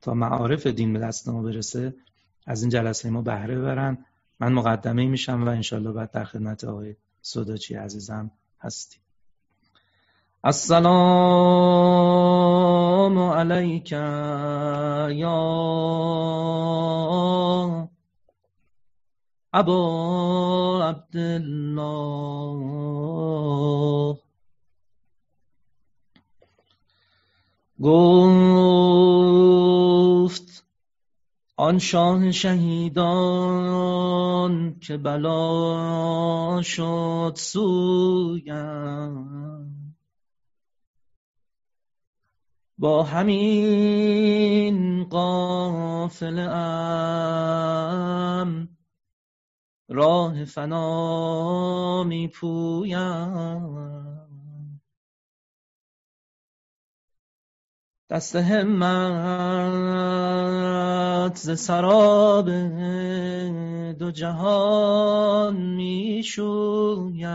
تا 0.02 0.14
معارف 0.14 0.68
دین 0.68 0.94
به 0.94 1.00
دست 1.00 1.30
ما 1.30 1.42
برسه 1.42 1.96
از 2.48 2.62
این 2.62 2.70
جلسه 2.70 3.10
ما 3.10 3.22
بهره 3.22 3.58
ببرن. 3.58 4.06
من 4.40 4.54
مقدمه 4.54 5.08
میشم 5.08 5.44
و 5.44 5.48
انشالله 5.48 5.92
بعد 5.92 6.12
در 6.12 6.24
خدمت 6.24 6.64
آقای 6.64 6.96
صداچی 7.22 7.76
عزیزم 7.76 8.32
هستیم. 8.62 9.02
السلام 10.44 10.90
علیک 13.18 13.92
یا 15.12 15.40
ابا 19.54 20.90
عبدالله. 20.90 22.20
گفت 27.82 29.19
آن 31.60 31.80
شاه 31.80 32.32
شهیدان 32.32 33.00
که 34.80 34.98
بلا 34.98 36.62
شد 36.62 37.34
سویم 37.36 38.56
با 42.78 43.04
همین 43.04 45.04
قافل 45.04 46.40
ام 46.40 47.30
راه 49.90 50.46
فنا 50.46 52.04
می 52.04 52.28
پویم 52.28 53.99
دست 58.12 58.36
همت 58.36 58.86
ز 61.36 61.60
سراب 61.60 62.50
دو 63.92 64.12
جهان 64.12 65.56
می 65.56 66.24
شویم 66.26 67.30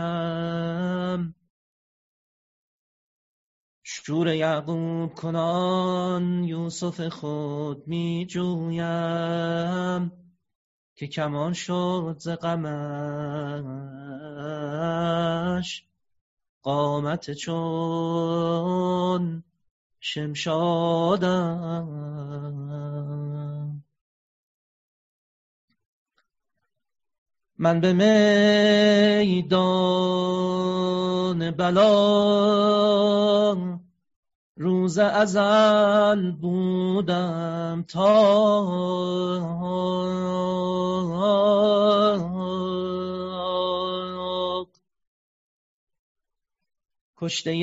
شور 3.83 4.27
یعقوب 4.27 5.13
کنان 5.13 6.43
یوسف 6.43 7.07
خود 7.07 7.87
می 7.87 8.25
جویم 8.29 10.11
که 10.95 11.07
کمان 11.07 11.53
شد 11.53 12.15
ز 12.19 12.29
غمش. 12.29 12.65
قامت 16.61 17.31
چون 17.31 19.43
شمشادم. 20.05 21.87
من 27.57 27.81
به 27.81 27.93
میدان 27.93 29.51
بلا 31.51 31.95
روز 34.57 34.97
ازل 34.97 36.31
بودم 36.31 37.85
تا 37.87 38.61
کشته 47.25 47.55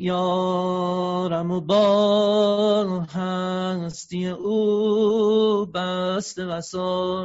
یارم 0.00 1.50
و 1.50 1.60
با 1.60 3.00
هستی 3.00 4.28
او 4.28 5.66
بست 5.66 6.38
وسا 6.38 7.20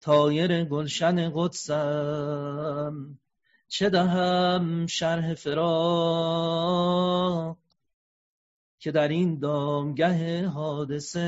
تایر 0.00 0.64
گلشن 0.64 1.32
قدسم. 1.34 3.18
چه 3.68 3.90
دهم 3.90 4.86
شرح 4.86 5.34
فرا 5.34 6.76
که 8.78 8.90
در 8.90 9.08
این 9.08 9.38
دامگه 9.38 10.46
حادثه 10.48 11.22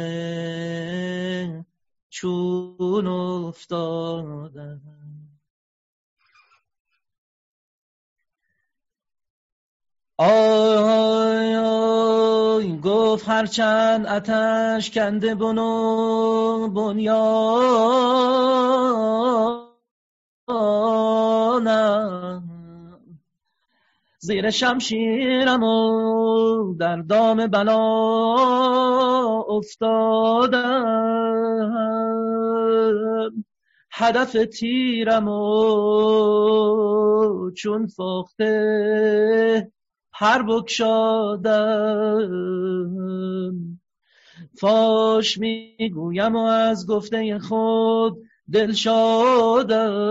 چون 2.10 3.06
افتادم 3.06 4.80
آی 10.16 11.54
آی 11.54 12.78
گفت 12.80 13.28
هرچند 13.28 14.06
اتش 14.06 14.90
کنده 14.90 15.34
بنو 15.34 16.68
بنیانم 20.48 22.42
زیر 24.18 24.50
شمشیرم 24.50 25.62
و 25.62 26.74
در 26.80 26.96
دام 26.96 27.46
بلا 27.46 27.78
افتادم. 29.48 31.04
هدف 33.90 34.36
تیرم 34.58 35.28
و 35.28 35.38
چون 37.56 37.86
فاخته 37.86 39.72
هر 40.12 40.42
بکشادم 40.42 41.48
فاش 44.60 45.38
می‌گویم 45.38 46.36
و 46.36 46.42
از 46.44 46.86
گفته 46.86 47.38
خود 47.38 48.18
دل 48.52 48.72
شادم. 48.72 50.08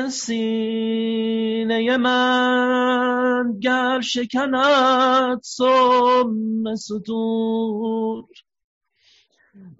سینه 0.09 1.97
من 1.97 3.59
گر 3.59 4.01
شکند 4.01 5.41
سم 5.43 6.75
ستور. 6.75 8.25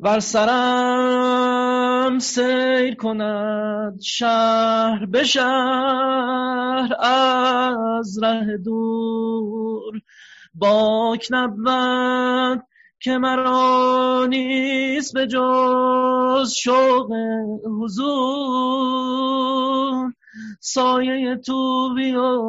ور 0.03 0.19
سرم 0.19 2.19
سیر 2.19 2.95
کند 2.95 4.01
شهر 4.01 5.05
به 5.05 5.23
شهر 5.23 6.95
از 6.99 8.23
ره 8.23 8.57
دور. 8.57 10.01
باک 10.53 11.27
نبود 11.31 12.63
که 12.99 13.17
مرا 13.17 14.25
نیست 14.29 15.13
به 15.13 15.27
جز 15.27 16.53
شوق 16.53 17.11
حضور. 17.81 18.11
سایه 20.59 21.35
توبی 21.35 22.15
و 22.15 22.41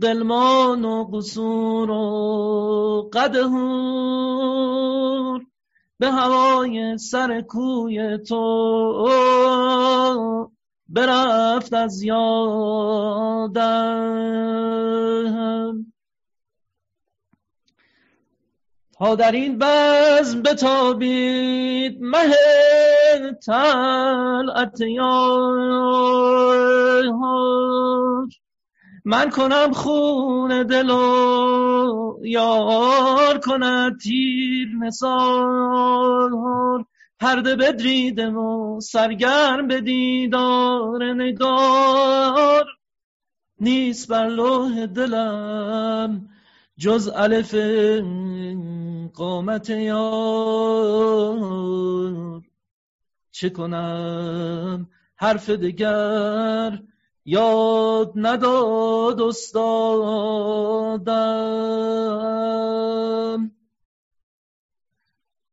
قلمان 0.00 0.84
و 0.84 1.04
قصور 1.04 1.90
و 1.90 3.10
قدهور 3.12 4.72
به 6.02 6.10
هوای 6.10 6.98
سر 6.98 7.40
کوی 7.40 8.18
تو 8.18 9.08
برفت 10.88 11.74
از 11.74 12.02
یادم. 12.02 13.72
تا 18.98 19.14
در 19.14 19.32
این 19.32 19.58
بزم 19.58 20.42
بتابید 20.42 21.98
مه 22.00 22.34
تلعت 23.46 24.80
یار 24.80 26.22
من 29.04 29.30
کنم 29.30 29.72
خون 29.72 30.62
دل 30.62 30.90
و 30.90 32.18
یار 32.22 33.38
کند 33.38 34.00
تیر 34.00 34.68
نسار 34.80 36.30
پرده 37.20 37.56
بدریدم 37.56 38.36
و 38.36 38.80
سرگرم 38.80 39.66
به 39.68 39.80
دیدار 39.80 41.14
نگار. 41.14 42.64
نیست 43.60 44.08
بر 44.08 44.28
لوح 44.28 44.86
دلم 44.86 46.28
جز 46.78 47.10
الف 47.14 47.54
قامت 49.14 49.70
یار. 49.70 51.02
چه 53.30 53.50
کنم 53.50 54.88
حرف 55.16 55.50
دگر 55.50 56.78
یاد 57.24 58.12
نداد 58.16 59.20
استادم. 59.22 59.92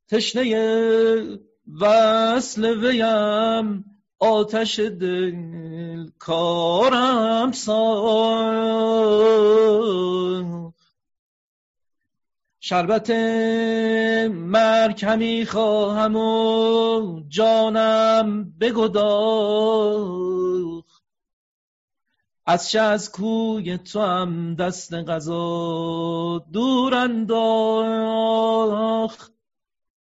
تشنه 0.07 1.39
وصل 1.81 2.65
ویم 2.65 3.85
آتش 4.19 4.79
دل 4.79 6.09
کارم 6.19 7.51
سا 7.51 7.79
شربت 12.59 13.09
مرکمی 14.29 15.45
خواهم 15.45 16.15
و 16.15 17.21
جانم 17.27 18.53
بگداخ 18.59 20.39
از 22.49 22.69
چه 22.69 22.79
از 22.79 23.11
کوی 23.11 23.77
تو 23.77 24.01
هم 24.01 24.55
دست 24.55 24.93
غذا 24.93 26.45
دور 26.53 26.95
انداخت. 26.95 27.33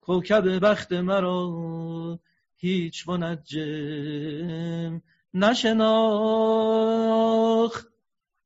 کوکب 0.00 0.64
بخت 0.64 0.92
مرا 0.92 2.18
هیچ 2.56 3.08
منجم 3.08 5.02
نشناخت. 5.34 5.86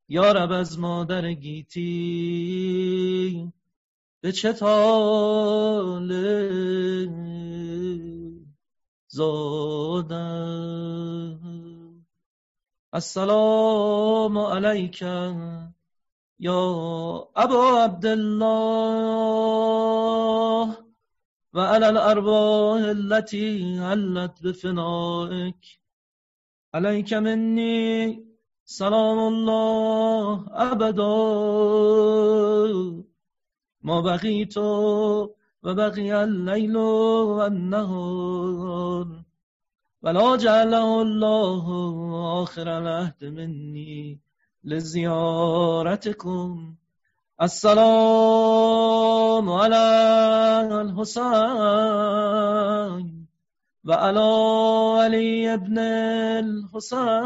یارب 0.08 0.52
از 0.52 0.78
مادر 0.78 1.32
گیتی 1.32 1.82
به 4.20 4.32
چه 4.32 4.52
تاله 4.52 6.20
زادم؟ 9.08 11.39
السلام 12.92 14.38
علیک 14.38 15.02
یا 16.38 16.60
ابا 17.36 17.84
عبدالله 17.84 18.46
و 21.54 21.60
علی 21.60 21.84
الارواح 21.84 22.82
التي 22.88 23.78
علت 23.78 24.42
بفنائك 24.42 25.78
علیک 26.74 27.12
منی 27.12 28.24
سلام 28.64 29.18
الله 29.18 30.52
ابدا 30.52 31.16
ما 33.82 34.02
بقیت 34.02 34.56
و 34.56 35.34
بقی 35.62 36.10
اللیل 36.10 36.76
و 36.76 37.38
النهار 37.40 39.19
ولا 40.02 40.36
جعله 40.36 41.02
الله 41.02 41.64
آخر 42.42 42.78
العهد 42.78 43.24
منی 43.24 44.20
لزیارتكم 44.64 46.48
السلام 47.42 48.80
على 49.50 49.84
الحسين 50.80 51.50
وعلى 53.84 54.30
علي 55.00 55.54
ابن 55.54 55.78
الحسين 56.44 57.20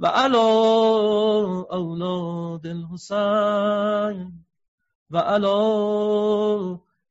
وعلى 0.00 0.48
أولاد 1.72 2.66
الحسين 2.66 4.32
وعلى 5.12 5.58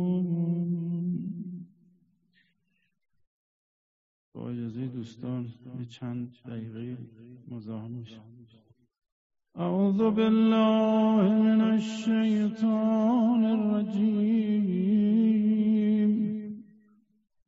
دوستان 5.03 5.43
یه 5.79 5.85
چند 5.85 6.37
دقیقه 6.47 6.97
مزاحم 7.49 7.91
میشم. 7.91 8.25
أعوذ 9.59 10.01
بالله 10.19 11.23
من 11.47 11.61
الشيطان 11.61 13.45
الرجيم 13.57 14.53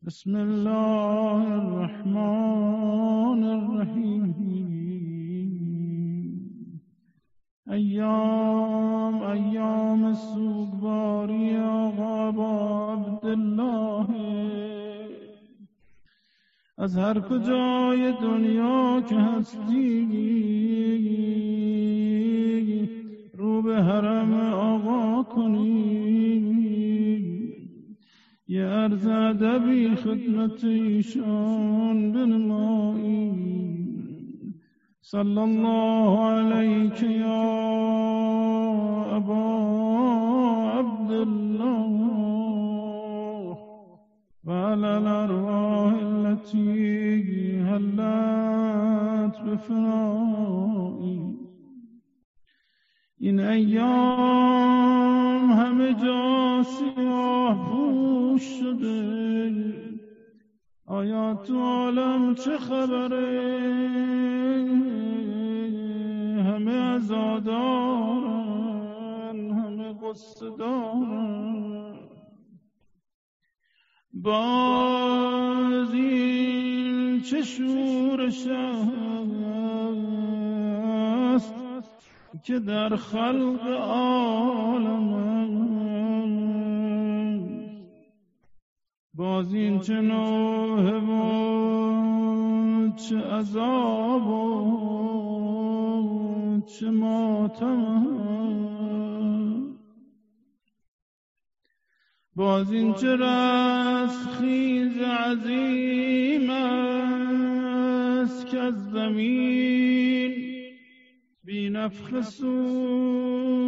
بسم 0.03 0.37
الله 0.37 1.43
الرحمن 1.63 3.43
الرحيم 3.59 4.35
أيام 7.71 9.17
أيام 9.23 10.05
السوقباري 10.05 11.57
غابا 11.99 12.53
عبد 12.91 13.25
الله 13.25 14.14
از 16.79 16.99
هر 16.99 17.21
کجای 17.21 18.13
دنیا 18.23 19.01
که 19.09 19.15
هستی 19.15 20.09
رو 23.35 23.63
به 23.63 23.83
حرم 23.83 24.35
آقا 24.53 25.23
کنی. 25.23 26.55
یه 28.49 28.65
عرض 28.65 29.07
ادبی 29.07 29.89
خدمت 29.89 30.65
ایشان 30.65 32.13
بنمایی. 32.13 33.35
صلی 35.01 35.39
الله 35.39 36.19
علیک 36.19 37.03
یا 37.03 37.43
ابا 39.17 39.45
عبدالله. 40.79 41.95
وعلى 44.45 44.87
الأرواح 44.87 46.14
التي 46.45 47.57
هلت 47.59 49.41
بفرائي 49.41 51.21
این 53.19 53.41
ایام 53.41 54.71
همه 55.51 55.95
جا 55.95 56.63
سیاه 56.63 57.71
پوش 57.71 58.43
شده. 58.43 59.53
آیا 60.87 61.35
تو 61.35 61.59
عالم 61.61 62.35
چه 62.35 62.59
خبره؟ 62.59 63.55
همه 66.43 66.73
ازادارن 66.73 67.21
همه 69.51 69.95
قصه 70.03 70.51
باز 74.25 75.95
این 75.95 77.21
چه 77.23 77.43
شورش 77.43 78.47
است 81.27 81.55
که 82.43 82.59
در 82.59 82.97
خلق 82.97 83.67
عالم 83.81 85.15
باز 89.15 89.55
این 89.55 89.81
چه 89.81 89.95
نوه 89.95 90.93
و 90.93 91.13
چه 92.97 93.17
عذاب 93.17 94.27
و 94.29 95.05
چه 96.67 96.91
ماتم 96.91 98.74
باز 102.37 102.73
این 102.73 102.95
چه 102.95 103.17
خیز 104.39 104.99
عظیم 104.99 106.51
است 106.51 108.47
که 108.47 108.59
از 108.59 108.91
زمین 108.91 110.35
بی 111.45 111.71
نفخ 111.71 112.21
سور 112.21 113.65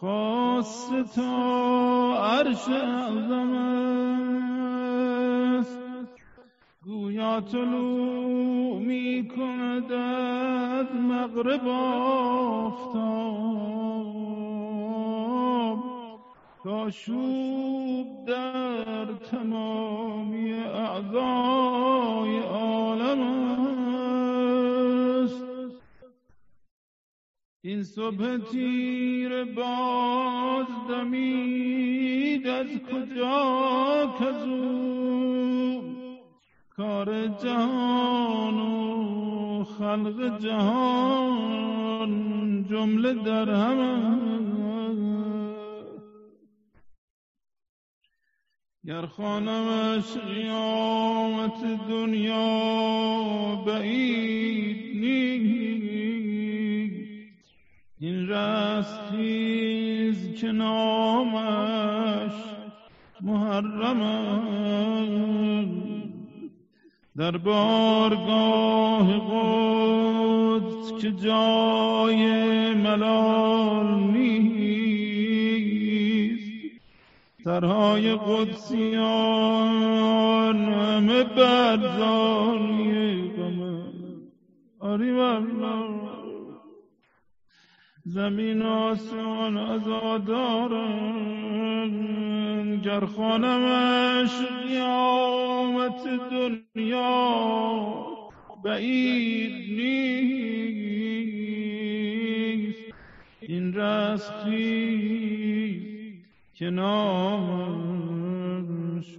خاص 0.00 0.90
تا 1.14 2.14
عرش 2.18 2.68
اعظم 2.68 3.52
است. 5.58 5.78
گویا 6.84 7.40
طلوع 7.40 8.78
می 8.78 9.28
کند 9.36 9.92
از 9.92 10.86
مغرب 10.94 11.68
آفتاب. 11.68 13.23
تا 16.84 16.90
شوب 16.90 18.26
در 18.26 19.04
تمامی 19.04 20.52
اعضای 20.52 22.38
عالم 22.38 23.20
است. 25.22 25.44
این 27.62 27.82
صبح 27.82 28.36
تیر 28.52 29.44
باز 29.44 30.66
دمید 30.88 32.46
از 32.46 32.66
کجا 32.66 34.14
کزو؟ 34.20 35.82
کار 36.76 37.26
جهان 37.26 38.58
و 38.58 39.64
خلق 39.64 40.38
جهان 40.38 42.14
جمله 42.70 43.14
در 43.14 43.50
هم 43.50 44.43
گر 48.86 49.06
خانمش 49.06 50.16
قیامت 50.16 51.88
دنیا 51.88 53.56
بعید 53.66 54.96
نیست 54.96 55.84
این 58.00 58.28
رستخیز 58.28 59.60
که 60.40 60.46
نامش 60.52 62.32
محرم 63.20 64.00
در 67.16 67.36
بارگاه 67.36 69.18
قدس 69.18 70.92
که 71.02 71.12
جای 71.12 72.24
ملال 72.74 73.86
سرهای 77.44 78.14
قدسیان 78.14 79.34
همه 80.56 81.24
برزانی 81.24 82.92
غمه 83.36 83.82
آری 84.80 85.12
زمین 88.04 88.62
آسمان 88.62 89.56
ازادارن 89.56 91.10
گر 92.84 93.04
خانمش 93.04 94.30
قیامت 94.66 96.04
دنیا 96.30 98.06
بعید 98.64 99.52
نیست. 99.80 100.14
این 103.40 103.74
رسخی 103.74 105.14
که 106.54 106.70
نامش 106.70 108.38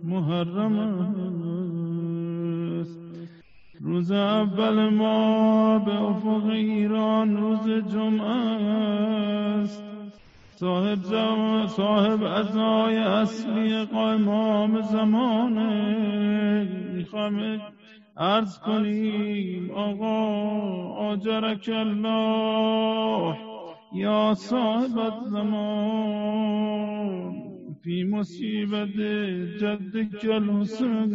محرم 0.04 0.80
است. 2.82 3.00
روز 3.82 4.12
اول 4.12 4.90
ما 4.90 5.80
به 5.80 6.02
افق 6.02 6.46
ایران 6.46 7.38
روز 7.38 7.70
جمعه 7.94 8.28
است. 8.28 9.84
صاحب 10.50 11.00
زم... 11.04 11.68
صاحب 11.68 12.24
ازای 12.24 12.98
اصلی 12.98 13.86
قایمام 13.86 14.82
زمانه 14.82 16.64
می‌خوام 16.94 17.62
عرض 18.18 18.60
کنیم 18.60 19.72
آقا 19.72 20.16
آجرک 21.12 21.70
الله. 21.74 23.55
یا 23.96 24.36
صاحب 24.38 25.30
زمان 25.32 25.76
فی 27.84 28.04
مصیبت 28.04 28.96
جد 29.60 29.96
الحسن 30.30 31.12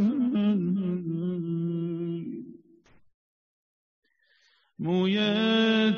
موی 4.78 5.16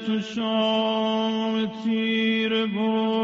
تو 0.06 0.20
شام 0.20 1.66
تیر 1.84 2.66
با 2.66 3.22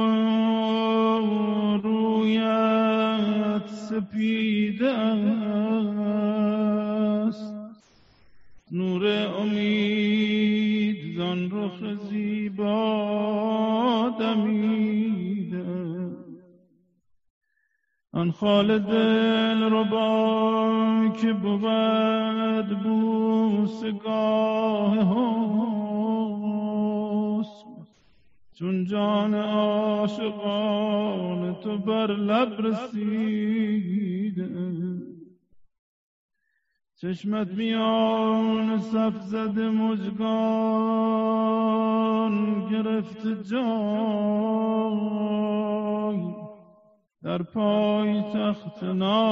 رویت 1.84 3.66
سپیده 3.66 4.90
است. 4.90 5.38
نور 8.72 9.06
امید 9.40 10.47
رخ 11.52 11.94
زیبا 12.10 12.74
دمیده. 14.20 15.64
آن 18.12 18.30
خال 18.30 18.78
دل 18.78 19.62
رو 19.62 19.84
با 19.84 21.12
که 21.22 21.32
بود 21.32 22.82
بوسگاه 22.82 24.18
حسن. 24.94 25.48
چون 28.54 28.84
جان 28.84 29.34
عاشقان 29.34 30.88
تو 31.54 31.78
بر 31.78 32.06
لب 32.06 32.66
رسیده. 32.66 34.48
چشمت 37.00 37.48
میان 37.48 38.78
صف 38.78 39.22
زد 39.22 39.58
مجگان 39.58 40.28
گرفت 42.70 43.26
جای. 43.50 43.58
در 47.22 47.42
پای 47.42 48.22
تخت 48.22 48.84
ناز 48.84 49.30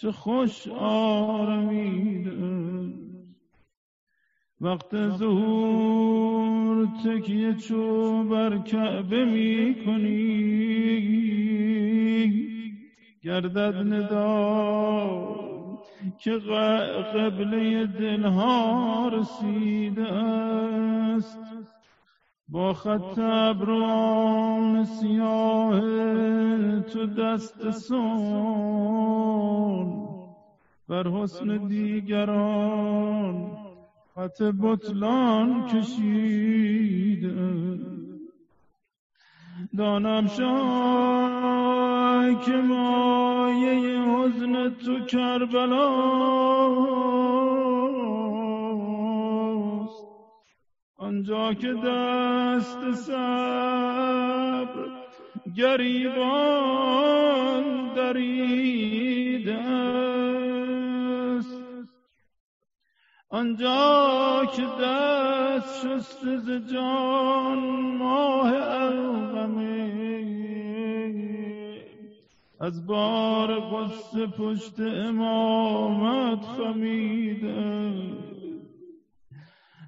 چه 0.00 0.12
خوش 0.12 0.68
آرمیده. 0.78 2.32
وقت 4.60 5.08
ظهور 5.08 6.86
تکیه 7.04 7.54
چو 7.54 8.24
بر 8.24 8.58
کعبه 8.58 9.24
می 9.24 9.74
گردد 13.22 13.76
ندا 13.76 15.36
که 16.18 16.30
قبله 16.30 17.86
دلها 17.86 19.08
رسیده 19.08 20.12
است. 20.12 21.38
با 22.48 22.72
خط 22.74 23.18
ابران 23.18 24.84
سیاه 24.84 25.80
تو 26.80 27.06
دست 27.06 27.70
سون 27.70 28.02
بر 30.88 31.08
حسن 31.08 31.66
دیگران 31.66 33.50
خط 34.14 34.42
بطلان 34.42 35.66
کشیده 35.66 37.32
دانم 39.78 40.26
شای 40.26 40.42
که 42.44 42.52
مایه 42.52 44.00
حزن 44.02 44.70
تو 44.70 45.04
کربلاست 45.04 45.72
آنجا 50.96 51.54
که 51.54 51.74
دست 51.86 52.90
صبر 52.92 54.88
گریبان 55.56 56.84
دریده 57.94 59.58
آنجا 63.32 64.46
که 64.56 64.62
دست 64.82 65.86
شست 65.86 66.36
ز 66.36 66.50
جان 66.72 67.58
ماه 67.98 68.52
الغمه 68.82 69.92
از 72.60 72.86
بار 72.86 73.60
قصه 73.60 74.26
پشت 74.26 74.80
امامت 74.80 76.44
خمیده. 76.44 77.92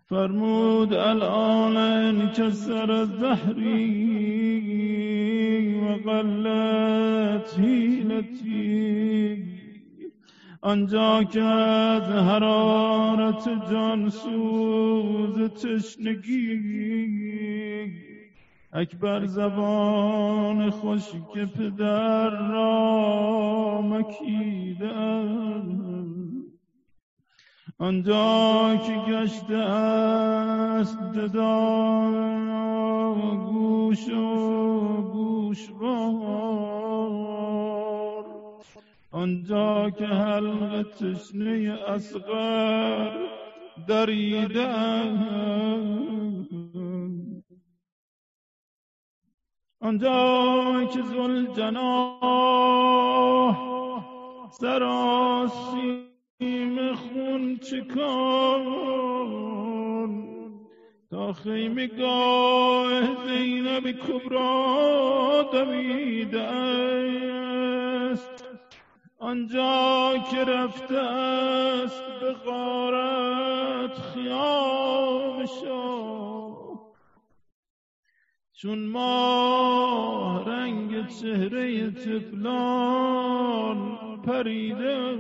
فرمود 0.09 0.95
الان 0.95 1.77
انکسر 1.77 3.05
زهری 3.05 4.15
و 5.81 6.11
قلت 6.11 7.59
حیلتی. 7.59 9.54
آنجا 10.65 11.25
که 11.25 11.43
از 11.43 12.03
حرارت 12.03 13.49
جان 13.71 14.11
سوز 14.11 15.39
تشنگی. 15.51 16.63
اکبر 18.73 19.27
زبان 19.27 20.71
که 21.35 21.47
پدر 21.47 22.31
را 22.31 23.81
مکیده 23.83 24.93
آنجا 27.79 28.77
که 28.87 29.13
گشته 29.13 29.57
است 29.57 30.99
ددا 30.99 32.05
گوش 33.53 34.09
و 34.09 35.03
گوش 35.13 35.69
آنجا 39.15 39.91
که 39.91 40.07
حلق 40.07 40.83
تشنه 40.83 41.79
اصغر 41.89 43.29
دریده 43.89 44.67
آنجا 49.81 50.85
که 50.93 51.03
زل 51.03 51.47
جناح 51.47 52.15
سراسیم 54.51 56.05
خون 56.95 57.57
چکان 57.57 58.75
تا 61.11 61.33
خیمه 61.33 61.87
گاه 61.87 63.27
زینب 63.27 63.93
کبرا 63.93 65.43
دویده 65.53 66.43
است. 66.43 67.44
آنجا 69.25 70.13
که 70.31 70.45
رفته 70.45 70.99
است 70.99 72.03
به 72.21 72.33
غارت 72.33 73.99
خیام 73.99 75.45
چون 78.53 78.79
ما 78.79 80.45
رنگ 80.47 81.07
چهره 81.07 81.91
تفلان 81.91 82.39
پریده 84.23 85.19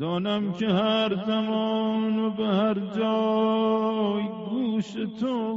دانم 0.00 0.52
که 0.52 0.68
هر 0.68 1.14
زمان 1.26 2.18
و 2.18 2.30
به 2.30 2.46
هر 2.46 2.74
جای 2.74 4.28
گوش 4.50 4.92
تو 5.20 5.54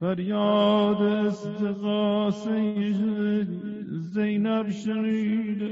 فریاد 0.00 1.02
استغاثه 1.02 2.74
زینب 4.14 4.70
شنید 4.70 5.62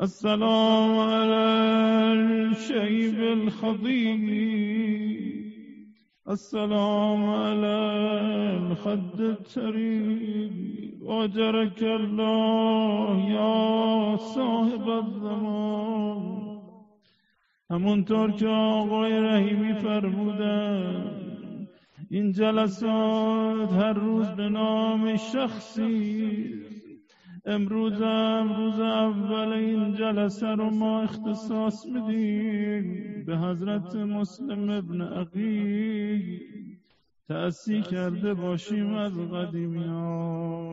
السلام 0.00 0.98
على 0.98 1.46
الشيب 2.50 3.18
الخضيب 3.20 4.24
السلام 6.28 7.24
على 7.24 7.76
الخد 8.58 9.20
التريب 9.20 10.52
وجرك 11.02 11.82
الله 11.82 13.30
يا 13.30 14.16
صاحب 14.16 14.88
الزمان. 14.88 16.38
همونطور 17.70 18.32
که 18.32 18.48
آقای 18.48 19.12
رحیمی 19.12 19.74
فرمودن 19.74 21.17
این 22.10 22.32
جلسات 22.32 23.72
هر 23.72 23.92
روز 23.92 24.26
به 24.26 24.48
نام 24.48 25.16
شخصی. 25.16 26.54
امروز 27.46 27.92
هم 27.92 28.56
روز 28.56 28.80
اول 28.80 29.52
این 29.52 29.94
جلسه 29.94 30.46
رو 30.46 30.70
ما 30.70 31.02
اختصاص 31.02 31.86
میدیم 31.86 33.24
به 33.26 33.36
حضرت 33.38 33.96
مسلم 33.96 34.70
ابن 34.70 35.00
عقیل. 35.00 36.40
تأسی 37.28 37.82
کرده 37.82 38.34
باشیم 38.34 38.94
از 38.94 39.18
قدیمیان. 39.18 40.68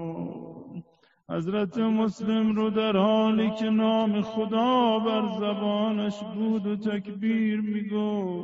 حضرت 1.29 1.77
مسلم 1.77 2.55
رو 2.55 2.69
در 2.69 2.97
حالی 2.97 3.51
که 3.59 3.65
نام 3.65 4.21
خدا 4.21 4.99
بر 4.99 5.27
زبانش 5.39 6.23
بود 6.35 6.67
و 6.67 6.75
تکبیر 6.75 7.61
میگو 7.61 8.41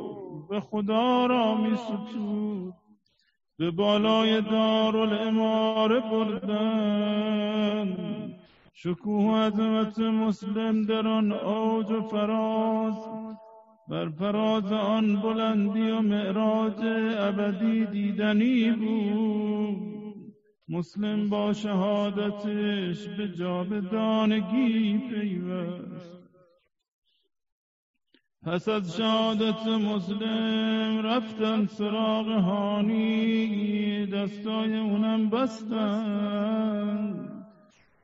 به 0.50 0.60
خدا 0.60 1.26
را 1.26 1.54
می 1.54 1.76
به 3.62 3.70
بالای 3.70 4.40
دارالاماره 4.40 6.00
بردن. 6.00 7.96
شکوه 8.74 9.38
عظمت 9.38 9.98
مسلم 9.98 10.82
در 10.82 11.06
آن 11.08 11.32
اوج 11.32 11.90
و 11.90 12.00
فراز 12.00 12.94
بر 13.88 14.08
فراز 14.08 14.72
آن 14.72 15.16
بلندی 15.16 15.90
و 15.90 16.00
معراج 16.00 16.80
ابدی 17.18 17.86
دیدنی 17.86 18.70
بود. 18.70 20.34
مسلم 20.68 21.28
با 21.28 21.52
شهادتش 21.52 23.08
به 23.08 23.28
جاودانگی 23.28 24.98
پیوست. 24.98 26.21
پس 28.46 28.68
از 28.68 28.96
شهادت 28.96 29.66
مسلم 29.66 31.06
رفتن 31.06 31.66
سراغ 31.66 32.28
هانی 32.28 34.06
دستای 34.06 34.78
اونم 34.78 35.30
بستن 35.30 37.14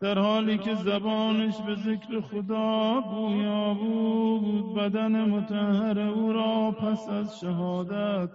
در 0.00 0.18
حالی 0.18 0.58
که 0.58 0.74
زبانش 0.74 1.54
به 1.66 1.74
ذکر 1.74 2.20
خدا 2.20 3.00
گویا 3.00 3.74
بود 3.74 4.74
بدن 4.74 5.30
متحر 5.30 6.00
او 6.00 6.32
را 6.32 6.70
پس 6.70 7.08
از 7.08 7.40
شهادت 7.40 8.30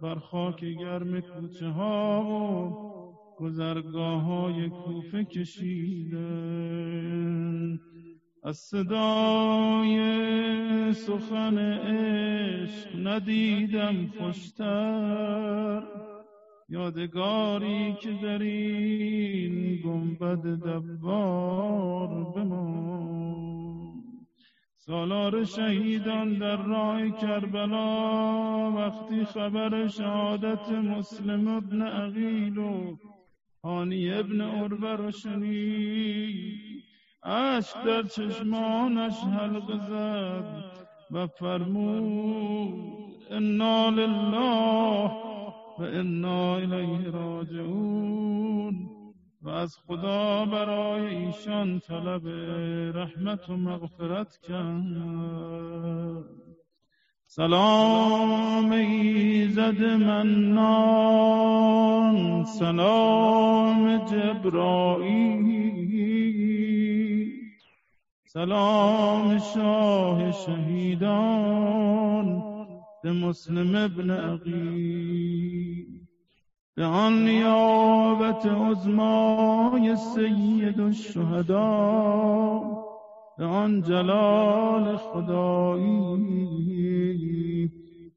بر 0.00 0.14
خاک 0.14 0.64
گرم 0.64 1.20
کوچه 1.20 1.68
ها 1.68 2.22
و 2.22 2.70
گذرگاه 3.38 4.22
های 4.22 4.68
کوفه 4.68 5.24
کشیدن 5.24 6.20
از 8.42 8.56
صدای 8.56 9.96
سخن 10.92 11.58
عشق 11.58 12.88
ندیدم 13.06 14.06
خوشتر. 14.18 15.82
یادگاری 16.68 17.94
که 18.02 18.12
در 18.22 18.38
این 18.38 19.76
گنبد 19.84 20.42
دبار 20.42 22.08
بمان 22.08 24.02
سالار 24.76 25.44
شهیدان 25.44 26.38
در 26.38 26.56
راه 26.56 27.10
کربلا 27.10 28.72
وقتی 28.72 29.24
خبر 29.24 29.88
شهادت 29.88 30.70
مسلم 30.72 31.48
ابن 31.48 31.82
عقیل 31.82 32.58
و 32.58 32.96
حانی 33.62 34.12
ابن 34.12 34.40
عربه 34.40 35.10
شنید. 35.10 36.89
عشق 37.22 37.84
در 37.84 38.02
چشمانش 38.02 39.18
حلق 39.20 39.80
زد 39.88 40.64
و 41.10 41.26
فرمود 41.26 42.74
انا 43.30 43.88
لله 43.88 45.10
و 45.78 45.82
انا 45.82 46.56
الیه 46.56 47.10
راجعون. 47.10 48.90
و 49.42 49.48
از 49.48 49.76
خدا 49.86 50.44
برای 50.44 51.16
ایشان 51.16 51.80
طلب 51.80 52.28
رحمت 52.96 53.50
و 53.50 53.56
مغفرت 53.56 54.38
کرد. 54.48 56.24
سلام 57.26 58.72
ایزد 58.72 59.82
منان 59.82 61.34
سلام 62.44 64.04
جبرائیل. 64.04 65.50
سلام 68.32 69.38
شاه 69.38 70.32
شهیدان 70.32 71.62
به 73.02 73.12
مسلم 73.12 73.74
ابن 73.74 74.10
عقیل. 74.10 75.86
به 76.74 76.84
آن 76.84 77.24
نیابت 77.24 78.46
عزمای 78.46 79.96
سید 79.96 80.80
الشهدا. 80.80 82.60
به 83.38 83.44
آن 83.44 83.82
جلال 83.82 84.96
خدایی. 84.96 86.10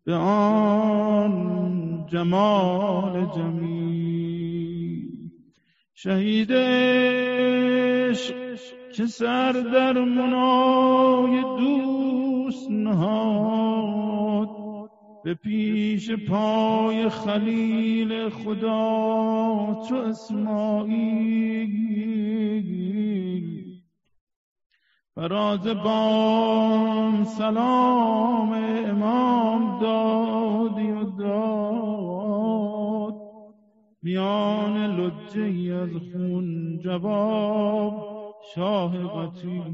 به 0.06 0.14
آن 0.14 2.06
جمال 2.12 3.26
جمیل. 3.36 5.10
شهیدش 5.94 7.54
که 8.94 9.06
سر 9.06 9.52
در 9.52 9.94
منای 9.94 11.42
دوست 11.42 12.72
نهاد؟ 12.72 14.50
به 15.24 15.34
پیش 15.34 16.12
پای 16.12 17.10
خلیل 17.10 18.30
خدا 18.30 19.82
چو 19.90 19.96
اسماعیل. 19.96 21.34
فراز 25.16 25.68
بام 25.68 27.24
سلام 27.24 28.52
امام 28.86 29.80
دادی 29.80 30.92
و 30.92 31.04
داد؟ 31.04 32.34
میان 34.02 34.78
لجه 34.78 35.76
از 35.76 35.90
خون 36.12 36.80
جواب 36.80 38.13
شاه 38.56 39.08
قطیر 39.08 39.74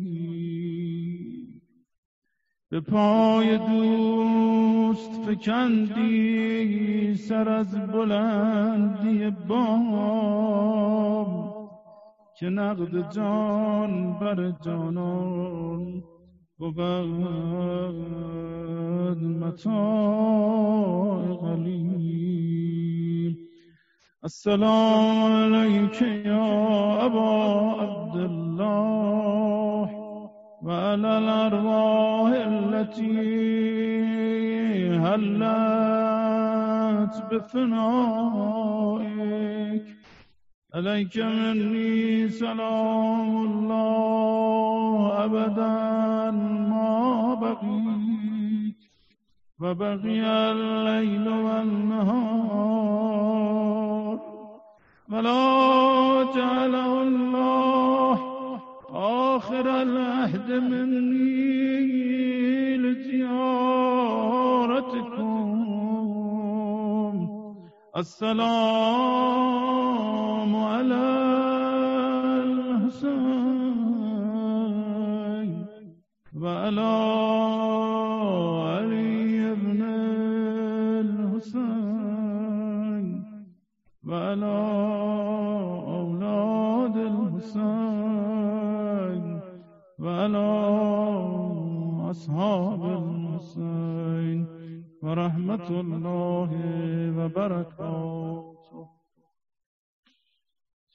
به 2.69 2.79
پای 2.79 3.57
دوست 3.57 5.11
فکندی 5.25 7.15
سر 7.15 7.49
از 7.49 7.87
بلندی 7.87 9.29
بام. 9.47 9.99
که 12.39 12.49
نقد 12.49 13.11
جان 13.11 14.19
بر 14.19 14.51
جانان 14.51 16.03
بود 16.57 16.79
متاع 19.43 21.23
قلیل 21.35 22.58
السلام 24.23 25.33
علیک 25.33 26.01
یا 26.01 26.47
ابا 27.05 27.31
عبدالله 27.81 28.69
وعلى 30.63 31.17
الأرواح 31.17 32.31
التي 32.47 33.19
هلت 35.05 36.03
بفنائك 37.31 38.25
عليك 40.75 41.17
مني 41.17 42.29
سلام 42.29 43.31
الله 43.47 44.89
أبدا 45.25 46.31
ما 46.71 47.33
بقيت. 47.41 48.79
وبقي 49.61 50.51
الليل 50.51 51.27
والنهار. 51.29 52.79
ولا 55.11 56.23
جعله 56.35 57.01
الله 57.01 58.19
آخر 59.35 59.81
العهد 59.81 60.51
مني 60.51 61.49
لزيارتكم. 62.77 63.49
السلام 67.97 68.55
على 70.55 71.05
الحسين 72.45 73.49
وعلى 76.41 76.95
علي 78.69 79.55
بن 79.55 79.81
الحسين 81.01 81.99
وعلى 84.07 84.68
أصحاب 92.19 92.83
الحسين 92.83 94.39
ورحمة 95.03 95.69
الله 95.71 96.51
وبركاته. 97.17 98.87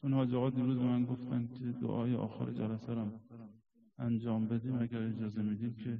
چون 0.00 0.14
حاج 0.14 0.34
آقا 0.34 0.50
دیروز 0.50 0.78
من 0.78 1.04
گفتن 1.04 1.46
که 1.46 1.64
دعای 1.82 2.14
آخر 2.14 2.50
جلسه 2.50 2.94
رو 2.94 3.06
انجام 3.98 4.48
بدیم. 4.48 4.78
اگر 4.82 5.02
اجازه 5.02 5.42
میدیم 5.42 5.76
که 5.84 5.98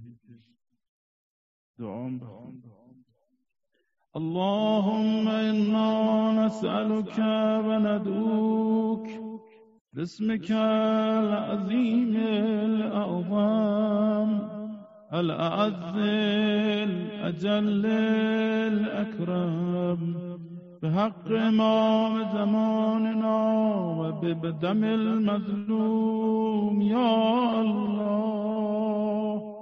دعام 1.78 2.18
بخونم 2.18 2.64
اللهم 4.16 5.28
إنا 5.28 6.32
نسألك 6.46 7.18
وندعوك. 7.66 9.09
باسمك 9.92 10.51
العظيم 10.51 12.16
الأعظم. 12.70 14.53
الأعز 15.20 15.97
الأجل 15.97 17.86
الأكرم؟ 18.73 20.15
بحق 20.82 21.32
إمام 21.32 22.23
زماننا 22.35 23.36
وبدم 23.99 24.85
المظلوم 24.85 26.82
يا 26.82 27.61
الله. 27.61 29.53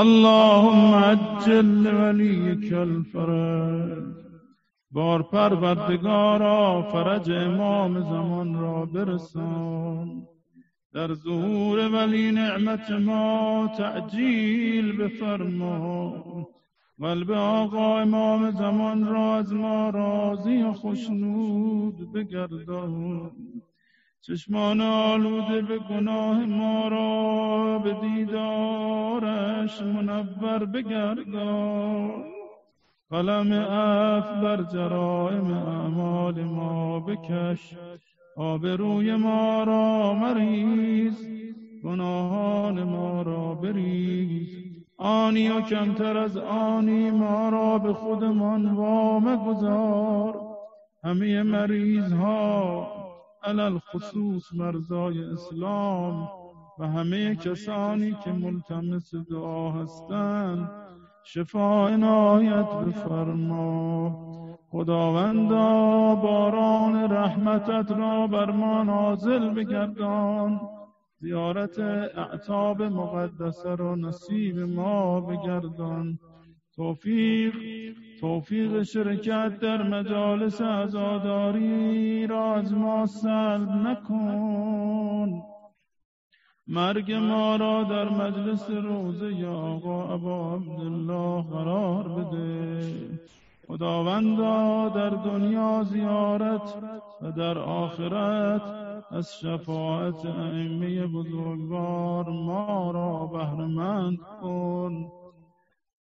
اللهم 0.00 0.94
عجل 0.94 1.82
لوليك 1.84 2.72
الفرج 2.72 4.04
بار 4.90 5.22
پروردگارا 5.22 6.82
فرج 6.92 7.30
امام 7.30 8.00
زمان 8.00 8.54
را 8.60 8.86
برسان 8.86 10.26
در 10.94 11.14
ظهور 11.14 11.78
ولی 11.92 12.32
نعمت 12.32 12.90
ما 12.90 13.68
تعجیل 13.78 14.96
بفرما 14.96 16.24
قلب 17.00 17.30
آقا 17.30 18.00
امام 18.00 18.50
زمان 18.50 19.06
را 19.06 19.36
از 19.36 19.52
ما 19.52 19.90
راضی 19.90 20.62
و 20.62 20.72
خشنود 20.72 22.12
بگردان 22.12 23.30
چشمان 24.22 24.80
آلوده 24.80 25.62
به 25.62 25.78
گناه 25.78 26.46
ما 26.46 26.88
را 26.88 27.78
به 27.78 27.92
دیدارش 27.92 29.82
منور 29.82 30.64
بگردان. 30.64 32.24
قلم 33.10 33.52
اف 33.52 34.30
بر 34.42 34.62
جرائم 34.62 35.52
اعمال 35.52 36.44
ما 36.44 37.00
بکش. 37.00 37.74
آبروی 38.36 39.16
ما 39.16 39.64
را 39.64 40.14
مریز. 40.14 41.28
گناهان 41.84 42.82
ما 42.82 43.22
را 43.22 43.54
بریز. 43.54 44.48
آنی 44.98 45.48
و 45.48 45.60
کمتر 45.60 46.16
از 46.16 46.36
آنی 46.36 47.10
ما 47.10 47.48
را 47.48 47.78
به 47.78 47.92
خودمان 47.92 48.66
وام 48.66 49.36
گذار 49.36 50.40
همه 51.04 51.42
مریض 51.42 52.12
ها 52.12 52.99
علل 53.42 53.78
خصوص 53.78 54.54
مرزای 54.54 55.24
اسلام 55.24 56.28
و 56.78 56.86
همه 56.86 57.36
کسانی 57.36 58.16
که 58.24 58.32
ملتمس 58.32 59.14
دعا 59.14 59.70
هستند 59.70 60.70
شفا 61.24 61.88
عنایت 61.88 62.74
بفرما. 62.74 64.30
خداوندا 64.70 66.14
باران 66.14 67.12
رحمتت 67.12 67.90
را 67.90 68.26
بر 68.26 68.50
ما 68.50 68.82
نازل 68.82 69.54
بگردان. 69.54 70.60
زیارت 71.20 71.78
اعتاب 71.78 72.82
مقدسه 72.82 73.74
را 73.74 73.94
نصیب 73.94 74.58
ما 74.58 75.20
بگردان. 75.20 76.18
توفیق 76.80 77.54
توفیق 78.20 78.82
شرکت 78.82 79.58
در 79.60 79.82
مجالس 79.82 80.60
عزاداری 80.60 82.26
را 82.26 82.54
از 82.54 82.72
ما 82.72 83.06
سلب 83.06 83.68
نکن. 83.68 85.42
مرگ 86.66 87.12
ما 87.12 87.56
را 87.56 87.82
در 87.84 88.08
مجلس 88.08 88.70
روزه 88.70 89.46
آقا 89.46 90.14
ابا 90.14 90.54
عبدالله 90.54 91.42
قرار 91.42 92.08
بده. 92.08 92.94
خداوندا 93.68 94.88
در 94.88 95.10
دنیا 95.10 95.82
زیارت 95.82 96.74
و 97.22 97.32
در 97.32 97.58
آخرت 97.58 98.62
از 99.10 99.38
شفاعت 99.40 100.26
ائمه 100.26 101.06
بزرگوار 101.06 102.28
ما 102.28 102.90
را 102.90 103.26
بهرمند 103.26 104.18
کن. 104.42 105.19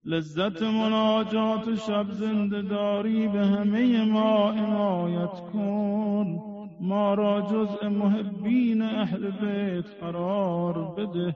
لذت 0.07 0.63
مناجات 0.63 1.75
شب 1.75 2.11
زنده 2.11 2.61
داری 2.61 3.27
به 3.27 3.45
همه 3.45 4.05
ما 4.05 4.49
عنایت 4.51 5.39
کن. 5.53 6.39
ما 6.81 7.13
را 7.13 7.41
جزء 7.41 7.89
محبین 7.89 8.81
اهل 8.81 9.31
بیت 9.31 9.85
قرار 10.01 10.95
بده. 10.97 11.35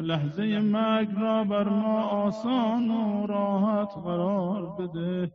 لحظه 0.00 0.60
مرگ 0.60 1.08
را 1.20 1.44
بر 1.44 1.68
ما 1.68 2.02
آسان 2.02 2.90
و 2.90 3.26
راحت 3.26 3.94
قرار 4.04 4.76
بده. 4.78 5.32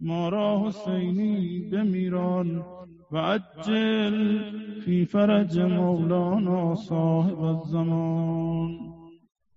ما 0.00 0.28
را 0.28 0.62
حسینی 0.66 1.70
بمیران 1.72 2.64
و 3.12 3.18
عجل 3.18 4.38
فی 4.84 5.04
فرج 5.04 5.58
مولانا 5.58 6.74
صاحب 6.74 7.42
الزمان. 7.42 8.93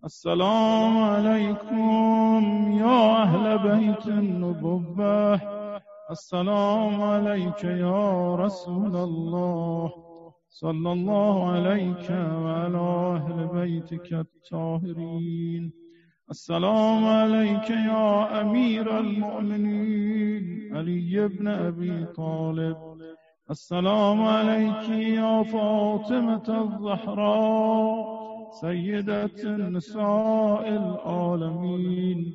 السلام 0.07 0.97
علیکم 0.97 2.71
یا 2.71 3.23
أهل 3.23 3.57
بیت 3.57 4.07
النبوة. 4.07 5.41
السلام 6.09 7.01
علیک 7.01 7.63
یا 7.63 8.35
رسول 8.35 8.95
الله. 8.95 9.91
صلى 10.49 10.91
الله 10.91 11.51
عليك 11.51 12.09
وعلى 12.09 12.77
أهل 13.15 13.47
بيتك 13.53 14.13
الطاهرين. 14.13 15.73
السلام 16.29 17.05
عليك 17.05 17.69
يا 17.69 18.41
أمير 18.41 18.99
المؤمنين. 18.99 20.75
علي 20.75 21.27
بن 21.27 21.47
أبي 21.47 22.05
طالب. 22.05 22.77
السلام 23.51 24.21
عليك 24.21 24.89
يا 24.89 25.43
فاطمة 25.43 26.47
الزهراء. 26.63 28.26
سيدة 28.51 29.29
النساء 29.43 30.67
العالمين 30.69 32.33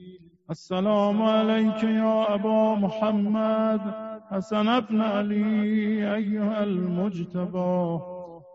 السلام 0.50 1.22
عليك 1.22 1.82
يا 1.84 2.34
أبا 2.34 2.74
محمد. 2.74 4.12
حسن 4.30 4.80
بن 4.80 5.00
علي 5.00 6.14
أيها 6.14 6.64
المجتبى 6.64 8.00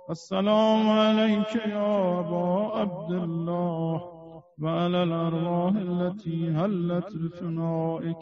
السلام 0.09 0.89
عليك 0.89 1.55
يا 1.55 2.19
أبا 2.19 2.71
عبد 2.79 3.11
الله 3.11 4.01
وعلى 4.61 5.03
الأرواح 5.03 5.73
التي 5.75 6.49
هلت 6.49 7.15
لفنائك 7.15 8.17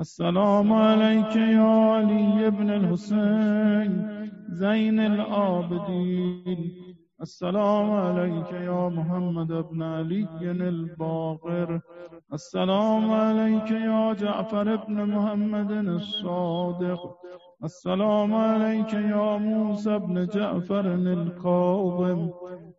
السلام 0.00 0.72
عليك 0.72 1.36
يا 1.36 1.92
علي 1.94 2.50
بن 2.50 2.70
الحسين 2.70 3.90
زين 4.48 5.00
العابدين 5.00 6.72
السلام 7.22 7.90
عليك 7.90 8.52
يا 8.52 8.88
محمد 8.88 9.52
بن 9.52 9.82
علي 9.82 10.26
الباقر. 10.42 11.80
السلام 12.32 13.10
عليك 13.10 13.70
يا 13.70 14.12
جعفر 14.12 14.76
بن 14.76 14.96
محمد 15.14 15.70
الصادق. 15.70 17.00
السلام 17.64 18.34
عليك 18.34 18.92
يا 18.94 19.36
موسى 19.36 19.98
بن 19.98 20.26
جعفر 20.26 20.86
القاضم. 20.94 22.30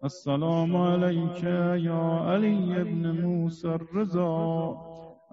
السلام 0.03 0.77
عليك 0.77 1.43
يا 1.89 2.03
علي 2.27 2.83
بن 2.83 3.21
موسى 3.21 3.67
الرضا. 3.67 4.77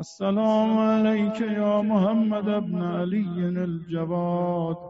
السلام 0.01 0.79
عليك 0.79 1.41
يا 1.41 1.83
محمد 1.83 2.45
بن 2.45 2.83
علي 2.83 3.39
الجواد 3.65 4.88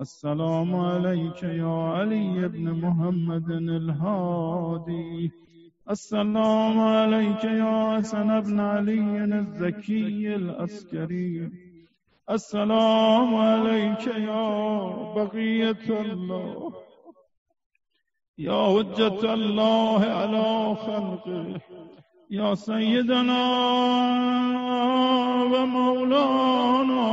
السلام 0.00 0.76
عليك 0.76 1.42
يا 1.42 1.92
علي 1.94 2.48
بن 2.48 2.72
محمد 2.84 3.50
الهادي. 3.50 5.30
السلام 5.90 6.80
عليك 6.80 7.44
يا 7.44 7.96
حسن 7.96 8.40
بن 8.40 8.60
علي 8.60 9.24
الزكي 9.24 10.34
العسكري. 10.34 11.50
السلام 12.30 13.34
عليك 13.34 14.06
يا 14.06 14.48
بقية 15.16 16.00
الله. 16.00 16.72
يا 18.38 18.62
حجة 18.72 19.34
الله 19.34 20.00
على 20.04 20.74
خلقه. 20.74 21.60
يا 22.30 22.54
سيدنا 22.54 23.42
ومولانا 25.52 27.10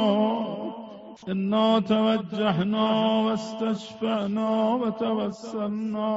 إنا 1.30 1.80
توجهنا 1.80 2.88
واستشفعنا 3.26 4.50
وتوسلنا 4.74 6.10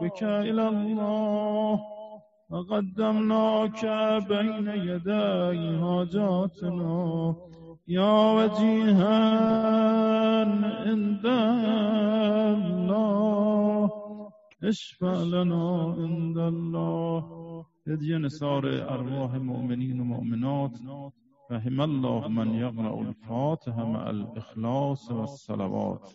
بك 0.00 0.22
إلى 0.22 0.68
الله. 0.68 1.80
وقدمناك 2.50 3.82
بين 4.28 4.68
يدي 4.68 5.78
حاجاتنا. 5.80 7.34
يا 7.88 8.32
وجيها 8.36 9.18
عند 10.84 11.26
الله 12.56 12.84
اشفع 14.64 15.22
لنا 15.22 15.94
عند 15.98 16.38
الله. 16.38 17.24
هدي 17.88 18.16
نسار 18.18 18.64
أرواح 18.94 19.34
المؤمنين 19.34 20.00
ومؤمنات 20.00 20.74
رحم 21.54 21.80
الله 21.80 22.28
من 22.28 22.54
يقرأ 22.54 23.00
الفاتحة 23.00 23.84
مع 23.84 24.10
الإخلاص 24.10 25.10
والصلوات. 25.10 26.12